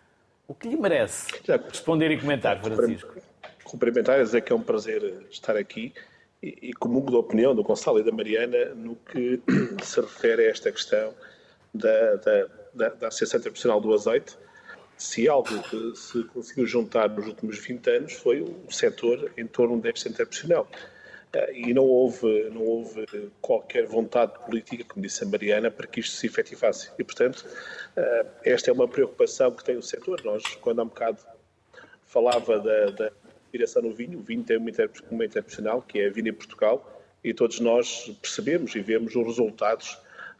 O 0.46 0.54
que 0.54 0.68
lhe 0.68 0.76
merece 0.76 1.32
responder 1.70 2.10
e 2.10 2.20
comentar, 2.20 2.60
Francisco? 2.60 3.14
Cumprimentar 3.62 4.18
é 4.18 4.22
dizer 4.22 4.42
que 4.42 4.52
é 4.52 4.56
um 4.56 4.60
prazer 4.60 5.26
estar 5.30 5.56
aqui 5.56 5.94
e, 6.42 6.70
e 6.70 6.72
comungo 6.74 7.10
da 7.10 7.18
opinião 7.18 7.54
do 7.54 7.62
Gonçalo 7.62 7.98
e 7.98 8.02
da 8.02 8.12
Mariana 8.12 8.74
no 8.74 8.96
que 8.96 9.40
se 9.82 10.00
refere 10.00 10.46
a 10.46 10.50
esta 10.50 10.70
questão 10.70 11.14
da, 11.72 12.16
da, 12.16 12.46
da, 12.74 12.88
da 12.90 13.08
Associação 13.08 13.40
Internacional 13.40 13.80
do 13.80 13.92
Azeite. 13.92 14.36
Se 14.96 15.28
algo 15.28 15.60
que 15.64 15.96
se 15.96 16.22
conseguiu 16.24 16.66
juntar 16.66 17.08
nos 17.08 17.26
últimos 17.26 17.58
20 17.58 17.90
anos 17.90 18.12
foi 18.12 18.42
o 18.42 18.70
setor 18.70 19.32
em 19.36 19.46
torno 19.46 19.80
desta 19.80 20.08
internacional 20.08 20.68
e 21.52 21.74
não 21.74 21.84
houve, 21.84 22.48
não 22.50 22.62
houve 22.62 23.04
qualquer 23.40 23.86
vontade 23.86 24.32
política, 24.44 24.84
como 24.84 25.02
disse 25.04 25.24
a 25.24 25.26
Mariana, 25.26 25.70
para 25.70 25.86
que 25.86 26.00
isto 26.00 26.14
se 26.14 26.26
efetivasse. 26.26 26.90
E, 26.98 27.04
portanto, 27.04 27.44
eh, 27.96 28.26
esta 28.44 28.70
é 28.70 28.72
uma 28.72 28.86
preocupação 28.86 29.50
que 29.50 29.64
tem 29.64 29.76
o 29.76 29.82
setor. 29.82 30.22
Nós, 30.24 30.44
quando 30.60 30.80
há 30.80 30.82
um 30.84 30.88
bocado 30.88 31.18
falava 32.06 32.60
da, 32.60 32.90
da 32.90 33.12
direção 33.54 33.82
no 33.82 33.94
vinho, 33.94 34.18
o 34.18 34.22
vinho 34.22 34.42
tem 34.42 34.56
uma, 34.56 34.70
uma 35.10 35.24
internacional, 35.24 35.80
que 35.80 36.00
é 36.00 36.08
a 36.08 36.10
Vinha 36.10 36.32
Portugal, 36.32 37.02
e 37.22 37.32
todos 37.32 37.60
nós 37.60 38.10
percebemos 38.20 38.74
e 38.74 38.80
vemos 38.80 39.14
os 39.14 39.26
resultados 39.26 39.98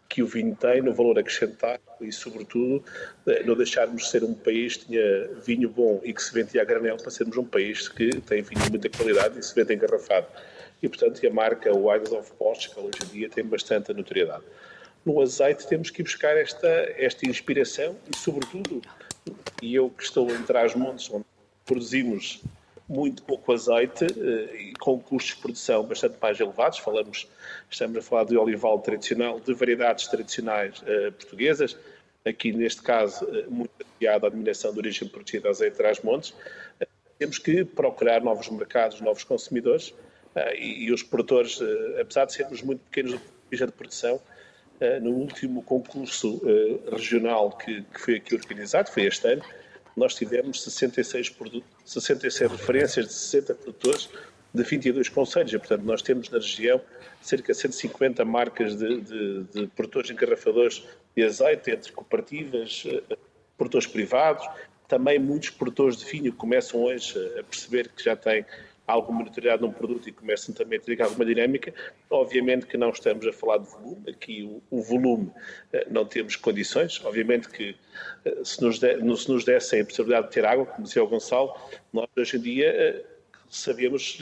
que 0.09 0.23
o 0.23 0.27
vinho 0.27 0.55
tem 0.55 0.83
no 0.83 0.93
valor 0.93 1.19
acrescentado 1.19 1.81
e, 2.01 2.13
sobretudo, 2.13 2.85
eh, 3.27 3.43
não 3.45 3.57
deixarmos 3.57 4.03
de 4.03 4.09
ser 4.11 4.23
um 4.23 4.35
país 4.35 4.77
que 4.77 4.87
tinha 4.87 5.29
vinho 5.45 5.69
bom 5.69 6.01
e 6.05 6.13
que 6.13 6.23
se 6.23 6.33
vendia 6.35 6.61
a 6.61 6.65
granel 6.65 6.97
para 6.99 7.11
sermos 7.11 7.37
um 7.39 7.45
país 7.45 7.89
que 7.89 8.11
tem 8.21 8.43
vinho 8.43 8.61
de 8.63 8.71
muita 8.71 8.91
qualidade 8.91 9.39
e 9.39 9.43
se 9.43 9.55
vende 9.55 9.75
engarrafado 9.75 10.27
e, 10.83 10.89
portanto, 10.89 11.27
a 11.27 11.31
marca 11.31 11.75
Wines 11.75 12.13
of 12.13 12.31
Portugal 12.33 12.85
hoje 12.85 12.99
em 13.05 13.19
dia 13.19 13.31
tem 13.31 13.45
bastante 13.45 13.93
notoriedade. 13.95 14.45
No 15.05 15.21
azeite 15.21 15.67
temos 15.67 15.91
que 15.91 16.03
buscar 16.03 16.37
esta, 16.37 16.69
esta 16.99 17.27
inspiração 17.27 17.97
e, 18.13 18.17
sobretudo, 18.17 18.83
e 19.63 19.75
eu 19.75 19.89
que 19.89 20.03
estou 20.03 20.31
em 20.31 20.43
Trás-Montes, 20.43 21.11
onde 21.11 21.25
produzimos 21.65 22.43
muito 22.89 23.23
pouco 23.23 23.53
azeite 23.53 24.05
eh, 24.05 24.57
e 24.57 24.73
com 24.75 24.99
custos 25.01 25.35
de 25.35 25.41
produção 25.41 25.83
bastante 25.85 26.17
mais 26.21 26.39
elevados. 26.39 26.79
Falamos, 26.79 27.27
estamos 27.71 27.97
a 27.97 28.03
falar 28.03 28.25
de 28.25 28.37
olival 28.37 28.79
tradicional, 28.81 29.41
de 29.41 29.55
variedades 29.55 30.07
tradicionais 30.09 30.83
uh, 30.83 31.13
portuguesas, 31.13 31.77
aqui 32.25 32.53
neste 32.53 32.83
caso 32.83 33.25
uh, 33.25 33.51
muito 33.51 33.71
ligado 33.99 34.27
à 34.27 34.29
dominação 34.29 34.73
de 34.73 34.79
origem 34.79 35.09
protegida 35.09 35.49
azeite 35.49 35.77
Trás-Montes. 35.77 36.35
Temos 37.19 37.39
que 37.39 37.65
procurar 37.65 38.23
novos 38.23 38.49
mercados, 38.51 39.01
novos 39.01 39.25
consumidores 39.25 39.95
e, 40.59 40.93
os 40.93 41.01
produtores, 41.01 41.61
apesar 42.01 42.25
de 42.25 42.33
sermos 42.33 42.61
muito 42.61 42.81
pequenos 42.91 43.13
do 43.13 43.21
ponto 43.21 43.67
de 43.67 43.73
produção, 43.73 44.21
no 45.01 45.11
último 45.11 45.63
concurso 45.63 46.43
regional 46.91 47.57
que 47.57 47.85
foi 47.93 48.17
aqui 48.17 48.35
organizado, 48.35 48.91
foi 48.91 49.05
este 49.05 49.29
ano, 49.29 49.45
nós 49.97 50.15
tivemos 50.15 50.63
66, 50.63 51.35
66 51.85 52.51
referências 52.51 53.07
de 53.07 53.13
60 53.13 53.55
produtores 53.55 54.09
de 54.53 54.63
22 54.63 55.09
conselhos. 55.09 55.53
Portanto, 55.53 55.83
nós 55.83 56.03
temos 56.03 56.31
na 56.31 56.39
região 56.39 56.81
cerca 57.21 57.53
de 57.53 57.59
150 57.59 58.25
marcas 58.25 58.77
de, 58.77 59.01
de, 59.01 59.45
de 59.45 59.67
produtores 59.69 60.11
engarrafadores 60.11 60.85
de 61.17 61.25
azeite, 61.25 61.71
entre 61.71 61.93
cooperativas, 61.93 62.85
produtores 63.57 63.87
privados, 63.87 64.47
também 64.87 65.19
muitos 65.19 65.51
produtores 65.51 65.97
de 65.97 66.05
vinho 66.05 66.33
começam 66.33 66.83
hoje 66.83 67.19
a 67.39 67.43
perceber 67.43 67.89
que 67.89 68.05
já 68.05 68.15
têm 68.15 68.45
alguma 68.87 69.25
notoriedade 69.25 69.63
num 69.63 69.73
produto 69.73 70.09
e 70.09 70.13
começam 70.13 70.55
também 70.55 70.79
a 70.79 70.83
ter 70.83 71.01
alguma 71.03 71.25
dinâmica. 71.25 71.73
Obviamente 72.11 72.67
que 72.67 72.77
não 72.77 72.91
estamos 72.91 73.27
a 73.27 73.33
falar 73.33 73.59
de 73.59 73.67
volume, 73.71 74.11
aqui 74.11 74.43
o, 74.43 74.63
o 74.71 74.83
volume 74.83 75.31
eh, 75.73 75.87
não 75.91 76.05
temos 76.05 76.37
condições. 76.37 77.03
Obviamente 77.05 77.49
que 77.49 77.77
eh, 78.25 78.41
se 78.45 78.63
nos, 78.63 78.79
de, 78.79 78.97
se 79.17 79.31
nos 79.31 79.45
dessem 79.45 79.81
a 79.81 79.85
possibilidade 79.85 80.29
de 80.29 80.33
ter 80.35 80.45
água, 80.45 80.67
como 80.67 80.85
dizia 80.85 81.03
o 81.03 81.07
Gonçalo, 81.07 81.55
nós 81.93 82.09
hoje 82.17 82.37
em 82.37 82.41
dia 82.41 82.69
eh, 82.69 83.05
sabemos 83.49 84.19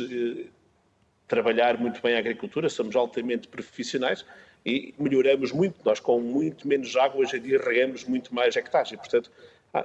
trabalhar 1.27 1.79
muito 1.79 2.01
bem 2.03 2.15
a 2.15 2.19
agricultura, 2.19 2.69
somos 2.69 2.95
altamente 2.95 3.49
profissionais 3.49 4.25
e 4.65 4.95
melhoramos 4.99 5.51
muito. 5.51 5.81
Nós, 5.85 5.99
com 5.99 6.21
muito 6.21 6.69
menos 6.69 6.95
água, 6.95 7.21
hoje 7.21 7.37
em 7.37 7.41
dia 7.41 7.59
regamos 7.59 8.05
muito 8.05 8.35
mais 8.35 8.55
hectares 8.55 8.93
e, 8.93 8.97
portanto, 8.97 9.31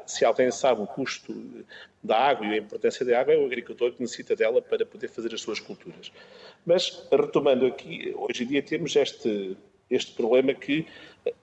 se 0.05 0.25
alguém 0.25 0.51
sabe 0.51 0.81
o 0.81 0.87
custo 0.87 1.33
da 2.03 2.17
água 2.17 2.45
e 2.45 2.53
a 2.53 2.57
importância 2.57 3.05
da 3.05 3.19
água, 3.19 3.33
é 3.33 3.37
o 3.37 3.45
agricultor 3.45 3.91
que 3.93 4.01
necessita 4.01 4.35
dela 4.35 4.61
para 4.61 4.85
poder 4.85 5.07
fazer 5.07 5.33
as 5.33 5.41
suas 5.41 5.59
culturas. 5.59 6.11
Mas, 6.65 7.07
retomando 7.11 7.65
aqui, 7.65 8.13
hoje 8.15 8.43
em 8.43 8.47
dia 8.47 8.61
temos 8.61 8.95
este, 8.95 9.57
este 9.89 10.13
problema 10.13 10.53
que 10.53 10.85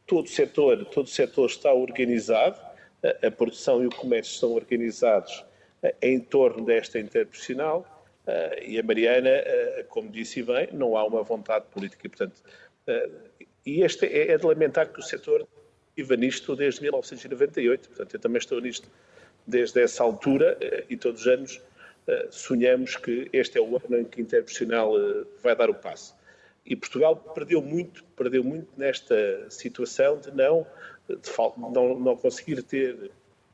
todo 0.07 0.27
o 0.27 0.29
setor, 0.29 0.85
todo 0.87 1.07
o 1.07 1.11
setor 1.11 1.47
está 1.47 1.73
organizado, 1.73 2.61
a, 3.03 3.27
a 3.27 3.31
produção 3.31 3.83
e 3.83 3.87
o 3.87 3.91
comércio 3.91 4.35
estão 4.35 4.53
organizados 4.53 5.45
eh, 5.83 5.95
em 6.03 6.21
torno 6.21 6.65
desta 6.65 6.99
interprofissional 6.99 7.87
e 8.63 8.79
a 8.79 8.83
Mariana, 8.83 9.31
como 9.89 10.09
disse 10.09 10.43
bem, 10.43 10.69
não 10.73 10.97
há 10.97 11.05
uma 11.05 11.23
vontade 11.23 11.67
política. 11.71 12.09
Portanto, 12.09 12.43
e 13.67 13.83
este 13.83 14.07
é, 14.07 14.33
é 14.33 14.39
de 14.39 14.47
lamentar 14.47 14.89
que 14.89 15.01
o 15.01 15.03
setor 15.03 15.47
viva 15.97 16.17
nisto 16.17 16.55
desde 16.57 16.83
1998. 16.83 17.89
Portanto, 17.89 18.15
eu 18.15 18.21
também 18.21 18.39
estou 18.39 18.61
nisto 18.61 18.89
desde 19.47 19.81
essa 19.81 20.03
altura 20.03 20.57
eh, 20.61 20.85
e 20.89 20.97
todos 20.97 21.23
os 21.23 21.27
anos 21.27 21.61
eh, 22.07 22.29
sonhamos 22.31 22.97
que 22.97 23.29
este 23.33 23.59
é 23.59 23.61
o 23.61 23.77
ano 23.77 23.99
em 23.99 24.05
que 24.05 24.21
a 24.21 24.25
Interprofissional 24.25 24.99
eh, 24.99 25.25
vai 25.43 25.55
dar 25.55 25.71
o 25.71 25.75
passo. 25.75 26.15
E 26.65 26.75
Portugal 26.75 27.17
perdeu 27.17 27.61
muito, 27.61 28.03
perdeu 28.17 28.43
muito 28.43 28.69
nesta 28.77 29.49
situação 29.51 30.19
de 30.19 30.31
não, 30.31 30.67
de 31.09 31.31
não, 31.59 31.99
não 31.99 32.17
conseguir 32.17 32.63
ter 32.63 33.11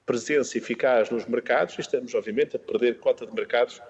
presença 0.07 0.57
eficaz 0.57 1.11
nos 1.11 1.26
mercados 1.26 1.76
e 1.76 1.80
estamos, 1.80 2.14
obviamente, 2.14 2.55
a 2.57 2.59
perder 2.59 2.99
cota 2.99 3.26
de 3.26 3.32
mercados, 3.32 3.80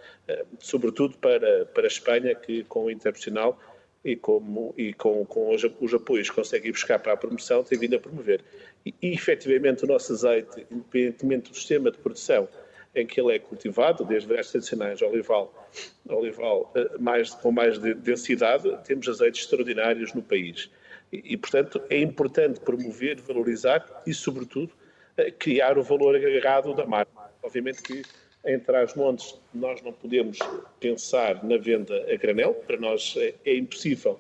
sobretudo 0.59 1.18
para, 1.18 1.66
para 1.66 1.84
a 1.84 1.86
Espanha, 1.86 2.34
que 2.34 2.64
com 2.64 2.84
o 2.84 2.90
Interprofissional 2.90 3.59
e, 4.05 4.16
como, 4.16 4.74
e 4.76 4.92
com, 4.92 5.24
com 5.26 5.55
os, 5.55 5.64
os, 5.80 5.94
apoios 5.94 6.30
que 6.30 6.36
consegue 6.36 6.70
buscar 6.70 6.98
para 6.98 7.12
a 7.12 7.16
promoção, 7.16 7.62
tem 7.62 7.78
vindo 7.78 7.96
a 7.96 7.98
promover. 7.98 8.40
E, 8.84 8.94
e 9.03 9.12
efetivamente 9.12 9.84
o 9.84 9.86
nosso 9.86 10.12
azeite, 10.12 10.66
independentemente 10.70 11.51
do 11.51 11.57
sistema 11.57 11.90
de 11.90 11.98
produção 11.98 12.48
em 12.94 13.07
que 13.07 13.20
ele 13.20 13.34
é 13.36 13.38
cultivado, 13.38 14.05
desde 14.05 14.26
variedades 14.26 14.51
tradicionais, 14.51 15.03
olival, 15.03 15.70
olival 16.09 16.72
eh, 16.74 16.98
mais, 16.98 17.30
com 17.30 17.53
mais 17.53 17.78
densidade, 17.78 18.68
temos 18.84 19.09
azeites 19.09 19.42
extraordinários 19.42 20.12
no 20.12 20.22
país. 20.22 20.68
E, 21.12 21.34
e, 21.34 21.36
portanto, 21.36 21.80
é 21.88 21.98
importante 21.98 22.59
promover, 22.61 23.20
valorizar 23.20 24.03
e, 24.05 24.12
sobretudo, 24.12 24.72
eh, 25.16 25.30
criar 25.30 25.78
o 25.78 25.84
valor 25.84 26.16
agregado 26.16 26.74
da 26.74 26.84
marca. 26.84 27.12
Obviamente 27.42 27.80
que 27.82 28.03
em 28.45 28.59
Trás-Montes, 28.59 29.38
nós 29.53 29.82
não 29.82 29.93
podemos 29.93 30.38
pensar 30.78 31.45
na 31.45 31.57
venda 31.57 31.95
a 32.11 32.16
granel, 32.16 32.55
para 32.55 32.78
nós 32.78 33.14
é, 33.16 33.34
é, 33.45 33.57
impossível, 33.57 34.18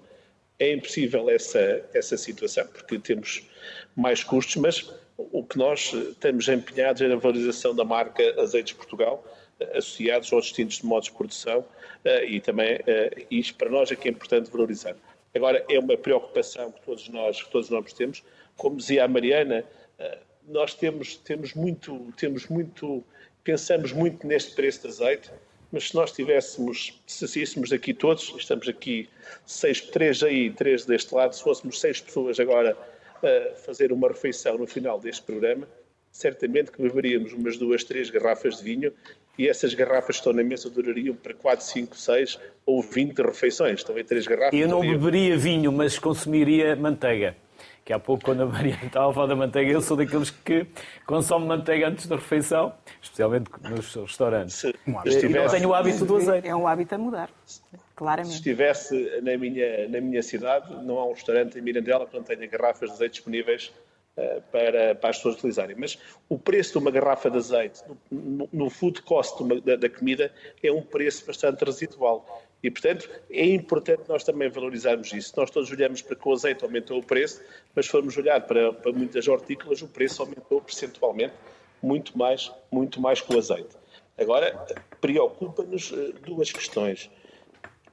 é 0.58 0.72
impossível 0.72 1.30
essa, 1.30 1.84
essa 1.94 2.16
situação, 2.16 2.66
porque 2.66 2.98
temos 2.98 3.42
mais 3.96 4.22
custos, 4.22 4.56
mas 4.56 4.92
o 5.16 5.44
que 5.44 5.58
nós 5.58 5.92
estamos 5.92 6.48
empenhados 6.48 7.02
é 7.02 7.08
na 7.08 7.16
valorização 7.16 7.74
da 7.74 7.84
marca 7.84 8.22
Azeites 8.40 8.72
Portugal, 8.74 9.24
associados 9.74 10.32
aos 10.32 10.46
distintos 10.46 10.80
modos 10.82 11.08
de 11.08 11.14
produção, 11.14 11.64
eh, 12.04 12.24
e 12.26 12.40
também 12.40 12.78
eh, 12.86 13.26
isto 13.30 13.54
para 13.56 13.68
nós 13.68 13.90
é 13.90 13.96
que 13.96 14.08
é 14.08 14.10
importante 14.10 14.50
valorizar. 14.50 14.96
Agora, 15.34 15.64
é 15.68 15.78
uma 15.78 15.96
preocupação 15.96 16.72
que 16.72 16.80
todos 16.80 17.08
nós, 17.08 17.42
que 17.42 17.50
todos 17.50 17.68
nós 17.70 17.92
temos. 17.92 18.22
Como 18.56 18.76
dizia 18.76 19.04
a 19.04 19.08
Mariana, 19.08 19.64
eh, 19.98 20.18
nós 20.48 20.74
temos, 20.74 21.16
temos 21.16 21.54
muito, 21.54 22.12
temos 22.16 22.48
muito 22.48 23.04
pensamos 23.44 23.92
muito 23.92 24.26
neste 24.26 24.54
preço 24.54 24.82
de 24.82 24.88
azeite, 24.88 25.30
mas 25.72 25.88
se 25.88 25.94
nós 25.94 26.12
tivéssemos, 26.12 27.00
se 27.06 27.28
saíssemos 27.28 27.72
aqui 27.72 27.94
todos, 27.94 28.34
estamos 28.36 28.68
aqui 28.68 29.08
seis, 29.46 29.80
três 29.80 30.22
aí, 30.22 30.50
três 30.50 30.84
deste 30.84 31.14
lado, 31.14 31.34
se 31.34 31.42
fôssemos 31.42 31.80
seis 31.80 32.00
pessoas 32.00 32.40
agora 32.40 32.76
a 33.22 33.54
fazer 33.56 33.92
uma 33.92 34.08
refeição 34.08 34.58
no 34.58 34.66
final 34.66 34.98
deste 34.98 35.22
programa, 35.22 35.68
certamente 36.10 36.72
que 36.72 36.82
beberíamos 36.82 37.32
umas 37.32 37.56
duas, 37.56 37.84
três 37.84 38.10
garrafas 38.10 38.58
de 38.58 38.64
vinho 38.64 38.92
e 39.38 39.48
essas 39.48 39.72
garrafas 39.74 40.16
que 40.16 40.20
estão 40.20 40.32
na 40.32 40.42
mesa 40.42 40.68
durariam 40.68 41.14
para 41.14 41.32
4, 41.32 41.64
5, 41.64 41.96
6 41.96 42.38
ou 42.66 42.82
20 42.82 43.18
refeições. 43.20 43.78
Estão 43.80 43.96
em 43.96 44.04
três 44.04 44.26
garrafas. 44.26 44.58
Eu 44.58 44.68
não 44.68 44.80
beberia 44.80 45.36
vinho, 45.36 45.70
mas 45.70 45.98
consumiria 45.98 46.74
manteiga 46.74 47.36
que 47.90 47.94
há 47.94 47.98
pouco, 47.98 48.24
quando 48.24 48.42
a 48.42 48.46
Mariana 48.46 48.78
estava 48.86 49.10
a 49.10 49.12
falar 49.12 49.26
da 49.26 49.34
manteiga, 49.34 49.72
eu 49.72 49.80
sou 49.80 49.96
daqueles 49.96 50.30
que 50.30 50.64
consome 51.04 51.46
manteiga 51.46 51.88
antes 51.88 52.06
da 52.06 52.14
refeição, 52.14 52.72
especialmente 53.02 53.50
nos 53.68 53.94
restaurantes. 53.96 54.54
Se, 54.54 54.68
e 54.86 55.28
não 55.28 55.48
tenho 55.48 55.70
o 55.70 55.74
hábito 55.74 56.04
do 56.04 56.16
azeite. 56.16 56.46
É 56.46 56.54
um 56.54 56.68
hábito 56.68 56.94
a 56.94 56.98
mudar, 56.98 57.28
claramente. 57.96 58.30
Se 58.30 58.36
estivesse 58.36 59.20
na 59.22 59.36
minha, 59.36 59.88
na 59.88 60.00
minha 60.00 60.22
cidade, 60.22 60.72
não 60.84 61.00
há 61.00 61.06
um 61.06 61.12
restaurante 61.12 61.58
em 61.58 61.62
Mirandela 61.62 62.06
que 62.06 62.16
não 62.16 62.22
tenha 62.22 62.46
garrafas 62.46 62.90
de 62.90 62.94
azeite 62.94 63.14
disponíveis 63.14 63.72
uh, 64.16 64.40
para, 64.52 64.94
para 64.94 65.10
as 65.10 65.16
pessoas 65.16 65.34
utilizarem. 65.34 65.74
Mas 65.76 65.98
o 66.28 66.38
preço 66.38 66.74
de 66.74 66.78
uma 66.78 66.92
garrafa 66.92 67.28
de 67.28 67.38
azeite 67.38 67.82
no, 68.08 68.48
no 68.52 68.70
food 68.70 69.02
cost 69.02 69.42
uma, 69.42 69.60
da, 69.60 69.74
da 69.74 69.90
comida 69.90 70.32
é 70.62 70.70
um 70.70 70.80
preço 70.82 71.26
bastante 71.26 71.64
residual. 71.64 72.24
E, 72.62 72.70
portanto, 72.70 73.08
é 73.30 73.46
importante 73.46 74.02
nós 74.08 74.22
também 74.22 74.48
valorizarmos 74.50 75.12
isso. 75.12 75.32
Nós 75.36 75.50
todos 75.50 75.70
olhamos 75.70 76.02
para 76.02 76.14
que 76.14 76.28
o 76.28 76.32
azeite 76.32 76.62
aumentou 76.62 76.98
o 76.98 77.02
preço, 77.02 77.42
mas 77.74 77.86
formos 77.86 78.16
olhar 78.16 78.40
para, 78.42 78.72
para 78.72 78.92
muitas 78.92 79.26
hortícolas, 79.26 79.80
o 79.80 79.88
preço 79.88 80.22
aumentou 80.22 80.60
percentualmente 80.60 81.34
muito 81.82 82.16
mais, 82.18 82.52
muito 82.70 83.00
mais 83.00 83.20
que 83.20 83.34
o 83.34 83.38
azeite. 83.38 83.76
Agora, 84.18 84.52
preocupa-nos 85.00 85.92
eh, 85.92 86.12
duas 86.26 86.52
questões. 86.52 87.10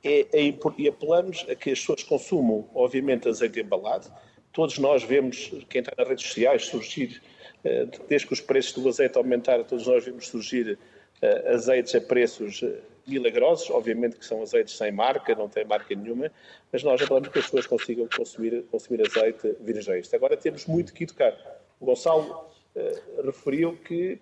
É, 0.03 0.27
é, 0.33 0.53
e 0.77 0.87
apelamos 0.87 1.45
a 1.49 1.55
que 1.55 1.71
as 1.71 1.79
pessoas 1.79 2.03
consumam, 2.03 2.69
obviamente, 2.75 3.29
azeite 3.29 3.61
embalado. 3.61 4.11
Todos 4.51 4.77
nós 4.77 5.03
vemos, 5.03 5.51
quem 5.69 5.79
está 5.79 5.93
nas 5.97 6.07
redes 6.07 6.27
sociais, 6.27 6.65
surgir, 6.65 7.21
eh, 7.63 7.87
desde 8.09 8.27
que 8.27 8.33
os 8.33 8.41
preços 8.41 8.73
do 8.73 8.89
azeite 8.89 9.17
aumentaram, 9.17 9.63
todos 9.63 9.87
nós 9.87 10.03
vemos 10.03 10.27
surgir 10.27 10.77
eh, 11.21 11.53
azeites 11.53 11.95
a 11.95 12.01
preços 12.01 12.61
milagrosos, 13.07 13.69
obviamente 13.69 14.17
que 14.17 14.25
são 14.25 14.41
azeites 14.41 14.77
sem 14.77 14.91
marca, 14.91 15.33
não 15.33 15.47
têm 15.47 15.65
marca 15.65 15.95
nenhuma, 15.95 16.31
mas 16.71 16.83
nós 16.83 17.01
apelamos 17.01 17.29
que 17.29 17.39
as 17.39 17.45
pessoas 17.45 17.65
consigam 17.65 18.07
consumir, 18.15 18.63
consumir 18.69 19.01
azeite 19.07 19.55
virgem. 19.61 20.01
Agora 20.13 20.35
temos 20.35 20.65
muito 20.65 20.93
que 20.93 21.03
educar. 21.03 21.33
O 21.79 21.85
Gonçalo 21.85 22.49
uh, 22.75 23.25
referiu 23.25 23.77
que 23.77 24.19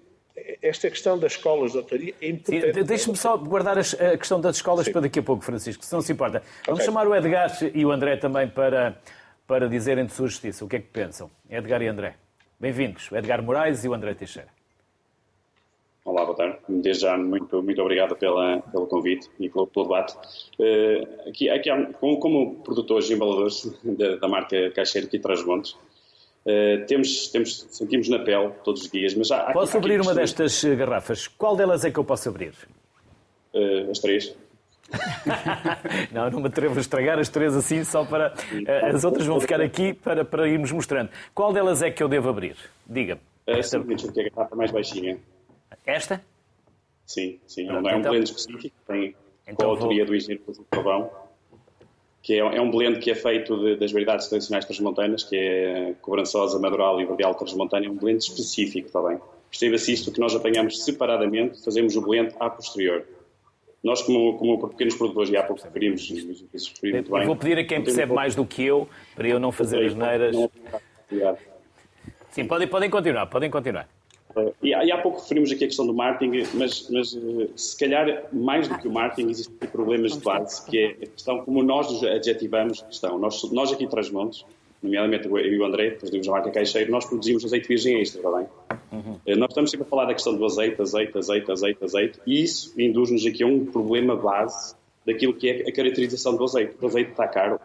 esta 0.62 0.90
questão 0.90 1.18
das 1.18 1.34
escolas 1.34 1.72
de 1.72 1.78
autoria 1.78 2.14
é 2.22 2.28
importante. 2.28 2.84
Deixe-me 2.84 3.16
só 3.16 3.38
guardar 3.38 3.78
a 3.78 4.18
questão 4.18 4.40
das 4.40 4.58
escolas 4.58 4.86
Sim. 4.86 4.92
para 4.92 5.02
daqui 5.02 5.20
a 5.20 5.24
pouco, 5.24 5.44
Francisco, 5.44 5.86
se 5.86 5.94
não 5.94 6.02
se 6.02 6.12
importa. 6.12 6.44
Vamos 6.66 6.82
okay. 6.82 6.86
chamar 6.86 7.08
o 7.08 7.16
Edgar 7.16 7.50
e 7.74 7.86
o 7.86 7.92
André 7.92 8.18
também 8.18 8.48
para, 8.48 9.00
para 9.48 9.70
dizerem 9.70 10.06
de 10.06 10.12
sua 10.12 10.28
justiça. 10.28 10.66
O 10.66 10.68
que 10.68 10.76
é 10.76 10.80
que 10.80 10.88
pensam? 10.88 11.32
Edgar 11.50 11.82
e 11.82 11.88
André. 11.88 12.16
Bem-vindos. 12.60 13.10
Edgar 13.12 13.42
Moraes 13.42 13.84
e 13.86 13.90
o 13.90 13.94
André 13.94 14.14
Teixeira. 14.14 14.55
Olá, 16.06 16.24
boa 16.24 16.38
tarde. 16.38 16.60
Desde 16.70 17.02
já, 17.02 17.18
muito, 17.18 17.64
muito 17.64 17.82
obrigado 17.82 18.16
pela, 18.16 18.62
pelo 18.62 18.86
convite 18.86 19.28
e 19.40 19.50
pelo, 19.50 19.66
pelo 19.66 19.86
debate. 19.86 20.16
Uh, 20.60 21.28
aqui, 21.30 21.50
aqui 21.50 21.68
há, 21.68 21.84
como, 21.94 22.20
como, 22.20 22.56
produtores 22.58 23.10
e 23.10 23.16
embaladores 23.16 23.76
da, 23.84 24.18
da 24.18 24.28
marca 24.28 24.70
Caixeiro 24.70 25.08
aqui 25.08 25.18
traz 25.18 25.44
montes, 25.44 25.72
uh, 25.72 26.86
temos, 26.88 27.30
temos, 27.30 27.66
sentimos 27.72 28.08
na 28.08 28.20
pele 28.20 28.52
todos 28.64 28.84
os 28.84 28.92
dias. 28.92 29.16
Mas 29.16 29.32
há, 29.32 29.52
posso 29.52 29.76
há, 29.76 29.80
abrir 29.80 30.00
uma 30.00 30.14
destas 30.14 30.64
eh, 30.64 30.76
garrafas? 30.76 31.28
Qual 31.28 31.56
delas 31.56 31.84
é 31.84 31.90
que 31.90 31.98
eu 31.98 32.04
posso 32.04 32.30
abrir? 32.30 32.54
Uh, 33.52 33.90
as 33.90 33.98
três. 33.98 34.38
não, 36.14 36.30
não 36.30 36.40
me 36.40 36.48
atrevo 36.50 36.78
a 36.78 36.82
estragar 36.82 37.18
as 37.18 37.30
três 37.30 37.56
assim, 37.56 37.84
só 37.84 38.06
para. 38.06 38.32
As 38.94 39.04
outras 39.04 39.26
vão 39.26 39.42
ficar 39.42 39.60
aqui 39.60 39.92
para, 39.92 40.24
para 40.24 40.48
irmos 40.48 40.72
mostrando. 40.72 41.10
Qual 41.34 41.52
delas 41.52 41.82
é 41.82 41.90
que 41.90 42.04
eu 42.04 42.08
devo 42.08 42.30
abrir? 42.30 42.56
Diga-me. 42.86 43.22
Uh, 43.48 43.64
simplesmente 43.64 44.06
porque 44.06 44.20
é 44.20 44.28
a 44.28 44.30
garrafa 44.30 44.56
mais 44.56 44.70
baixinha. 44.70 45.18
Esta? 45.86 46.24
Sim, 47.06 47.40
sim. 47.46 47.68
Pronto, 47.68 47.88
é 47.88 47.96
um 47.96 48.00
então... 48.00 48.12
blend 48.12 48.26
específico, 48.26 48.76
tem 48.88 49.16
então, 49.48 49.56
com 49.56 49.64
a 49.64 49.68
autoria 49.68 50.04
vou... 50.04 50.08
do 50.08 50.16
engenheiro 50.16 50.44
Pavão, 50.70 51.12
que 52.22 52.34
é, 52.34 52.38
é, 52.40 52.62
um 52.62 52.72
blend 52.72 53.00
que 53.00 53.12
é 53.12 53.16
feito 53.16 53.56
de, 53.58 53.76
das 53.76 53.92
variedades 53.92 54.28
tradicionais 54.28 54.66
transmontanas, 54.66 55.24
que 55.24 55.36
é 55.36 55.94
cobrançosa, 56.02 56.58
madural 56.60 57.00
e 57.00 57.06
verdeal 57.06 57.36
transmontana, 57.36 57.86
é 57.86 57.90
um 57.90 57.96
blend 57.96 58.18
específico, 58.18 58.88
está 58.88 59.02
bem? 59.02 59.20
Perceba-se 59.50 59.94
isto 59.94 60.12
que 60.12 60.20
nós 60.20 60.36
apanhamos 60.36 60.84
separadamente, 60.84 61.64
fazemos 61.64 61.96
o 61.96 62.02
blend 62.02 62.34
a 62.40 62.50
posterior. 62.50 63.06
Nós, 63.84 64.02
como, 64.02 64.36
como 64.40 64.68
pequenos 64.70 64.96
produtores, 64.96 65.30
e 65.30 65.38
há 65.38 65.44
pouco 65.44 65.62
referimos, 65.62 66.10
muito 66.10 67.12
bem. 67.12 67.26
Vou 67.28 67.36
pedir 67.36 67.60
a 67.60 67.64
quem 67.64 67.84
percebe 67.84 68.12
mais 68.12 68.34
do 68.34 68.44
que 68.44 68.64
eu, 68.64 68.90
para 69.16 69.28
eu 69.28 69.40
não 69.40 69.52
fazer 69.52 69.86
as 69.86 69.94
neiras. 69.94 70.36
Sim, 72.32 72.48
podem, 72.48 72.68
podem 72.68 72.90
continuar, 72.90 73.28
podem 73.28 73.52
continuar. 73.52 73.88
E, 74.62 74.70
e 74.70 74.92
há 74.92 74.98
pouco 74.98 75.22
referimos 75.22 75.52
aqui 75.52 75.64
a 75.64 75.68
questão 75.68 75.88
do 75.88 75.94
marketing, 75.94 76.46
mas, 76.54 76.90
mas 76.90 77.16
eh, 77.16 77.48
se 77.56 77.78
calhar 77.78 78.26
mais 78.34 78.68
do 78.68 78.78
que 78.78 78.88
o 78.88 78.92
marketing 78.92 79.30
existem 79.30 79.70
problemas 79.70 80.14
de 80.14 80.20
base, 80.20 80.66
que 80.66 80.78
é 80.78 80.88
a 80.92 81.08
questão 81.08 81.44
como 81.44 81.64
nós 81.64 82.04
adjetivamos 82.04 82.82
a 82.84 82.86
questão. 82.86 83.18
Nós, 83.18 83.50
nós 83.52 83.72
aqui 83.72 83.86
em 83.86 83.88
Trás-Montes, 83.88 84.46
nomeadamente 84.84 85.28
eu 85.28 85.38
e 85.38 85.58
o 85.58 85.66
André, 85.66 85.92
fazemos 85.92 86.28
a 86.28 86.32
marca 86.32 86.52
Caixeiro, 86.52 86.92
nós 86.92 87.06
produzimos 87.06 87.46
azeite 87.46 87.68
virgem 87.68 88.02
extra, 88.02 88.20
está 88.20 88.38
bem? 88.38 88.48
Uhum. 88.92 89.20
Eh, 89.26 89.36
nós 89.36 89.50
estamos 89.50 89.72
sempre 89.72 89.88
a 89.88 89.90
falar 89.90 90.06
da 90.06 90.14
questão 90.14 90.36
do 90.36 90.46
azeite, 90.46 90.82
azeite, 90.82 91.18
azeite, 91.18 91.52
azeite, 91.52 91.84
azeite, 91.84 92.20
e 92.28 92.44
isso 92.44 92.74
induz-nos 92.78 93.26
aqui 93.26 93.44
a 93.44 93.48
um 93.48 93.66
problema 93.66 94.16
base 94.18 94.76
daquilo 95.06 95.34
que 95.34 95.50
é 95.50 95.70
a 95.70 95.72
caracterização 95.72 96.36
do 96.36 96.44
azeite. 96.44 96.76
O 96.82 96.86
azeite 96.86 97.12
está 97.12 97.28
caro. 97.28 97.60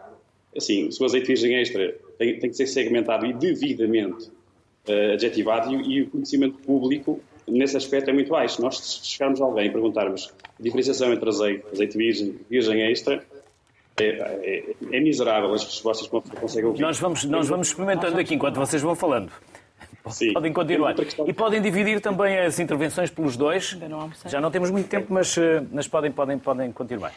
Assim, 0.55 0.89
se 0.91 1.01
o 1.01 1.05
azeite 1.05 1.27
virgem 1.27 1.55
extra 1.55 1.95
tem, 2.17 2.39
tem 2.39 2.49
que 2.49 2.55
ser 2.55 2.67
segmentado 2.67 3.25
e 3.25 3.33
devidamente 3.33 4.29
uh, 4.87 5.13
adjetivado 5.13 5.73
e, 5.73 5.97
e, 5.97 6.01
o 6.01 6.09
conhecimento 6.09 6.57
público 6.59 7.19
nesse 7.47 7.75
aspecto 7.77 8.09
é 8.09 8.13
muito 8.13 8.29
baixo. 8.29 8.61
Nós, 8.61 8.79
se 8.79 9.05
chegarmos 9.05 9.41
a 9.41 9.45
alguém 9.45 9.67
e 9.67 9.69
perguntarmos 9.69 10.33
a 10.59 10.63
diferenciação 10.63 11.11
entre 11.13 11.29
azeite, 11.29 11.65
azeite 11.71 11.97
virgem 11.97 12.27
e 12.27 12.45
virgem 12.49 12.81
extra, 12.91 13.23
é, 13.99 14.03
é, 14.03 14.75
é, 14.91 14.99
miserável 14.99 15.53
as 15.53 15.63
respostas 15.63 16.07
que 16.07 16.15
uma 16.15 16.21
pessoa 16.21 16.41
consegue 16.41 16.65
ouvir. 16.65 16.81
Nós 16.81 16.99
vamos, 16.99 17.23
nós 17.25 17.47
vamos 17.47 17.67
experimentando 17.67 18.19
aqui 18.19 18.35
enquanto 18.35 18.55
vocês 18.55 18.81
vão 18.81 18.95
falando. 18.95 19.31
Sim. 20.09 20.33
Podem 20.33 20.51
continuar. 20.51 20.95
E 21.27 21.33
podem 21.33 21.61
dividir 21.61 22.01
também 22.01 22.39
as 22.39 22.59
intervenções 22.59 23.11
pelos 23.11 23.37
dois. 23.37 23.77
Já 24.25 24.41
não 24.41 24.49
temos 24.49 24.71
muito 24.71 24.87
tempo, 24.87 25.13
mas, 25.13 25.37
eh, 25.37 25.63
mas 25.71 25.87
podem, 25.87 26.11
podem, 26.11 26.39
podem 26.39 26.71
continuar. 26.71 27.13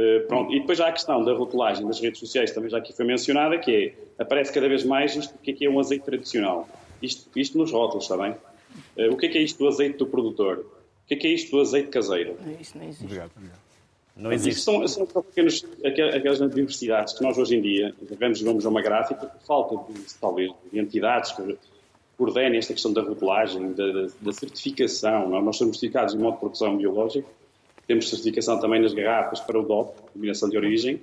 Uh, 0.00 0.26
pronto. 0.26 0.52
E 0.54 0.60
depois 0.60 0.80
há 0.80 0.88
a 0.88 0.92
questão 0.92 1.22
da 1.22 1.32
rotulagem 1.34 1.86
das 1.86 2.00
redes 2.00 2.18
sociais, 2.20 2.52
também 2.52 2.70
já 2.70 2.78
aqui 2.78 2.92
foi 2.92 3.04
mencionada, 3.04 3.58
que 3.58 3.94
é, 4.18 4.22
aparece 4.22 4.52
cada 4.52 4.68
vez 4.68 4.84
mais 4.84 5.14
isto, 5.14 5.34
o 5.34 5.38
que 5.38 5.50
é, 5.50 5.54
que 5.54 5.66
é 5.66 5.70
um 5.70 5.78
azeite 5.78 6.04
tradicional. 6.04 6.68
Isto, 7.02 7.28
isto 7.36 7.58
nos 7.58 7.70
rótulos, 7.70 8.04
está 8.04 8.16
bem? 8.16 8.32
Uh, 8.96 9.12
o 9.12 9.16
que 9.16 9.26
é 9.26 9.28
que 9.28 9.38
é 9.38 9.42
isto 9.42 9.58
do 9.58 9.68
azeite 9.68 9.98
do 9.98 10.06
produtor? 10.06 10.58
O 10.58 11.08
que 11.08 11.14
é 11.14 11.16
que 11.16 11.26
é 11.26 11.30
isto 11.30 11.50
do 11.50 11.60
azeite 11.60 11.88
caseiro? 11.88 12.36
Isso 12.60 12.78
não 12.78 12.84
existe. 12.84 13.04
Obrigado, 13.04 13.30
obrigado. 13.36 13.60
Não 14.16 14.32
existe. 14.32 14.60
São, 14.60 14.86
são 14.86 15.06
pequenos, 15.06 15.64
aquelas 15.84 16.40
universidades 16.40 17.14
que 17.14 17.22
nós 17.22 17.36
hoje 17.38 17.56
em 17.56 17.62
dia 17.62 17.94
vemos, 18.18 18.40
vamos 18.40 18.66
a 18.66 18.68
uma 18.68 18.82
gráfica, 18.82 19.26
por 19.26 19.40
falta 19.42 19.92
de, 19.92 20.00
talvez, 20.20 20.52
de 20.72 20.78
entidades 20.78 21.32
que 21.32 21.58
coordenem 22.16 22.58
esta 22.58 22.74
questão 22.74 22.92
da 22.92 23.02
rotulagem, 23.02 23.72
da, 23.72 24.08
da 24.20 24.32
certificação. 24.32 25.36
É? 25.36 25.42
Nós 25.42 25.56
somos 25.56 25.78
certificados 25.78 26.14
em 26.14 26.18
modo 26.18 26.34
de 26.34 26.40
produção 26.40 26.76
biológica, 26.76 27.26
temos 27.90 28.08
certificação 28.08 28.60
também 28.60 28.80
nas 28.80 28.94
garrafas 28.94 29.40
para 29.40 29.58
o 29.58 29.64
DOP, 29.64 29.96
Denominação 30.14 30.48
de 30.48 30.56
Origem, 30.56 30.94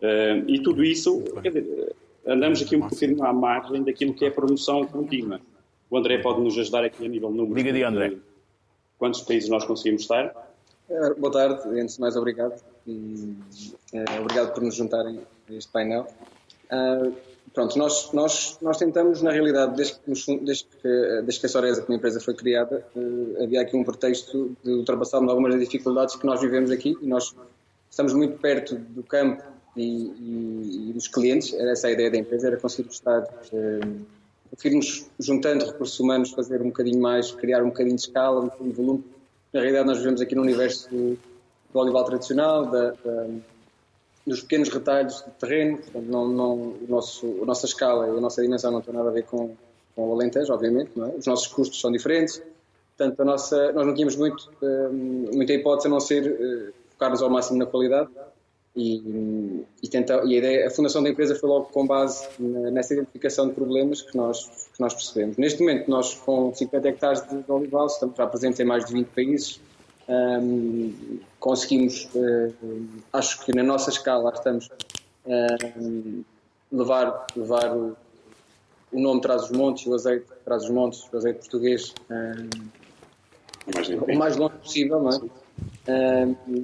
uh, 0.00 0.48
e 0.48 0.62
tudo 0.62 0.84
isso, 0.84 1.24
dizer, 1.42 1.92
andamos 2.24 2.62
aqui 2.62 2.76
um 2.76 2.82
bocadinho 2.82 3.24
à 3.24 3.32
margem 3.32 3.82
daquilo 3.82 4.14
que 4.14 4.24
é 4.24 4.28
a 4.28 4.30
promoção 4.30 4.86
contínua. 4.86 5.40
O 5.90 5.98
André 5.98 6.18
pode 6.18 6.40
nos 6.40 6.56
ajudar 6.56 6.84
aqui 6.84 7.04
a 7.04 7.08
nível 7.08 7.32
número. 7.32 7.56
Diga 7.56 7.72
de 7.72 7.82
André. 7.82 8.16
Quantos 8.96 9.22
países 9.22 9.48
nós 9.48 9.64
conseguimos 9.64 10.02
estar? 10.02 10.54
Eh, 10.88 11.14
boa 11.14 11.32
tarde, 11.32 11.80
antes 11.80 11.96
de 11.96 12.00
mais 12.00 12.14
obrigado. 12.14 12.62
E, 12.86 13.34
uh, 13.92 14.20
obrigado 14.20 14.54
por 14.54 14.62
nos 14.62 14.76
juntarem 14.76 15.18
a 15.48 15.52
este 15.52 15.72
painel. 15.72 16.06
Uh, 16.70 17.12
Pronto, 17.52 17.76
nós, 17.76 18.12
nós, 18.12 18.58
nós 18.62 18.78
tentamos, 18.78 19.22
na 19.22 19.32
realidade, 19.32 19.74
desde 19.74 19.94
que, 19.98 20.38
desde 20.44 20.64
que, 20.64 21.22
desde 21.22 21.40
que 21.40 21.46
a 21.46 21.48
Soresa, 21.48 21.82
como 21.82 21.98
empresa, 21.98 22.20
foi 22.20 22.34
criada, 22.34 22.86
uh, 22.94 23.42
havia 23.42 23.60
aqui 23.60 23.76
um 23.76 23.82
pretexto 23.82 24.56
de 24.62 24.70
ultrapassarmos 24.70 25.30
algumas 25.30 25.54
das 25.54 25.64
dificuldades 25.64 26.14
que 26.14 26.24
nós 26.24 26.40
vivemos 26.40 26.70
aqui 26.70 26.96
e 27.02 27.06
nós 27.06 27.34
estamos 27.90 28.12
muito 28.12 28.38
perto 28.38 28.76
do 28.76 29.02
campo 29.02 29.42
e, 29.76 29.82
e, 29.82 30.90
e 30.90 30.92
dos 30.92 31.08
clientes, 31.08 31.52
era 31.54 31.72
essa 31.72 31.88
a 31.88 31.90
ideia 31.90 32.10
da 32.10 32.18
empresa, 32.18 32.46
era 32.46 32.56
conseguir 32.56 32.90
estar, 32.90 33.22
uh, 33.22 34.06
conseguirmos, 34.50 35.06
juntando 35.18 35.66
recursos 35.66 35.98
humanos, 35.98 36.30
fazer 36.30 36.62
um 36.62 36.66
bocadinho 36.66 37.00
mais, 37.00 37.32
criar 37.32 37.64
um 37.64 37.70
bocadinho 37.70 37.96
de 37.96 38.02
escala, 38.02 38.42
um 38.42 38.44
bocadinho 38.44 38.70
de 38.70 38.76
volume. 38.76 39.04
Na 39.52 39.60
realidade, 39.60 39.88
nós 39.88 39.98
vivemos 39.98 40.20
aqui 40.20 40.36
no 40.36 40.42
universo 40.42 40.88
do, 40.88 41.18
do 41.72 41.78
olival 41.80 42.04
tradicional, 42.04 42.66
da, 42.66 42.90
da 42.92 43.26
dos 44.26 44.42
pequenos 44.42 44.68
retalhos 44.68 45.24
de 45.24 45.30
terreno, 45.32 45.78
portanto, 45.78 46.06
não, 46.06 46.28
não, 46.28 46.54
o 46.54 46.86
nosso, 46.88 47.38
a 47.42 47.46
nossa 47.46 47.66
escala 47.66 48.06
e 48.06 48.10
a 48.10 48.20
nossa 48.20 48.42
dimensão 48.42 48.70
não 48.70 48.80
tem 48.80 48.94
nada 48.94 49.08
a 49.08 49.12
ver 49.12 49.24
com, 49.24 49.54
com 49.94 50.08
o 50.08 50.12
Alentejo, 50.12 50.52
obviamente, 50.52 50.92
é? 51.00 51.18
os 51.18 51.26
nossos 51.26 51.46
custos 51.48 51.80
são 51.80 51.90
diferentes, 51.90 52.42
portanto, 52.96 53.20
a 53.20 53.24
nossa, 53.24 53.72
nós 53.72 53.86
não 53.86 53.94
tínhamos 53.94 54.16
muito, 54.16 54.50
um, 54.62 55.30
muita 55.32 55.52
hipótese 55.52 55.88
a 55.88 55.90
não 55.90 56.00
ser 56.00 56.30
uh, 56.30 56.72
focar-nos 56.90 57.22
ao 57.22 57.30
máximo 57.30 57.58
na 57.58 57.66
qualidade 57.66 58.10
e, 58.76 59.64
e, 59.82 59.88
tenta, 59.88 60.22
e 60.24 60.34
a, 60.34 60.38
ideia, 60.38 60.66
a 60.68 60.70
fundação 60.70 61.02
da 61.02 61.10
empresa 61.10 61.34
foi 61.34 61.48
logo 61.48 61.66
com 61.66 61.86
base 61.86 62.28
nessa 62.38 62.94
identificação 62.94 63.48
de 63.48 63.54
problemas 63.54 64.02
que 64.02 64.16
nós, 64.16 64.44
que 64.72 64.80
nós 64.80 64.94
percebemos. 64.94 65.36
Neste 65.36 65.60
momento, 65.60 65.90
nós 65.90 66.14
com 66.14 66.54
50 66.54 66.88
hectares 66.88 67.22
de 67.28 67.50
olival, 67.50 67.86
estamos 67.86 68.16
já 68.16 68.26
presentes 68.26 68.60
em 68.60 68.64
mais 68.64 68.84
de 68.84 68.92
20 68.92 69.06
países, 69.08 69.60
um, 70.10 71.20
conseguimos, 71.38 72.08
uh, 72.14 72.52
acho 73.12 73.44
que 73.44 73.54
na 73.54 73.62
nossa 73.62 73.90
escala 73.90 74.32
estamos 74.34 74.68
a 75.24 75.78
um, 75.78 76.24
levar, 76.72 77.26
levar 77.36 77.72
o 77.76 77.96
nome 78.92 79.20
traz 79.20 79.44
os 79.44 79.50
montes, 79.50 79.86
o 79.86 79.94
azeite 79.94 80.26
traz 80.44 80.64
os 80.64 80.70
montes, 80.70 81.08
o 81.12 81.16
azeite 81.16 81.38
português 81.38 81.94
o 84.08 84.16
mais 84.16 84.36
longe 84.36 84.56
possível, 84.56 85.00
não 85.00 85.10
é? 85.10 85.20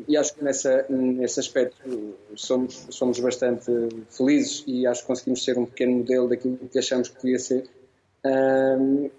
e 0.09 0.16
acho 0.16 0.34
que 0.34 0.42
nessa, 0.42 0.86
nesse 0.88 1.38
aspecto 1.38 2.16
somos, 2.34 2.86
somos 2.90 3.20
bastante 3.20 3.70
felizes 4.11 4.64
e 4.66 4.86
acho 4.86 5.03
que 5.03 5.07
conseguimos 5.07 5.44
ser 5.44 5.57
um 5.57 5.66
pequeno 5.66 5.99
modelo 5.99 6.28
daquilo 6.28 6.57
que 6.57 6.78
achamos 6.78 7.09
que 7.09 7.20
podia 7.20 7.38
ser. 7.38 7.68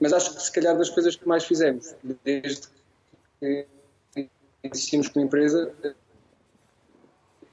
mas 0.02 0.12
acho 0.12 0.36
que 0.36 0.42
se 0.42 0.52
calhar 0.52 0.78
das 0.78 0.90
coisas 0.90 1.16
que 1.16 1.26
mais 1.26 1.46
fizemos, 1.46 1.96
desde 2.26 2.68
que 3.40 3.66
existimos 4.74 5.08
como 5.08 5.26
empresa, 5.26 5.72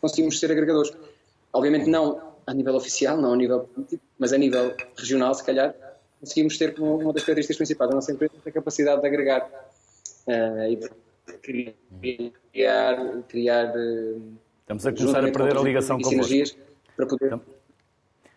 conseguimos 0.01 0.39
ser 0.39 0.51
agregadores. 0.51 0.93
Obviamente 1.53 1.89
não 1.89 2.35
a 2.47 2.53
nível 2.53 2.75
oficial, 2.75 3.17
não 3.17 3.33
a 3.33 3.37
nível 3.37 3.61
político, 3.61 4.03
mas 4.19 4.33
a 4.33 4.39
nível 4.39 4.75
regional, 4.97 5.35
se 5.35 5.45
calhar, 5.45 5.75
conseguimos 6.21 6.59
ter 6.59 6.75
como 6.75 6.97
uma 6.97 7.13
das 7.13 7.23
características 7.23 7.57
principais 7.57 7.91
da 7.91 7.95
nossa 7.97 8.13
empresa 8.13 8.35
a 8.45 8.51
capacidade 8.51 9.01
de 9.01 9.07
agregar 9.07 9.49
uh, 10.27 10.73
e 12.03 12.33
criar, 12.53 13.23
criar 13.29 13.73
eh, 13.77 14.17
Estamos 14.61 14.87
a 14.87 14.93
começar 14.93 15.25
a 15.25 15.31
perder 15.31 15.57
a 15.57 15.63
ligação 15.63 16.01
com 16.01 16.11
para 16.97 17.07
poder... 17.07 17.41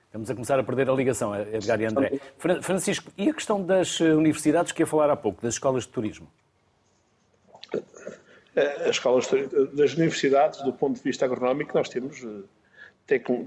Estamos 0.06 0.30
a 0.30 0.34
começar 0.34 0.60
a 0.60 0.64
perder 0.64 0.90
a 0.90 0.94
ligação, 0.94 1.36
Edgar 1.36 1.80
e 1.82 1.86
André. 1.86 2.20
Francisco, 2.62 3.12
e 3.18 3.30
a 3.30 3.34
questão 3.34 3.62
das 3.62 4.00
eh, 4.00 4.14
universidades 4.14 4.72
que 4.72 4.82
ia 4.82 4.88
falar 4.88 5.10
há 5.10 5.16
pouco, 5.16 5.42
das 5.42 5.56
escolas 5.56 5.84
de 5.84 5.90
turismo? 5.90 6.28
As 8.58 8.90
escolas 8.90 9.28
das 9.74 9.94
universidades, 9.94 10.64
do 10.64 10.74
ponto 10.74 10.98
de 10.98 11.04
vista 11.04 11.26
agronómico, 11.26 11.78
nós 11.78 11.90
temos 11.90 12.26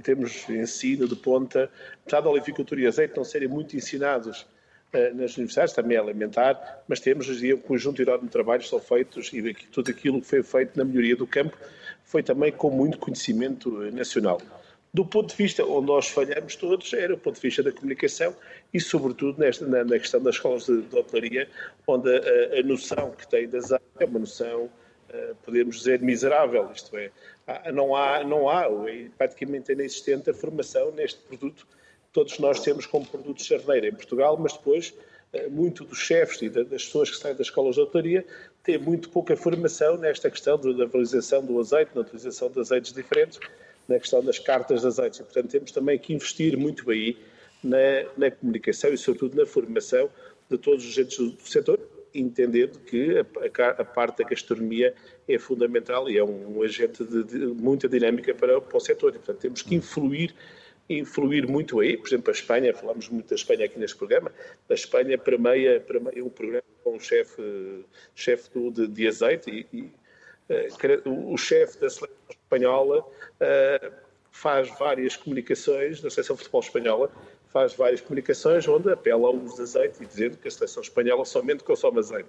temos 0.03 0.49
ensino 0.49 1.07
de 1.07 1.15
ponta, 1.15 1.71
apesar 2.03 2.23
da 2.23 2.31
olivicultura 2.31 2.81
e 2.81 2.87
azeite 2.87 3.15
não 3.17 3.25
serem 3.25 3.47
muito 3.47 3.77
ensinados 3.77 4.47
uh, 4.95 5.15
nas 5.15 5.37
universidades, 5.37 5.75
também 5.75 5.99
é 5.99 6.01
alimentar, 6.01 6.83
mas 6.89 6.99
temos 6.99 7.29
um 7.29 7.57
conjunto 7.59 8.01
enorme 8.01 8.25
de 8.25 8.31
trabalhos 8.31 8.65
que 8.65 8.71
são 8.71 8.81
feitos 8.81 9.31
e 9.35 9.53
tudo 9.71 9.91
aquilo 9.91 10.21
que 10.21 10.27
foi 10.27 10.43
feito 10.43 10.79
na 10.79 10.85
melhoria 10.85 11.15
do 11.15 11.27
campo 11.27 11.57
foi 12.05 12.23
também 12.23 12.51
com 12.51 12.71
muito 12.71 12.99
conhecimento 12.99 13.85
eh, 13.85 13.91
nacional. 13.91 14.41
Do 14.93 15.05
ponto 15.05 15.31
de 15.31 15.37
vista 15.37 15.65
onde 15.65 15.87
nós 15.87 16.09
falhamos 16.09 16.57
todos, 16.57 16.93
era 16.93 17.15
o 17.15 17.19
ponto 17.19 17.37
de 17.37 17.43
vista 17.43 17.63
da 17.63 17.71
comunicação 17.71 18.35
e, 18.75 18.81
sobretudo, 18.81 19.39
nesta, 19.39 19.65
na, 19.65 19.85
na 19.85 19.97
questão 19.97 20.21
das 20.21 20.35
escolas 20.35 20.67
de, 20.67 20.83
de 20.83 20.97
hotelaria, 20.97 21.49
onde 21.87 22.11
a, 22.11 22.59
a, 22.59 22.63
noção 22.65 23.13
que 23.13 23.29
tem 23.29 23.49
das 23.49 23.71
áreas 23.71 23.89
é 24.01 24.05
uma 24.05 24.19
noção, 24.19 24.69
podemos 25.45 25.79
dizer, 25.79 26.01
miserável, 26.01 26.71
isto 26.75 26.97
é, 26.97 27.11
não 27.73 27.95
há, 27.97 28.23
não 28.25 28.49
há 28.49 28.67
praticamente 29.17 29.73
inexistente 29.73 30.31
a 30.31 30.35
formação 30.35 30.93
neste 30.93 31.21
produto. 31.21 31.67
Todos 32.13 32.39
nós 32.39 32.61
temos 32.61 32.87
como 32.87 33.07
produto 33.07 33.39
de 33.39 33.45
charneira 33.45 33.89
em 33.89 33.93
Portugal, 33.93 34.37
mas 34.37 34.53
depois 34.53 34.95
eh, 35.33 35.49
muito 35.49 35.85
dos 35.85 35.99
chefes 35.99 36.43
e 36.43 36.49
das 36.49 36.85
pessoas 36.85 37.11
que 37.11 37.17
saem 37.17 37.37
das 37.37 37.47
escolas 37.47 37.77
de 37.77 37.81
autoria 37.81 38.27
têm 38.65 38.79
muito 38.79 39.09
pouca 39.11 39.37
formação 39.37 39.97
nesta 39.97 40.31
questão 40.31 40.59
da 40.59 40.87
valorização 40.87 41.45
do 41.45 41.59
azeite, 41.61 41.93
na 41.95 42.01
utilização 42.01 42.51
de 42.51 42.61
azeites 42.61 42.93
diferentes, 42.93 43.39
na 43.89 43.99
questão 43.99 44.23
das 44.23 44.39
cartas 44.39 44.81
de 44.81 44.87
azeites. 44.89 45.21
E, 45.21 45.23
portanto, 45.23 45.51
temos 45.51 45.73
também 45.73 45.99
que 45.99 46.13
investir 46.13 46.57
muito 46.57 46.91
aí 46.91 47.17
na, 47.63 47.79
na 48.17 48.31
comunicação 48.31 48.93
e, 48.93 48.99
sobretudo, 48.99 49.37
na 49.37 49.47
formação 49.47 50.11
de 50.51 50.59
todos 50.59 50.85
os 50.85 50.91
agentes 50.91 51.17
do 51.17 51.49
setor, 51.49 51.79
entendendo 52.15 52.79
que 52.81 53.19
a, 53.79 53.85
parte 53.85 54.23
da 54.23 54.29
gastronomia 54.29 54.95
é 55.29 55.39
fundamental 55.39 56.09
e 56.09 56.19
é 56.19 56.25
um, 56.25 56.63
agente 56.63 57.05
de, 57.05 57.25
de, 57.25 57.39
muita 57.39 57.89
dinâmica 57.89 58.35
para, 58.35 58.61
para 58.61 58.77
o 58.77 58.81
setor. 58.81 59.11
E, 59.11 59.19
portanto, 59.19 59.39
temos 59.39 59.63
que 59.63 59.75
influir 59.75 60.35
influir 60.89 61.47
muito 61.47 61.79
aí. 61.81 61.97
Por 61.97 62.09
exemplo, 62.09 62.31
a 62.31 62.33
Espanha, 62.33 62.75
falamos 62.75 63.09
muito 63.09 63.29
da 63.29 63.37
Espanha 63.37 63.65
aqui 63.65 63.79
neste 63.79 63.97
programa, 63.97 64.33
a 64.69 64.75
Espanha 64.75 65.17
permeia, 65.17 65.81
permeia 65.81 66.25
um 66.25 66.29
programa 66.29 66.65
com 66.83 66.97
o 66.97 67.01
chefe, 67.01 67.85
chefe 68.15 68.51
de, 68.71 68.89
de 68.89 69.07
azeite 69.07 69.69
e, 69.73 69.77
e 69.77 69.83
uh, 70.53 71.33
o 71.33 71.39
chefe 71.39 71.79
da 71.79 71.89
seleção 71.89 72.09
espanhola 72.29 73.01
uh, 73.01 73.93
faz 74.33 74.69
várias 74.79 75.17
comunicações, 75.17 76.01
da 76.01 76.11
seleção 76.11 76.35
de 76.35 76.43
futebol 76.43 76.61
espanhola, 76.61 77.13
faz 77.53 77.75
várias 77.75 78.01
comunicações 78.01 78.67
onde 78.67 78.91
apela 78.91 79.29
ao 79.29 79.37
uso 79.37 79.57
de 79.57 79.63
azeite 79.63 80.03
e 80.03 80.07
dizendo 80.07 80.37
que 80.37 80.49
a 80.49 80.51
seleção 80.51 80.83
espanhola 80.83 81.25
somente 81.25 81.65
consome 81.65 81.99
azeite. 81.99 82.29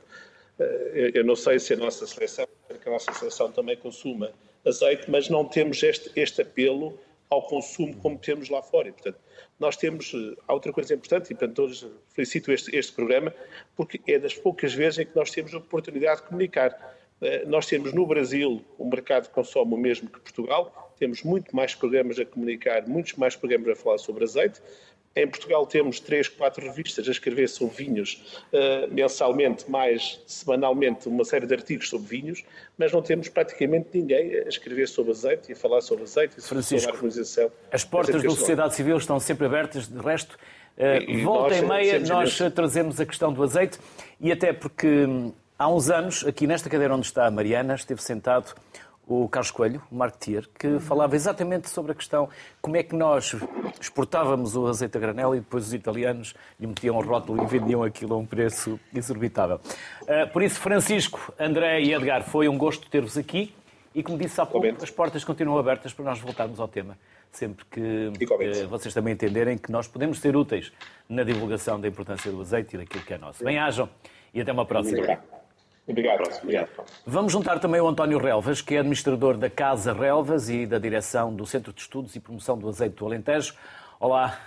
Eh, 0.60 1.12
eu 1.14 1.24
não 1.24 1.36
sei 1.36 1.60
se 1.60 1.74
a 1.74 1.78
nossa 1.78 2.06
seleção, 2.08 2.48
que 2.82 2.90
a 2.90 2.92
nossa 2.92 3.14
seleção 3.14 3.52
também 3.52 3.78
consuma 3.78 4.32
azeite, 4.66 5.10
mas 5.10 5.30
não 5.30 5.46
temos 5.46 5.82
este, 5.84 6.12
este 6.16 6.42
apelo 6.42 6.98
ao 7.30 7.42
consumo 7.44 7.96
como 7.98 8.18
temos 8.18 8.50
lá 8.50 8.62
fora. 8.62 8.90
E, 8.90 8.92
portanto, 8.92 9.18
nós 9.60 9.78
temos. 9.78 10.14
Eh, 10.14 10.36
há 10.48 10.54
outra 10.54 10.74
coisa 10.74 10.94
importante, 10.94 11.32
e 11.32 11.36
portanto, 11.36 11.56
todos 11.56 11.88
felicito 12.10 12.52
este, 12.52 12.76
este 12.76 12.92
programa, 12.92 13.34
porque 13.76 14.02
é 14.08 14.20
das 14.20 14.34
poucas 14.34 14.74
vezes 14.74 15.00
em 15.00 15.06
que 15.06 15.16
nós 15.16 15.32
temos 15.32 15.54
a 15.54 15.58
oportunidade 15.58 16.22
de 16.22 16.28
comunicar. 16.28 16.98
Eh, 17.22 17.46
nós 17.46 17.68
temos 17.68 17.94
no 17.94 18.06
Brasil 18.08 18.64
um 18.80 18.90
mercado 18.90 19.28
que 19.28 19.34
consome 19.34 19.74
o 19.76 19.78
mesmo 19.78 20.10
que 20.10 20.20
Portugal, 20.20 20.92
temos 20.98 21.24
muito 21.24 21.56
mais 21.56 21.74
programas 21.74 22.20
a 22.20 22.26
comunicar, 22.26 22.88
muitos 22.88 23.14
mais 23.14 23.36
programas 23.36 23.70
a 23.70 23.76
falar 23.76 23.98
sobre 23.98 24.24
azeite. 24.24 24.62
Em 25.14 25.28
Portugal 25.28 25.66
temos 25.66 26.00
três, 26.00 26.30
quatro 26.30 26.66
revistas 26.66 27.06
a 27.06 27.12
escrever 27.12 27.50
sobre 27.50 27.84
vinhos 27.84 28.42
uh, 28.54 28.94
mensalmente, 28.94 29.70
mais 29.70 30.22
semanalmente 30.26 31.10
uma 31.10 31.26
série 31.26 31.46
de 31.46 31.54
artigos 31.54 31.90
sobre 31.90 32.08
vinhos, 32.08 32.46
mas 32.78 32.94
não 32.94 33.02
temos 33.02 33.28
praticamente 33.28 33.90
ninguém 33.94 34.36
a 34.36 34.48
escrever 34.48 34.88
sobre 34.88 35.12
azeite 35.12 35.50
e 35.50 35.54
a 35.54 35.56
falar 35.56 35.82
sobre 35.82 36.06
azeite 36.06 36.40
e 36.40 36.42
Francisco, 36.42 36.80
sobre 36.80 36.92
a 36.92 36.98
harmonização. 36.98 37.52
As 37.72 37.84
portas 37.84 38.24
da 38.24 38.30
sociedade 38.30 38.74
civil 38.74 38.96
estão 38.96 39.20
sempre 39.20 39.46
abertas, 39.48 39.90
de 39.90 40.00
resto, 40.00 40.38
uh, 40.78 41.02
e, 41.06 41.24
volta 41.24 41.58
e 41.58 41.66
meia 41.66 42.00
nós 42.00 42.38
trazemos 42.56 43.00
a 43.02 43.06
questão 43.06 43.34
do 43.34 43.44
azeite 43.44 43.80
e 44.20 44.32
até 44.32 44.54
porque 44.54 44.88
hum, 44.88 45.34
há 45.60 45.68
uns 45.68 45.90
anos, 45.90 46.26
aqui 46.26 46.48
nesta 46.48 46.70
cadeira 46.70 46.96
onde 46.96 47.06
está 47.06 47.28
a 47.28 47.32
Mariana, 47.32 47.76
esteve 47.76 48.02
sentado 48.02 48.56
o 49.08 49.28
Carlos 49.28 49.52
Coelho, 49.52 49.82
o 49.92 49.96
marketeer, 49.96 50.48
que 50.58 50.80
falava 50.80 51.16
exatamente 51.16 51.70
sobre 51.70 51.92
a 51.92 51.96
questão 51.96 52.30
como 52.62 52.78
é 52.78 52.84
que 52.84 52.96
nós 52.96 53.36
exportávamos 53.80 54.56
o 54.56 54.68
azeite 54.68 54.98
a 54.98 55.02
granel 55.02 55.36
e 55.36 55.40
depois 55.40 55.68
os 55.68 55.74
italianos 55.74 56.34
lhe 56.60 56.68
metiam 56.68 56.98
um 56.98 57.02
rótulo 57.02 57.44
e 57.44 57.48
vendiam 57.48 57.84
aquilo 57.84 58.14
a 58.14 58.18
um 58.18 58.26
preço 58.26 58.80
exorbitável. 58.94 59.60
Uh, 60.04 60.32
por 60.32 60.42
isso, 60.42 60.60
Francisco, 60.60 61.34
André 61.40 61.82
e 61.82 61.94
Edgar, 61.94 62.24
foi 62.24 62.48
um 62.48 62.58
gosto 62.58 62.90
ter-vos 62.90 63.18
aqui 63.18 63.54
e, 63.94 64.02
como 64.02 64.18
disse 64.18 64.40
há 64.40 64.46
pouco, 64.46 64.68
as 64.82 64.90
portas 64.90 65.24
continuam 65.24 65.58
abertas 65.58 65.94
para 65.94 66.06
nós 66.06 66.20
voltarmos 66.20 66.60
ao 66.60 66.68
tema. 66.68 66.98
Sempre 67.32 67.66
que 67.66 67.80
uh, 67.80 68.68
vocês 68.70 68.94
também 68.94 69.14
entenderem 69.14 69.58
que 69.58 69.72
nós 69.72 69.88
podemos 69.88 70.20
ser 70.20 70.36
úteis 70.36 70.72
na 71.10 71.24
divulgação 71.24 71.80
da 71.80 71.88
importância 71.88 72.32
do 72.32 72.42
azeite 72.42 72.76
e 72.76 72.80
daquilo 72.80 73.04
que 73.04 73.14
é 73.14 73.18
nosso. 73.18 73.44
Bem-ajam 73.44 73.90
e 74.34 74.42
até 74.42 74.52
uma 74.52 74.66
próxima. 74.66 75.41
Obrigado. 75.92 76.24
Obrigado. 76.42 76.70
Vamos 77.06 77.34
juntar 77.34 77.60
também 77.60 77.82
o 77.82 77.88
António 77.88 78.18
Relvas, 78.18 78.62
que 78.62 78.76
é 78.76 78.80
administrador 78.80 79.38
da 79.38 79.50
Casa 79.50 79.94
Relvas 79.94 80.50
e 80.50 80.66
da 80.66 80.80
direção 80.80 81.34
do 81.36 81.46
Centro 81.46 81.74
de 81.74 81.82
Estudos 81.82 82.16
e 82.16 82.20
Promoção 82.20 82.58
do 82.58 82.68
Azeite 82.70 82.96
do 82.96 83.06
Alentejo. 83.06 83.54
Olá, 84.00 84.40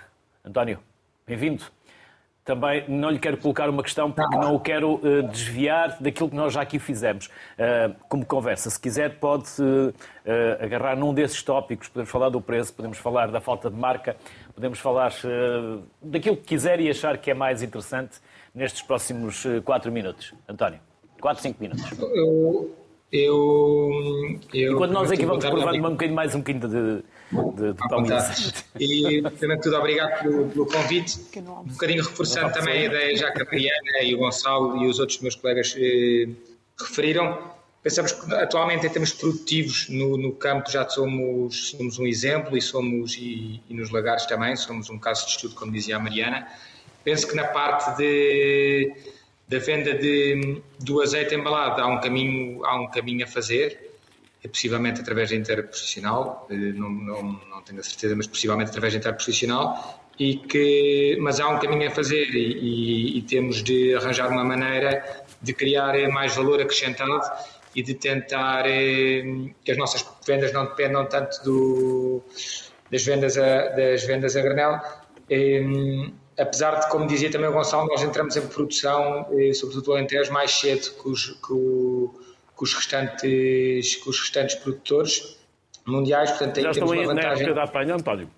António, 0.43 0.79
bem-vindo. 1.25 1.63
Também 2.43 2.87
não 2.87 3.09
lhe 3.09 3.17
quero 3.17 3.37
colocar 3.37 3.67
uma 3.69 3.81
questão 3.81 4.11
porque 4.11 4.37
não 4.37 4.53
o 4.53 4.59
quero 4.59 4.95
uh, 4.95 5.23
desviar 5.23 5.97
daquilo 5.99 6.29
que 6.29 6.35
nós 6.35 6.53
já 6.53 6.61
aqui 6.61 6.77
fizemos 6.77 7.25
uh, 7.27 7.95
como 8.07 8.23
conversa. 8.23 8.69
Se 8.69 8.79
quiser, 8.79 9.17
pode 9.19 9.49
uh, 9.59 9.93
agarrar 10.59 10.95
num 10.95 11.11
desses 11.11 11.41
tópicos. 11.41 11.89
Podemos 11.89 12.11
falar 12.11 12.29
do 12.29 12.39
preço, 12.39 12.71
podemos 12.73 12.99
falar 12.99 13.31
da 13.31 13.41
falta 13.41 13.69
de 13.69 13.75
marca, 13.75 14.15
podemos 14.53 14.77
falar 14.77 15.11
daquilo 16.01 16.37
que 16.37 16.43
quiser 16.43 16.79
e 16.79 16.89
achar 16.89 17.17
que 17.17 17.31
é 17.31 17.33
mais 17.33 17.63
interessante 17.63 18.19
nestes 18.53 18.83
próximos 18.83 19.43
quatro 19.63 19.91
minutos. 19.91 20.33
António. 20.47 20.94
4, 21.19 21.43
5 21.43 21.61
minutos. 21.61 21.83
Eu, 21.99 22.75
eu, 23.11 24.39
eu 24.53 24.73
Enquanto 24.73 24.91
nós 24.91 25.11
aqui 25.11 25.25
vamos 25.25 25.45
provando 25.45 25.77
um 25.77 25.91
bocadinho 25.91 26.15
mais 26.15 26.35
um 26.35 26.39
bocadinho 26.39 26.67
de, 26.67 27.03
de, 27.55 27.73
de 27.73 28.83
E, 28.83 29.21
primeiro 29.21 29.55
de 29.55 29.61
tudo, 29.61 29.77
obrigado 29.77 30.21
pelo, 30.21 30.49
pelo 30.49 30.65
convite. 30.65 31.19
Um 31.37 31.71
bocadinho 31.71 32.03
reforçando 32.03 32.53
também 32.53 32.81
a 32.81 32.85
ideia 32.85 33.17
já 33.17 33.31
que 33.31 33.41
a 33.41 33.45
Mariana 33.45 34.03
e 34.03 34.15
o 34.15 34.17
Gonçalo 34.17 34.83
e 34.83 34.87
os 34.87 34.99
outros 34.99 35.19
meus 35.21 35.35
colegas 35.35 35.75
eh, 35.77 36.27
referiram. 36.79 37.55
Pensamos 37.81 38.11
que 38.11 38.33
atualmente 38.33 38.87
em 38.87 38.89
termos 38.89 39.13
produtivos 39.13 39.87
no, 39.89 40.17
no 40.17 40.31
campo 40.33 40.71
já 40.71 40.89
somos, 40.89 41.69
somos 41.69 41.99
um 41.99 42.07
exemplo 42.07 42.57
e 42.57 42.61
somos, 42.61 43.15
e, 43.15 43.61
e 43.69 43.73
nos 43.75 43.91
lagares 43.91 44.25
também, 44.25 44.55
somos 44.55 44.89
um 44.89 44.97
caso 44.97 45.25
de 45.25 45.33
estudo, 45.33 45.53
como 45.53 45.71
dizia 45.71 45.95
a 45.95 45.99
Mariana. 45.99 46.47
Penso 47.03 47.27
que 47.27 47.35
na 47.35 47.45
parte 47.45 47.95
de 47.97 48.91
da 49.47 49.59
venda 49.59 49.93
de, 49.93 50.61
do 50.79 51.01
azeite 51.01 51.35
embalado 51.35 51.81
há 51.81 51.87
um 51.87 51.99
caminho, 51.99 52.65
há 52.65 52.79
um 52.79 52.87
caminho 52.89 53.25
a 53.25 53.27
fazer, 53.27 53.91
possivelmente 54.47 55.01
através 55.01 55.29
da 55.29 55.35
interprofissional, 55.35 56.47
eh, 56.49 56.55
não, 56.55 56.89
não, 56.89 57.23
não 57.49 57.61
tenho 57.61 57.79
a 57.79 57.83
certeza, 57.83 58.15
mas 58.15 58.27
possivelmente 58.27 58.69
através 58.69 58.93
da 58.93 58.99
interprofissional, 58.99 60.01
e 60.19 60.37
que, 60.37 61.17
mas 61.19 61.39
há 61.39 61.49
um 61.49 61.59
caminho 61.59 61.87
a 61.87 61.91
fazer 61.91 62.29
e, 62.33 62.37
e, 62.37 63.17
e, 63.17 63.21
temos 63.23 63.61
de 63.61 63.95
arranjar 63.95 64.31
uma 64.31 64.43
maneira 64.43 65.25
de 65.41 65.53
criar 65.53 65.93
mais 66.09 66.35
valor 66.35 66.61
acrescentado 66.61 67.21
e 67.75 67.83
de 67.83 67.93
tentar 67.93 68.65
eh, 68.65 69.23
que 69.63 69.71
as 69.71 69.77
nossas 69.77 70.05
vendas 70.25 70.53
não 70.53 70.65
dependam 70.65 71.05
tanto 71.05 71.43
do, 71.43 72.23
das, 72.89 73.03
vendas 73.03 73.37
a, 73.37 73.67
das 73.69 74.05
vendas 74.05 74.35
a 74.37 74.41
granel. 74.41 74.79
Eh, 75.29 75.61
apesar 76.37 76.79
de, 76.79 76.89
como 76.89 77.07
dizia 77.07 77.31
também 77.31 77.49
o 77.49 77.53
Gonçalo, 77.53 77.87
nós 77.87 78.01
entramos 78.03 78.35
em 78.35 78.47
produção, 78.47 79.25
sobretudo 79.53 79.89
o 79.89 79.93
Alentejo, 79.93 80.31
mais 80.31 80.51
cedo 80.51 80.91
que 81.01 81.09
os, 81.09 81.25
que, 81.25 81.53
o, 81.53 82.13
que 82.57 82.63
os, 82.63 82.73
restantes, 82.73 83.95
que 83.95 84.09
os 84.09 84.19
restantes 84.19 84.55
produtores 84.55 85.37
mundiais. 85.85 86.31
Portanto, 86.31 86.61
Já 86.61 86.71
estão 86.71 86.91
aí 86.91 87.05
vantagem... 87.05 87.25
na 87.25 87.33
época 87.33 87.53
da 87.53 87.63
apanha, 87.63 87.95
António? 87.95 88.29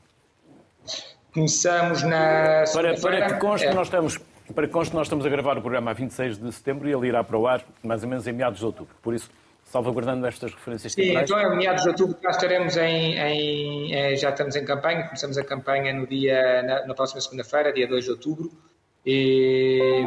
Começamos 1.34 2.04
na. 2.04 2.64
Para, 2.74 3.00
para 3.00 3.28
que 3.28 3.40
conste, 3.40 3.68
é. 3.68 3.74
nós 3.74 3.88
estamos. 3.88 4.20
Para 4.56 4.66
que 4.66 4.74
conste, 4.74 4.96
nós 4.96 5.08
estamos 5.08 5.26
a 5.26 5.30
gravar 5.30 5.58
o 5.58 5.62
programa 5.62 5.92
a 5.92 5.94
26 5.94 6.38
de 6.38 6.52
setembro 6.54 6.88
e 6.88 6.94
ele 6.94 7.08
irá 7.08 7.24
para 7.24 7.38
o 7.38 7.46
ar 7.46 7.66
mais 7.84 8.02
ou 8.02 8.10
menos 8.10 8.26
em 8.26 8.32
meados 8.32 8.60
de 8.60 8.66
outubro. 8.66 8.96
Por 9.04 9.14
isso, 9.14 9.30
salvaguardando 9.70 10.26
estas 10.26 10.54
referências 10.54 10.94
Sim, 10.94 11.02
temporais. 11.02 11.30
então 11.30 11.54
em 11.54 11.58
meados 11.58 11.84
de 11.84 11.90
outubro 11.90 12.16
cá 12.16 12.32
estaremos 12.32 12.78
em, 12.78 13.18
em, 13.18 13.94
eh, 13.94 14.16
já 14.16 14.30
estamos 14.30 14.56
em 14.56 14.66
campanha, 14.66 15.04
começamos 15.04 15.38
a 15.38 15.44
campanha 15.44 15.94
no 15.94 16.08
dia, 16.08 16.64
na, 16.64 16.86
na 16.86 16.94
próxima 16.94 17.20
segunda-feira, 17.22 17.74
dia 17.74 17.88
2 17.88 18.06
de 18.06 18.12
outubro, 18.12 18.52
e, 19.06 20.04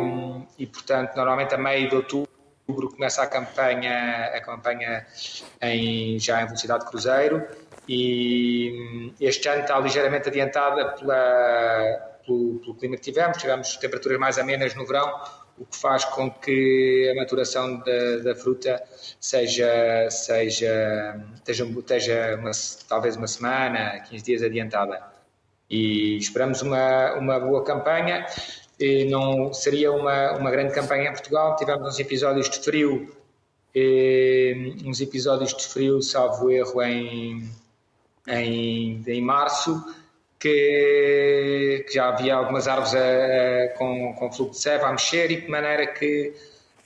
e, 0.58 0.66
portanto 0.66 1.14
normalmente 1.16 1.54
a 1.54 1.58
meio 1.58 1.88
de 1.88 1.94
outubro 1.94 2.30
começa 2.94 3.22
a 3.22 3.26
campanha, 3.26 4.30
a 4.34 4.40
campanha 4.40 5.06
em, 5.60 6.18
já 6.18 6.42
em 6.42 6.46
velocidade 6.46 6.84
de 6.84 6.90
cruzeiro 6.90 7.46
e 7.88 9.12
este 9.20 9.48
ano 9.48 9.62
está 9.62 9.78
ligeiramente 9.78 10.28
adiantada 10.28 10.92
pela, 10.92 12.18
pelo, 12.24 12.60
pelo 12.60 12.74
clima 12.76 12.96
que 12.96 13.02
tivemos, 13.02 13.38
tivemos 13.38 13.76
temperaturas 13.76 14.18
mais 14.18 14.38
amenas 14.38 14.74
no 14.74 14.86
verão, 14.86 15.12
o 15.60 15.66
que 15.66 15.76
faz 15.76 16.06
com 16.06 16.30
que 16.30 17.12
a 17.12 17.14
maturação 17.14 17.80
da, 17.80 18.16
da 18.24 18.34
fruta 18.34 18.82
seja, 19.20 20.08
seja, 20.10 21.18
esteja, 21.34 21.66
esteja 21.74 22.36
uma, 22.36 22.50
talvez 22.88 23.14
uma 23.14 23.26
semana, 23.26 24.00
15 24.08 24.24
dias 24.24 24.42
adiantada. 24.42 25.02
E 25.68 26.16
esperamos 26.16 26.62
uma, 26.62 27.12
uma 27.14 27.38
boa 27.38 27.62
campanha. 27.62 28.26
E 28.78 29.04
não 29.04 29.52
seria 29.52 29.92
uma, 29.92 30.32
uma 30.32 30.50
grande 30.50 30.72
campanha 30.72 31.10
em 31.10 31.12
Portugal. 31.12 31.54
Tivemos 31.56 31.86
uns 31.86 32.00
episódios 32.00 32.48
de 32.48 32.58
frio, 32.58 33.14
uns 34.86 35.02
episódios 35.02 35.54
de 35.54 35.68
frio, 35.68 36.00
salvo 36.00 36.50
erro, 36.50 36.82
em, 36.82 37.50
em, 38.26 39.04
em 39.06 39.20
março 39.20 39.84
que, 40.40 41.84
que 41.86 41.94
já 41.94 42.08
havia 42.08 42.34
algumas 42.34 42.66
árvores 42.66 42.94
a, 42.94 42.98
a, 42.98 43.68
com, 43.76 44.14
com 44.14 44.32
fluxo 44.32 44.52
de 44.52 44.58
seba 44.58 44.86
a 44.88 44.92
mexer 44.92 45.30
e 45.30 45.42
de 45.42 45.48
maneira 45.48 45.86
que, 45.88 46.32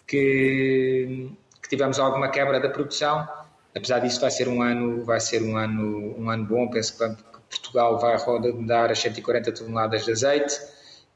que, 0.06 1.30
que, 1.62 1.68
tivemos 1.68 2.00
alguma 2.00 2.28
quebra 2.28 2.58
da 2.58 2.68
produção. 2.68 3.26
Apesar 3.74 4.00
disso, 4.00 4.20
vai 4.20 4.30
ser 4.30 4.48
um 4.48 4.60
ano, 4.60 5.04
vai 5.04 5.20
ser 5.20 5.42
um 5.42 5.56
ano, 5.56 6.14
um 6.18 6.28
ano 6.28 6.44
bom. 6.44 6.68
Penso 6.68 6.98
que 6.98 7.22
Portugal 7.48 7.98
vai 8.00 8.16
rodar 8.16 8.90
as 8.90 8.98
140 8.98 9.52
toneladas 9.52 10.04
de 10.04 10.10
azeite 10.10 10.60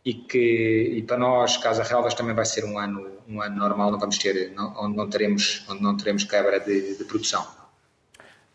e 0.04 0.14
que 0.14 0.92
e 0.96 1.02
para 1.02 1.18
nós, 1.18 1.56
Casa 1.56 1.82
Relvas, 1.82 2.14
também 2.14 2.34
vai 2.34 2.44
ser 2.46 2.64
um 2.64 2.78
ano, 2.78 3.18
um 3.28 3.42
ano 3.42 3.56
normal. 3.56 3.90
Não 3.90 3.98
vamos 3.98 4.16
ter, 4.16 4.52
não, 4.54 4.74
onde 4.78 4.96
não 4.96 5.10
teremos, 5.10 5.64
onde 5.68 5.82
não 5.82 5.96
teremos 5.96 6.22
quebra 6.22 6.60
de, 6.60 6.96
de 6.96 7.04
produção. 7.04 7.44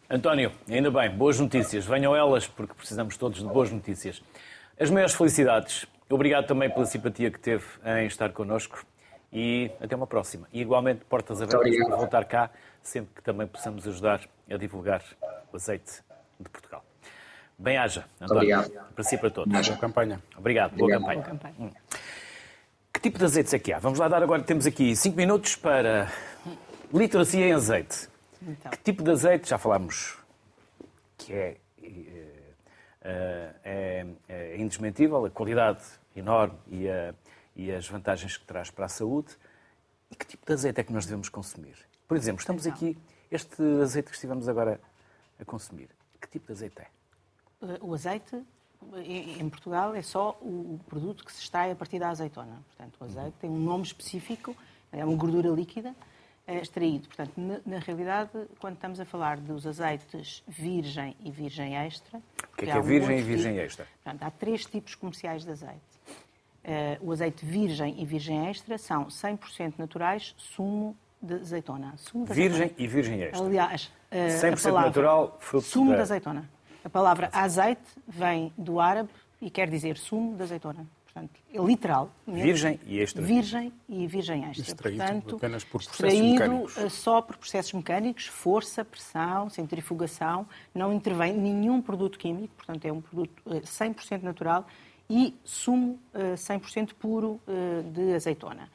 António, 0.09 0.51
ainda 0.69 0.91
bem, 0.91 1.09
boas 1.09 1.39
notícias. 1.39 1.85
Venham 1.85 2.15
elas, 2.15 2.45
porque 2.45 2.73
precisamos 2.73 3.17
todos 3.17 3.39
de 3.39 3.45
boas 3.45 3.71
notícias. 3.71 4.21
As 4.79 4.89
maiores 4.89 5.15
felicidades. 5.15 5.85
Obrigado 6.09 6.45
também 6.45 6.69
pela 6.69 6.85
simpatia 6.85 7.31
que 7.31 7.39
teve 7.39 7.63
em 7.85 8.05
estar 8.05 8.31
connosco 8.31 8.85
e 9.31 9.71
até 9.81 9.95
uma 9.95 10.05
próxima. 10.05 10.47
E 10.51 10.61
igualmente, 10.61 11.05
portas 11.05 11.41
abertas 11.41 11.75
para 11.87 11.95
voltar 11.95 12.25
cá, 12.25 12.51
sempre 12.83 13.15
que 13.15 13.23
também 13.23 13.47
possamos 13.47 13.87
ajudar 13.87 14.21
a 14.49 14.57
divulgar 14.57 15.01
o 15.51 15.55
azeite 15.55 16.03
de 16.39 16.49
Portugal. 16.49 16.83
Bem-haja, 17.57 18.05
António. 18.21 18.59
Obrigado. 18.59 18.93
Para 18.93 19.03
si 19.03 19.15
e 19.15 19.17
para 19.17 19.29
todos. 19.29 19.67
Boa 19.67 19.79
campanha. 19.79 20.21
Obrigado, 20.37 20.75
boa 20.75 20.91
campanha. 20.91 21.21
Boa 21.21 21.29
campanha. 21.29 21.55
Hum. 21.59 21.71
Que 22.93 22.99
tipo 22.99 23.17
de 23.17 23.25
azeites 23.25 23.53
é 23.53 23.59
que 23.59 23.71
há? 23.73 23.79
Vamos 23.79 23.97
lá 23.97 24.07
dar 24.07 24.21
agora, 24.21 24.43
temos 24.43 24.65
aqui 24.65 24.95
5 24.95 25.15
minutos 25.15 25.55
para 25.55 26.11
literacia 26.93 27.47
em 27.47 27.53
azeite. 27.53 28.12
Então. 28.47 28.71
Que 28.71 28.77
tipo 28.77 29.03
de 29.03 29.11
azeite? 29.11 29.49
Já 29.49 29.57
falámos 29.57 30.17
que 31.17 31.33
é, 31.33 31.57
é, 33.01 33.55
é, 33.63 34.07
é 34.27 34.57
indesmentível, 34.57 35.25
a 35.25 35.29
qualidade 35.29 35.83
enorme 36.15 36.57
e, 36.67 36.89
a, 36.89 37.13
e, 37.55 37.71
as 37.71 37.87
vantagens 37.87 38.37
que 38.37 38.45
traz 38.45 38.69
para 38.69 38.85
a 38.85 38.89
saúde. 38.89 39.37
E 40.11 40.15
que 40.15 40.25
tipo 40.25 40.45
de 40.45 40.53
azeite 40.53 40.81
é 40.81 40.83
que 40.83 40.93
nós 40.93 41.05
devemos 41.05 41.29
consumir? 41.29 41.75
Por 42.07 42.17
exemplo, 42.17 42.41
estamos 42.41 42.65
então. 42.65 42.75
aqui, 42.75 42.97
este 43.31 43.61
azeite 43.81 44.09
que 44.09 44.15
estivemos 44.15 44.47
agora 44.47 44.79
a 45.39 45.45
consumir, 45.45 45.89
que 46.19 46.27
tipo 46.27 46.47
de 46.47 46.51
azeite 46.51 46.81
é? 46.81 46.87
O 47.81 47.93
azeite 47.93 48.43
em 49.39 49.49
Portugal 49.49 49.95
é 49.95 50.01
só 50.01 50.37
o 50.41 50.79
produto 50.87 51.23
que 51.23 51.31
se 51.31 51.41
extrai 51.41 51.71
a 51.71 51.75
partir 51.75 51.99
da 51.99 52.09
azeitona. 52.09 52.61
Portanto, 52.67 52.97
o 52.99 53.03
azeite 53.05 53.27
uhum. 53.27 53.39
tem 53.39 53.49
um 53.49 53.59
nome 53.59 53.83
específico, 53.83 54.55
é 54.91 55.03
uma 55.05 55.15
gordura 55.15 55.49
líquida 55.49 55.95
extraído. 56.47 57.07
Portanto, 57.07 57.33
na, 57.65 57.79
realidade, 57.79 58.31
quando 58.59 58.75
estamos 58.75 58.99
a 58.99 59.05
falar 59.05 59.37
dos 59.37 59.65
azeites 59.65 60.43
virgem 60.47 61.15
e 61.23 61.31
virgem 61.31 61.75
extra... 61.75 62.17
O 62.17 62.57
que 62.57 62.65
é, 62.65 62.71
que 62.71 62.77
é 62.77 62.81
virgem 62.81 63.19
e 63.19 63.21
virgem 63.21 63.53
tipo, 63.53 63.65
extra? 63.65 63.87
Portanto, 64.03 64.23
há 64.23 64.31
três 64.31 64.65
tipos 64.65 64.95
comerciais 64.95 65.43
de 65.43 65.51
azeite. 65.51 65.93
Uh, 66.63 67.07
o 67.07 67.11
azeite 67.11 67.45
virgem 67.45 68.01
e 68.01 68.05
virgem 68.05 68.47
extra 68.47 68.77
são 68.77 69.05
100% 69.07 69.73
naturais, 69.77 70.33
sumo 70.37 70.95
de 71.21 71.35
azeitona. 71.35 71.93
Sumo 71.97 72.25
de 72.25 72.33
virgem 72.33 72.63
azeitona. 72.63 72.85
e 72.85 72.87
virgem 72.87 73.21
extra. 73.21 73.45
Aliás, 73.45 73.91
uh, 74.11 74.15
100% 74.15 74.63
palavra, 74.63 74.87
natural, 74.87 75.37
fruto 75.39 75.65
Sumo 75.65 75.91
da... 75.91 75.97
de 75.97 76.01
azeitona. 76.01 76.49
A 76.83 76.89
palavra 76.89 77.29
azeite 77.31 77.81
vem 78.07 78.51
do 78.57 78.79
árabe 78.79 79.09
e 79.41 79.49
quer 79.49 79.69
dizer 79.69 79.97
sumo 79.97 80.35
de 80.35 80.43
azeitona. 80.43 80.85
Portanto, 81.13 81.39
é 81.53 81.61
literal. 81.63 82.11
Mesmo, 82.25 82.43
virgem 82.43 82.79
e 82.85 82.99
extra. 82.99 83.21
Virgem 83.21 83.73
e 83.87 84.07
virgem 84.07 84.45
extra. 84.45 84.65
Extraído 84.65 84.97
Portanto, 84.97 85.35
apenas 85.35 85.63
por 85.63 85.83
processos 85.83 86.19
mecânicos. 86.19 86.77
Eh, 86.77 86.89
só 86.89 87.21
por 87.21 87.37
processos 87.37 87.73
mecânicos, 87.73 88.25
força, 88.25 88.83
pressão, 88.83 89.47
centrifugação, 89.49 90.47
não 90.73 90.91
intervém 90.91 91.33
nenhum 91.33 91.81
produto 91.81 92.17
químico, 92.17 92.55
portanto 92.55 92.83
é 92.85 92.91
um 92.91 92.99
produto 92.99 93.31
100% 93.45 94.11
eh, 94.11 94.17
natural 94.25 94.65
e 95.07 95.35
sumo 95.43 95.99
100% 96.15 96.89
eh, 96.89 96.93
puro 96.97 97.39
de 97.91 98.15
azeitona. 98.15 98.69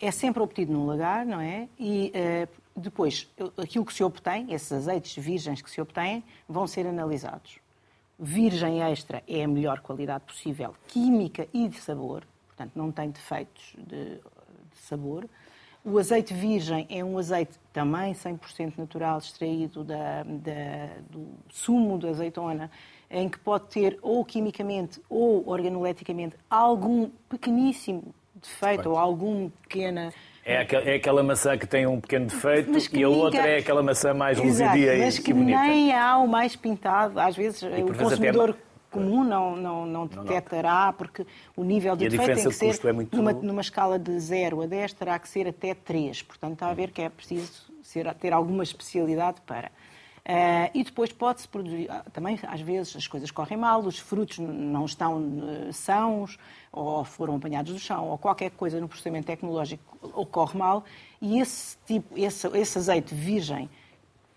É 0.00 0.10
sempre 0.10 0.42
obtido 0.42 0.72
num 0.72 0.86
lagar, 0.86 1.24
não 1.24 1.40
é? 1.40 1.68
E 1.78 2.12
depois, 2.74 3.30
aquilo 3.56 3.84
que 3.84 3.94
se 3.94 4.02
obtém, 4.02 4.52
esses 4.52 4.70
azeites 4.72 5.22
virgens 5.22 5.62
que 5.62 5.70
se 5.70 5.80
obtêm, 5.80 6.24
vão 6.48 6.66
ser 6.66 6.86
analisados 6.86 7.60
virgem 8.18 8.82
extra 8.82 9.22
é 9.28 9.44
a 9.44 9.48
melhor 9.48 9.80
qualidade 9.80 10.24
possível, 10.24 10.74
química 10.88 11.46
e 11.52 11.68
de 11.68 11.78
sabor, 11.80 12.24
portanto 12.48 12.72
não 12.74 12.90
tem 12.90 13.10
defeitos 13.10 13.74
de, 13.76 14.16
de 14.16 14.78
sabor. 14.78 15.28
O 15.84 15.98
azeite 15.98 16.34
virgem 16.34 16.84
é 16.90 17.04
um 17.04 17.16
azeite 17.16 17.60
também 17.72 18.12
100% 18.12 18.76
natural, 18.76 19.18
extraído 19.18 19.84
da, 19.84 20.24
da, 20.24 20.96
do 21.08 21.28
sumo 21.48 21.96
da 21.96 22.08
azeitona, 22.08 22.70
em 23.08 23.28
que 23.28 23.38
pode 23.38 23.66
ter 23.66 23.96
ou 24.02 24.24
quimicamente 24.24 25.00
ou 25.08 25.48
organoleticamente 25.48 26.36
algum 26.50 27.08
pequeníssimo 27.28 28.12
defeito 28.34 28.90
ou 28.90 28.98
alguma 28.98 29.48
pequena 29.62 30.12
é 30.46 30.58
aquela, 30.58 30.84
é 30.84 30.94
aquela 30.94 31.22
maçã 31.24 31.58
que 31.58 31.66
tem 31.66 31.88
um 31.88 32.00
pequeno 32.00 32.26
defeito 32.26 32.70
e 32.96 33.02
a 33.02 33.08
outra 33.08 33.48
é 33.48 33.58
aquela 33.58 33.82
maçã 33.82 34.14
mais 34.14 34.38
luzidia 34.38 35.08
e 35.08 35.12
que 35.20 35.34
bonita. 35.34 35.60
nem 35.60 35.92
há 35.92 36.18
o 36.18 36.28
mais 36.28 36.54
pintado. 36.54 37.18
Às 37.18 37.36
vezes 37.36 37.62
o 37.62 37.92
consumidor 37.92 38.50
até... 38.50 38.60
comum 38.88 39.24
não, 39.24 39.56
não, 39.56 39.84
não 39.84 40.06
detectará, 40.06 40.94
porque 40.96 41.26
o 41.56 41.64
nível 41.64 41.96
de 41.96 42.04
e 42.04 42.08
defeito 42.08 42.36
tem 42.36 42.48
que 42.48 42.74
ser, 42.74 42.88
é 42.88 42.92
muito... 42.92 43.16
numa, 43.16 43.32
numa 43.32 43.60
escala 43.60 43.98
de 43.98 44.16
0 44.20 44.62
a 44.62 44.66
10, 44.66 44.92
terá 44.92 45.18
que 45.18 45.28
ser 45.28 45.48
até 45.48 45.74
3. 45.74 46.22
Portanto, 46.22 46.52
está 46.52 46.68
a 46.68 46.74
ver 46.74 46.92
que 46.92 47.02
é 47.02 47.08
preciso 47.08 47.66
ser, 47.82 48.14
ter 48.14 48.32
alguma 48.32 48.62
especialidade 48.62 49.40
para. 49.44 49.72
Uh, 50.26 50.68
e 50.74 50.82
depois 50.82 51.12
pode-se 51.12 51.46
produzir, 51.46 51.88
ah, 51.88 52.04
também 52.12 52.36
às 52.48 52.60
vezes 52.60 52.96
as 52.96 53.06
coisas 53.06 53.30
correm 53.30 53.56
mal, 53.56 53.80
os 53.80 53.96
frutos 53.96 54.38
não 54.38 54.84
estão 54.84 55.18
uh, 55.18 55.72
sãos, 55.72 56.36
ou 56.72 57.04
foram 57.04 57.36
apanhados 57.36 57.72
do 57.72 57.78
chão, 57.78 58.08
ou 58.08 58.18
qualquer 58.18 58.50
coisa 58.50 58.80
no 58.80 58.88
processamento 58.88 59.28
tecnológico 59.28 59.84
ocorre 60.14 60.58
mal, 60.58 60.84
e 61.22 61.38
esse, 61.38 61.78
tipo, 61.86 62.18
esse, 62.18 62.44
esse 62.58 62.76
azeite 62.76 63.14
virgem, 63.14 63.70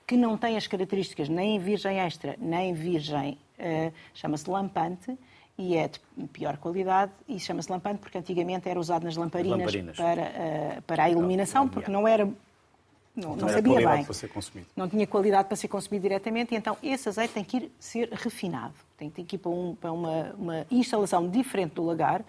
que 0.06 0.16
não 0.16 0.38
tem 0.38 0.58
as 0.58 0.68
características 0.68 1.28
nem 1.28 1.58
virgem 1.58 2.00
extra, 2.00 2.36
nem 2.38 2.72
virgem, 2.72 3.40
uh, 3.58 3.92
chama-se 4.14 4.48
lampante, 4.48 5.18
e 5.58 5.76
é 5.76 5.88
de 5.88 6.00
pior 6.28 6.58
qualidade, 6.58 7.14
e 7.28 7.40
chama-se 7.40 7.72
lampante 7.72 7.98
porque 7.98 8.20
antigamente 8.20 8.70
era 8.70 8.80
usado 8.80 9.06
nas 9.06 9.18
lamparinas, 9.18 9.58
lamparinas. 9.58 9.98
Para, 9.98 10.84
para 10.86 11.04
a 11.06 11.10
iluminação, 11.10 11.68
porque 11.68 11.90
não 11.90 12.08
era 12.08 12.30
não, 13.20 13.36
não, 13.36 13.48
não 13.48 13.50
sabia 13.50 13.88
bem. 13.88 14.04
Para 14.04 14.14
ser 14.14 14.30
consumido. 14.30 14.68
Não 14.76 14.88
tinha 14.88 15.06
qualidade 15.06 15.48
para 15.48 15.58
ser 15.58 15.68
consumido 15.68 16.04
diretamente, 16.04 16.54
e 16.54 16.58
então 16.58 16.78
esse 16.82 17.10
azeite 17.10 17.34
tem 17.34 17.44
que 17.44 17.58
ir 17.58 17.72
ser 17.80 18.10
refinado. 18.12 18.74
Tem, 18.98 19.10
tem 19.10 19.26
que 19.26 19.36
ir 19.36 19.40
para, 19.40 19.52
um, 19.52 19.76
para 19.76 19.92
uma, 19.92 20.36
uma, 20.38 20.68
instalação 20.72 21.30
diferente 21.30 21.74
do 21.76 21.84
lagar. 21.84 22.24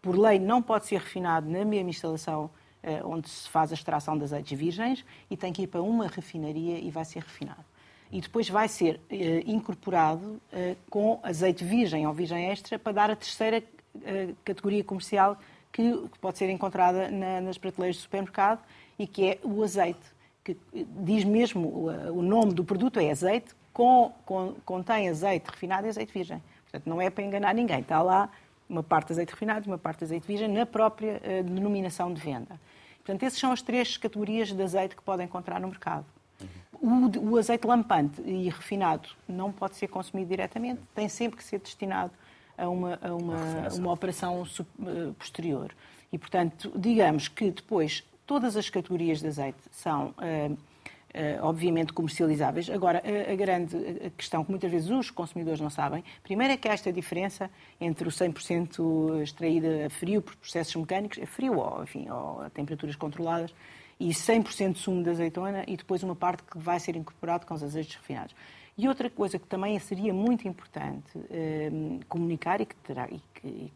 Por 0.00 0.18
lei, 0.18 0.38
não 0.38 0.60
pode 0.60 0.86
ser 0.86 0.98
refinado 0.98 1.48
na 1.48 1.64
mesma 1.64 1.90
instalação 1.90 2.50
eh, 2.82 3.00
onde 3.04 3.28
se 3.28 3.48
faz 3.48 3.70
a 3.70 3.74
extração 3.74 4.18
de 4.18 4.24
azeites 4.24 4.58
virgens 4.58 5.04
e 5.30 5.36
tem 5.36 5.52
que 5.52 5.62
ir 5.62 5.66
para 5.68 5.80
uma 5.80 6.08
refinaria 6.08 6.78
e 6.78 6.90
vai 6.90 7.04
ser 7.04 7.20
refinado. 7.20 7.64
E 8.10 8.20
depois 8.20 8.48
vai 8.48 8.68
ser 8.68 9.00
eh, 9.08 9.42
incorporado 9.46 10.40
eh, 10.52 10.76
com 10.90 11.20
azeite 11.22 11.64
virgem 11.64 12.06
ou 12.06 12.12
virgem 12.12 12.50
extra 12.50 12.78
para 12.78 12.92
dar 12.92 13.10
a 13.10 13.16
terceira 13.16 13.62
uh, 13.94 14.36
categoria 14.44 14.82
comercial 14.82 15.38
que, 15.70 16.08
que, 16.08 16.18
pode 16.18 16.38
ser 16.38 16.50
encontrada 16.50 17.10
na, 17.10 17.40
nas 17.40 17.56
prateleiras 17.56 17.96
do 17.96 18.02
supermercado 18.02 18.62
e 18.98 19.06
que 19.06 19.30
é 19.30 19.38
o 19.42 19.62
azeite, 19.62 20.00
que 20.44 20.56
diz 20.74 21.24
mesmo 21.24 21.68
o, 21.68 22.18
o 22.18 22.22
nome 22.22 22.52
do 22.52 22.64
produto 22.64 22.98
é 22.98 23.10
azeite, 23.10 23.54
com, 23.72 24.12
com, 24.24 24.54
contém 24.64 25.08
azeite 25.08 25.50
refinado 25.50 25.86
e 25.86 25.90
azeite 25.90 26.12
virgem. 26.12 26.42
Portanto, 26.64 26.88
não 26.88 27.00
é 27.00 27.10
para 27.10 27.24
enganar 27.24 27.54
ninguém. 27.54 27.80
Está 27.80 28.02
lá 28.02 28.30
uma 28.68 28.82
parte 28.82 29.08
de 29.08 29.12
azeite 29.14 29.32
refinado 29.32 29.66
e 29.66 29.68
uma 29.68 29.78
parte 29.78 29.98
de 29.98 30.04
azeite 30.04 30.26
virgem 30.26 30.48
na 30.48 30.66
própria 30.66 31.20
uh, 31.24 31.44
denominação 31.44 32.12
de 32.12 32.20
venda. 32.20 32.60
Portanto, 33.04 33.22
essas 33.24 33.38
são 33.38 33.52
as 33.52 33.62
três 33.62 33.96
categorias 33.96 34.52
de 34.52 34.62
azeite 34.62 34.96
que 34.96 35.02
podem 35.02 35.26
encontrar 35.26 35.60
no 35.60 35.68
mercado. 35.68 36.06
O, 36.72 37.32
o, 37.32 37.36
azeite 37.36 37.66
lampante 37.66 38.20
e 38.22 38.48
refinado 38.48 39.08
não 39.28 39.52
pode 39.52 39.76
ser 39.76 39.88
consumido 39.88 40.30
diretamente, 40.30 40.80
tem 40.94 41.08
sempre 41.08 41.36
que 41.36 41.44
ser 41.44 41.60
destinado 41.60 42.12
a 42.58 42.68
uma, 42.68 42.98
a 43.00 43.14
uma, 43.14 43.68
uma 43.78 43.92
operação 43.92 44.44
eh, 44.44 45.12
posterior. 45.16 45.72
E, 46.12 46.18
portanto, 46.18 46.72
digamos 46.74 47.28
que 47.28 47.50
depois 47.50 48.04
todas 48.32 48.56
as 48.56 48.70
categorias 48.70 49.20
de 49.20 49.26
azeite 49.26 49.58
são. 49.70 50.14
Uh, 50.18 50.56
Uh, 51.14 51.44
obviamente 51.44 51.92
comercializáveis. 51.92 52.70
Agora, 52.70 53.02
a, 53.30 53.34
grande 53.36 53.76
questão 54.16 54.42
que 54.42 54.50
muitas 54.50 54.70
vezes 54.70 54.88
os 54.88 55.10
consumidores 55.10 55.60
não 55.60 55.68
sabem, 55.68 56.02
primeiro 56.22 56.54
é 56.54 56.56
que 56.56 56.66
há 56.66 56.72
esta 56.72 56.90
diferença 56.90 57.50
entre 57.78 58.08
o 58.08 58.10
100% 58.10 59.22
extraído 59.22 59.66
a 59.84 59.90
frio 59.90 60.22
por 60.22 60.34
processos 60.36 60.74
mecânicos, 60.74 61.18
a 61.22 61.26
frio 61.26 61.58
ou, 61.58 61.82
enfim, 61.82 62.08
ou 62.08 62.40
a 62.40 62.48
temperaturas 62.48 62.96
controladas, 62.96 63.54
e 64.00 64.08
100% 64.08 64.72
de 64.72 64.78
sumo 64.78 65.02
de 65.02 65.10
azeitona 65.10 65.64
e 65.68 65.76
depois 65.76 66.02
uma 66.02 66.16
parte 66.16 66.44
que 66.44 66.56
vai 66.56 66.80
ser 66.80 66.96
incorporado 66.96 67.44
com 67.44 67.52
os 67.52 67.62
azeites 67.62 67.94
refinados. 67.94 68.34
E 68.76 68.88
outra 68.88 69.10
coisa 69.10 69.38
que 69.38 69.46
também 69.46 69.78
seria 69.78 70.14
muito 70.14 70.48
importante 70.48 71.10
eh, 71.30 71.70
comunicar 72.08 72.58
e, 72.62 72.64
que, 72.64 72.74
terá, 72.76 73.06
e 73.10 73.20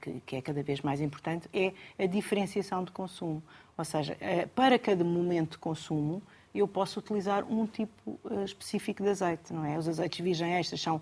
que, 0.01 0.23
que, 0.25 0.37
é 0.37 0.41
cada 0.41 0.63
vez 0.63 0.81
mais 0.81 1.03
importante 1.03 1.51
é 1.53 1.75
a 2.03 2.07
diferenciação 2.07 2.83
de 2.83 2.91
consumo. 2.93 3.43
Ou 3.77 3.85
seja, 3.85 4.17
eh, 4.21 4.47
para 4.47 4.79
cada 4.79 5.05
momento 5.05 5.53
de 5.53 5.59
consumo, 5.59 6.23
eu 6.55 6.67
posso 6.67 6.99
utilizar 6.99 7.45
um 7.45 7.67
tipo 7.67 8.19
uh, 8.25 8.45
específico 8.45 9.03
de 9.03 9.11
azeite, 9.11 9.53
não 9.53 9.65
é? 9.65 9.77
Os 9.77 9.87
azeites 9.89 10.25
virgem 10.25 10.55
extras 10.55 10.81
são 10.81 11.01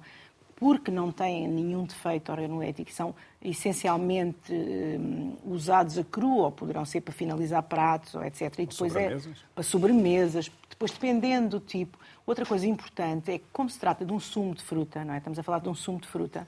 porque 0.57 0.91
não 0.91 1.11
têm 1.11 1.49
nenhum 1.49 1.85
defeito 1.85 2.31
organolético, 2.31 2.91
são 2.93 3.15
essencialmente 3.43 4.53
um, 4.53 5.37
usados 5.45 5.99
a 5.99 6.05
cru 6.05 6.39
ou 6.39 6.53
poderão 6.53 6.85
ser 6.85 7.01
para 7.01 7.13
finalizar 7.13 7.63
pratos, 7.65 8.15
ou 8.15 8.25
etc. 8.25 8.43
E 8.59 8.67
depois 8.67 8.95
é 8.95 9.17
para 9.55 9.65
sobremesas. 9.65 10.51
Depois, 10.71 10.93
dependendo 10.93 11.59
do 11.59 11.61
tipo. 11.61 11.99
Outra 12.27 12.47
coisa 12.47 12.67
importante 12.67 13.33
é 13.33 13.39
que, 13.39 13.45
como 13.53 13.69
se 13.69 13.79
trata 13.79 14.05
de 14.05 14.13
um 14.13 14.21
sumo 14.21 14.55
de 14.55 14.63
fruta, 14.63 15.05
não 15.05 15.15
é? 15.15 15.19
Estamos 15.19 15.39
a 15.39 15.43
falar 15.43 15.59
de 15.59 15.69
um 15.69 15.75
sumo 15.75 16.01
de 16.01 16.09
fruta. 16.09 16.47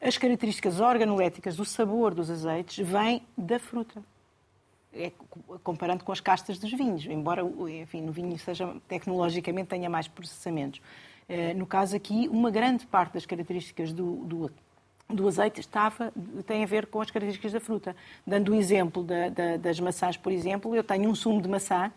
As 0.00 0.18
características 0.18 0.80
organoléticas 0.80 1.56
do 1.56 1.64
sabor 1.64 2.14
dos 2.14 2.30
azeites 2.30 2.86
vêm 2.86 3.22
da 3.36 3.58
fruta 3.58 4.02
é, 4.02 4.15
comparando 5.62 6.04
com 6.04 6.12
as 6.12 6.20
castas 6.20 6.58
dos 6.58 6.70
vinhos, 6.70 7.06
embora 7.06 7.42
enfim, 7.82 8.00
no 8.00 8.12
vinho 8.12 8.38
seja 8.38 8.74
tecnologicamente 8.88 9.68
tenha 9.68 9.90
mais 9.90 10.08
processamentos. 10.08 10.80
Eh, 11.28 11.54
no 11.54 11.66
caso 11.66 11.96
aqui, 11.96 12.28
uma 12.28 12.50
grande 12.50 12.86
parte 12.86 13.14
das 13.14 13.26
características 13.26 13.92
do, 13.92 14.16
do, 14.24 14.50
do 15.08 15.28
azeite 15.28 15.60
estava, 15.60 16.12
tem 16.46 16.62
a 16.62 16.66
ver 16.66 16.86
com 16.86 17.00
as 17.00 17.10
características 17.10 17.52
da 17.52 17.60
fruta. 17.60 17.96
Dando 18.26 18.52
o 18.52 18.54
exemplo 18.54 19.02
da, 19.02 19.28
da, 19.28 19.56
das 19.56 19.80
maçãs, 19.80 20.16
por 20.16 20.32
exemplo, 20.32 20.74
eu 20.74 20.84
tenho 20.84 21.10
um 21.10 21.14
sumo 21.14 21.42
de 21.42 21.48
maçã, 21.48 21.92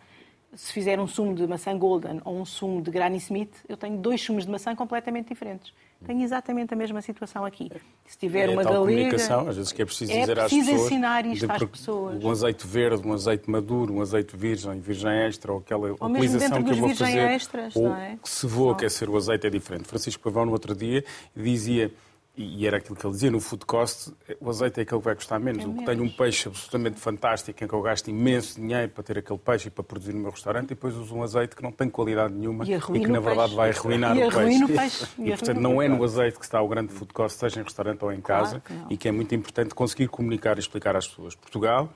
se 0.54 0.74
fizer 0.74 1.00
um 1.00 1.08
sumo 1.08 1.36
de 1.36 1.46
maçã 1.46 1.78
golden 1.78 2.22
ou 2.26 2.40
um 2.40 2.46
sumo 2.46 2.82
de 2.82 2.90
Granny 2.90 3.18
Smith, 3.18 3.54
eu 3.68 3.78
tenho 3.78 3.98
dois 3.98 4.22
sumos 4.22 4.46
de 4.46 4.52
maçã 4.52 4.76
completamente 4.76 5.30
diferentes. 5.30 5.72
Tenho 6.06 6.24
exatamente 6.24 6.74
a 6.74 6.78
mesma 6.78 7.02
situação 7.02 7.44
aqui. 7.44 7.70
Se 8.06 8.18
tiver 8.18 8.50
é 8.50 8.54
uma 8.54 8.64
galega... 8.64 8.80
comunicação, 8.80 9.50
às 9.50 9.58
vezes 9.58 9.72
que 9.72 9.82
é 9.82 9.86
preciso 9.86 10.12
é 10.12 10.22
dizer 10.22 10.36
preciso 10.36 10.62
às 10.62 10.68
pessoas... 10.68 10.92
ensinar 10.92 11.26
isto 11.26 11.46
de, 11.46 11.52
às 11.52 11.64
pessoas. 11.66 12.24
Um 12.24 12.32
azeite 12.32 12.66
verde, 12.66 13.08
um 13.08 13.14
azeite 13.14 13.52
maduro, 13.52 13.94
um 13.94 14.02
azeite 14.02 14.36
virgem, 14.36 14.80
virgem 14.80 15.12
extra, 15.12 15.52
ou 15.52 15.60
aquela 15.60 15.96
ou 16.00 16.10
utilização 16.10 16.64
que 16.64 16.72
eu 16.72 16.76
vou 16.76 16.96
fazer... 16.96 17.20
Extras, 17.20 17.76
ou 17.76 17.94
é? 17.94 18.18
que 18.22 18.30
se 18.30 18.48
vou 18.48 18.72
aquecer 18.72 19.10
o 19.10 19.18
azeite 19.18 19.46
é 19.46 19.50
diferente. 19.50 19.88
Francisco 19.88 20.24
Pavão, 20.24 20.46
no 20.46 20.54
outro 20.54 20.74
dia, 20.74 21.04
dizia 21.36 21.92
e 22.38 22.66
era 22.66 22.78
aquilo 22.78 22.96
que 22.96 23.06
ele 23.06 23.14
dizia, 23.14 23.30
no 23.30 23.40
food 23.40 23.66
cost, 23.66 24.14
o 24.40 24.50
azeite 24.50 24.80
é 24.80 24.84
aquele 24.84 25.00
que 25.00 25.06
vai 25.06 25.16
custar 25.16 25.40
menos. 25.40 25.64
É 25.64 25.68
o 25.68 25.74
que 25.74 25.86
tenho 25.86 26.04
um 26.04 26.10
peixe 26.10 26.48
absolutamente 26.48 26.98
fantástico, 26.98 27.64
em 27.64 27.68
que 27.68 27.74
eu 27.74 27.82
gasto 27.82 28.08
imenso 28.08 28.60
dinheiro 28.60 28.90
para 28.90 29.04
ter 29.04 29.18
aquele 29.18 29.40
peixe 29.40 29.68
e 29.68 29.72
para 29.72 29.84
produzir 29.84 30.14
no 30.14 30.22
meu 30.22 30.32
restaurante, 30.32 30.66
e 30.66 30.68
depois 30.70 30.96
uso 30.96 31.14
um 31.16 31.22
azeite 31.22 31.56
que 31.56 31.62
não 31.62 31.72
tem 31.72 31.90
qualidade 31.90 32.34
nenhuma 32.34 32.64
e, 32.66 32.74
e 32.74 32.80
que, 32.80 33.08
na 33.08 33.20
verdade, 33.20 33.54
vai 33.56 33.72
arruinar 33.72 34.16
e 34.16 34.24
o 34.24 34.32
peixe. 34.32 34.68
Peixe. 34.68 35.08
E, 35.18 35.28
e 35.28 35.30
portanto, 35.32 35.60
não 35.60 35.82
é 35.82 35.90
no 35.90 36.02
azeite 36.04 36.40
que 36.40 36.46
está 36.46 36.62
o 36.62 36.68
grande 36.68 36.94
food 36.94 37.14
cost, 37.14 37.38
seja 37.38 37.60
em 37.60 37.64
restaurante 37.64 38.04
ou 38.04 38.12
em 38.12 38.22
casa, 38.22 38.62
claro 38.62 38.86
e 38.90 38.96
que 38.96 39.08
é 39.08 39.12
muito 39.12 39.36
importante 39.36 39.76
conseguir 39.76 40.08
comunicar 40.08 40.58
e 40.58 40.60
explicar 40.60 40.96
às 40.96 41.08
pessoas. 41.08 41.36
Portugal 41.36 41.90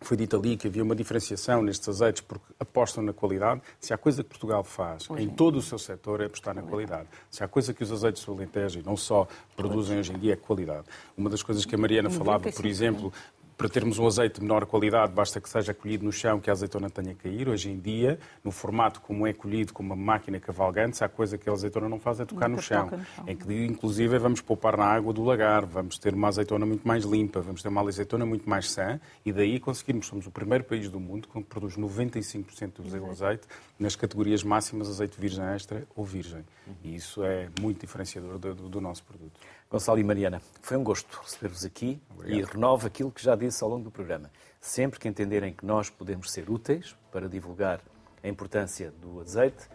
foi 0.00 0.16
dito 0.16 0.36
ali 0.36 0.56
que 0.56 0.66
havia 0.66 0.82
uma 0.82 0.96
diferenciação 0.96 1.62
nestes 1.62 1.88
azeites 1.88 2.22
porque 2.22 2.44
apostam 2.58 3.02
na 3.02 3.12
qualidade. 3.12 3.60
Se 3.78 3.92
há 3.92 3.98
coisa 3.98 4.22
que 4.22 4.28
Portugal 4.30 4.64
faz 4.64 5.08
hoje 5.10 5.22
em 5.22 5.28
todo 5.28 5.56
o 5.56 5.62
seu 5.62 5.78
setor 5.78 6.20
é 6.22 6.26
apostar 6.26 6.54
na 6.54 6.62
qualidade. 6.62 7.08
Se 7.30 7.44
há 7.44 7.48
coisa 7.48 7.74
que 7.74 7.82
os 7.82 7.92
azeites 7.92 8.24
do 8.24 8.32
Alentejo 8.32 8.80
e 8.80 8.82
não 8.82 8.96
só 8.96 9.28
produzem 9.54 9.98
hoje 9.98 10.12
em 10.12 10.18
dia 10.18 10.32
é 10.32 10.36
qualidade. 10.36 10.86
Uma 11.16 11.28
das 11.28 11.42
coisas 11.42 11.64
que 11.64 11.74
a 11.74 11.78
Mariana 11.78 12.08
falava, 12.10 12.50
por 12.50 12.66
exemplo, 12.66 13.12
para 13.60 13.68
termos 13.68 13.98
um 13.98 14.06
azeite 14.06 14.36
de 14.36 14.40
menor 14.40 14.64
qualidade, 14.64 15.12
basta 15.12 15.38
que 15.38 15.46
seja 15.46 15.74
colhido 15.74 16.02
no 16.02 16.10
chão, 16.10 16.40
que 16.40 16.48
a 16.48 16.52
azeitona 16.54 16.88
tenha 16.88 17.14
que 17.14 17.24
cair. 17.24 17.46
Hoje 17.46 17.68
em 17.68 17.78
dia, 17.78 18.18
no 18.42 18.50
formato 18.50 19.02
como 19.02 19.26
é 19.26 19.34
colhido 19.34 19.74
com 19.74 19.82
uma 19.82 19.94
máquina 19.94 20.40
cavalgante, 20.40 20.96
se 20.96 21.04
há 21.04 21.10
coisa 21.10 21.36
que 21.36 21.46
a 21.46 21.52
azeitona 21.52 21.86
não 21.86 22.00
faz 22.00 22.20
é 22.20 22.24
tocar 22.24 22.48
no 22.48 22.58
chão. 22.62 22.86
no 22.86 23.04
chão. 23.04 23.24
Em 23.26 23.36
que, 23.36 23.66
inclusive, 23.66 24.18
vamos 24.18 24.40
poupar 24.40 24.78
na 24.78 24.86
água 24.86 25.12
do 25.12 25.22
lagar, 25.22 25.66
vamos 25.66 25.98
ter 25.98 26.14
uma 26.14 26.28
azeitona 26.28 26.64
muito 26.64 26.88
mais 26.88 27.04
limpa, 27.04 27.42
vamos 27.42 27.62
ter 27.62 27.68
uma 27.68 27.86
azeitona 27.86 28.24
muito 28.24 28.48
mais 28.48 28.70
sã 28.70 28.98
e 29.26 29.30
daí 29.30 29.60
conseguirmos, 29.60 30.06
somos 30.06 30.26
o 30.26 30.30
primeiro 30.30 30.64
país 30.64 30.88
do 30.88 30.98
mundo 30.98 31.28
que 31.28 31.42
produz 31.42 31.76
95% 31.76 32.80
do 32.80 32.88
seu 32.88 33.10
azeite 33.10 33.46
nas 33.78 33.94
categorias 33.94 34.42
máximas 34.42 34.88
azeite 34.88 35.20
virgem 35.20 35.44
extra 35.44 35.86
ou 35.94 36.02
virgem. 36.02 36.42
E 36.82 36.94
isso 36.94 37.22
é 37.22 37.50
muito 37.60 37.80
diferenciador 37.80 38.38
do, 38.38 38.54
do 38.54 38.80
nosso 38.80 39.04
produto. 39.04 39.38
Gonçalo 39.70 40.00
e 40.00 40.04
Mariana, 40.04 40.42
foi 40.60 40.76
um 40.76 40.82
gosto 40.82 41.20
receber-vos 41.22 41.64
aqui 41.64 42.02
Obrigado. 42.10 42.40
e 42.40 42.42
renovo 42.42 42.86
aquilo 42.88 43.10
que 43.12 43.22
já 43.22 43.36
disse 43.36 43.62
ao 43.62 43.70
longo 43.70 43.84
do 43.84 43.90
programa. 43.90 44.28
Sempre 44.60 44.98
que 44.98 45.06
entenderem 45.06 45.52
que 45.52 45.64
nós 45.64 45.88
podemos 45.88 46.32
ser 46.32 46.50
úteis 46.50 46.96
para 47.12 47.28
divulgar 47.28 47.80
a 48.22 48.28
importância 48.28 48.90
do 48.90 49.20
azeite, 49.20 49.68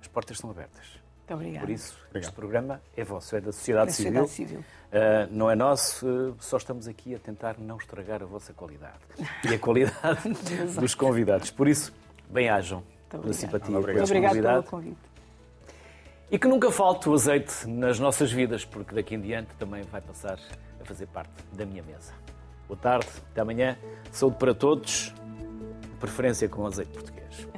as 0.00 0.08
portas 0.08 0.38
estão 0.38 0.50
abertas. 0.50 0.98
Muito 1.18 1.34
obrigada. 1.34 1.66
Por 1.66 1.72
isso, 1.72 1.94
Obrigado. 2.08 2.22
este 2.22 2.32
programa 2.34 2.82
é 2.96 3.04
vosso, 3.04 3.36
é 3.36 3.40
da 3.40 3.52
sociedade, 3.52 3.90
é 3.90 3.92
civil. 3.92 4.26
sociedade 4.26 4.30
civil. 4.30 4.60
Uh, 4.60 5.28
não 5.30 5.48
é 5.48 5.54
nosso, 5.54 6.04
uh, 6.04 6.36
só 6.40 6.56
estamos 6.56 6.88
aqui 6.88 7.14
a 7.14 7.18
tentar 7.20 7.58
não 7.58 7.76
estragar 7.76 8.22
a 8.22 8.26
vossa 8.26 8.52
qualidade 8.52 8.98
e 9.48 9.54
a 9.54 9.58
qualidade 9.58 10.32
dos 10.80 10.96
convidados. 10.96 11.52
Por 11.52 11.68
isso, 11.68 11.92
bem-ajam 12.28 12.82
pela 13.08 13.32
simpatia, 13.32 13.80
pela 13.80 14.00
disponibilidade. 14.00 14.42
Pelo 14.42 14.62
convite. 14.64 15.07
E 16.30 16.38
que 16.38 16.46
nunca 16.46 16.70
falte 16.70 17.08
o 17.08 17.14
azeite 17.14 17.66
nas 17.66 17.98
nossas 17.98 18.30
vidas, 18.30 18.62
porque 18.62 18.94
daqui 18.94 19.14
em 19.14 19.20
diante 19.20 19.48
também 19.58 19.82
vai 19.84 20.02
passar 20.02 20.38
a 20.78 20.84
fazer 20.84 21.06
parte 21.06 21.30
da 21.54 21.64
minha 21.64 21.82
mesa. 21.82 22.12
Boa 22.66 22.78
tarde, 22.78 23.08
até 23.30 23.40
amanhã. 23.40 23.78
Saúde 24.12 24.36
para 24.36 24.54
todos, 24.54 25.14
preferência 25.98 26.46
com 26.46 26.66
azeite 26.66 26.92
português. 26.92 27.48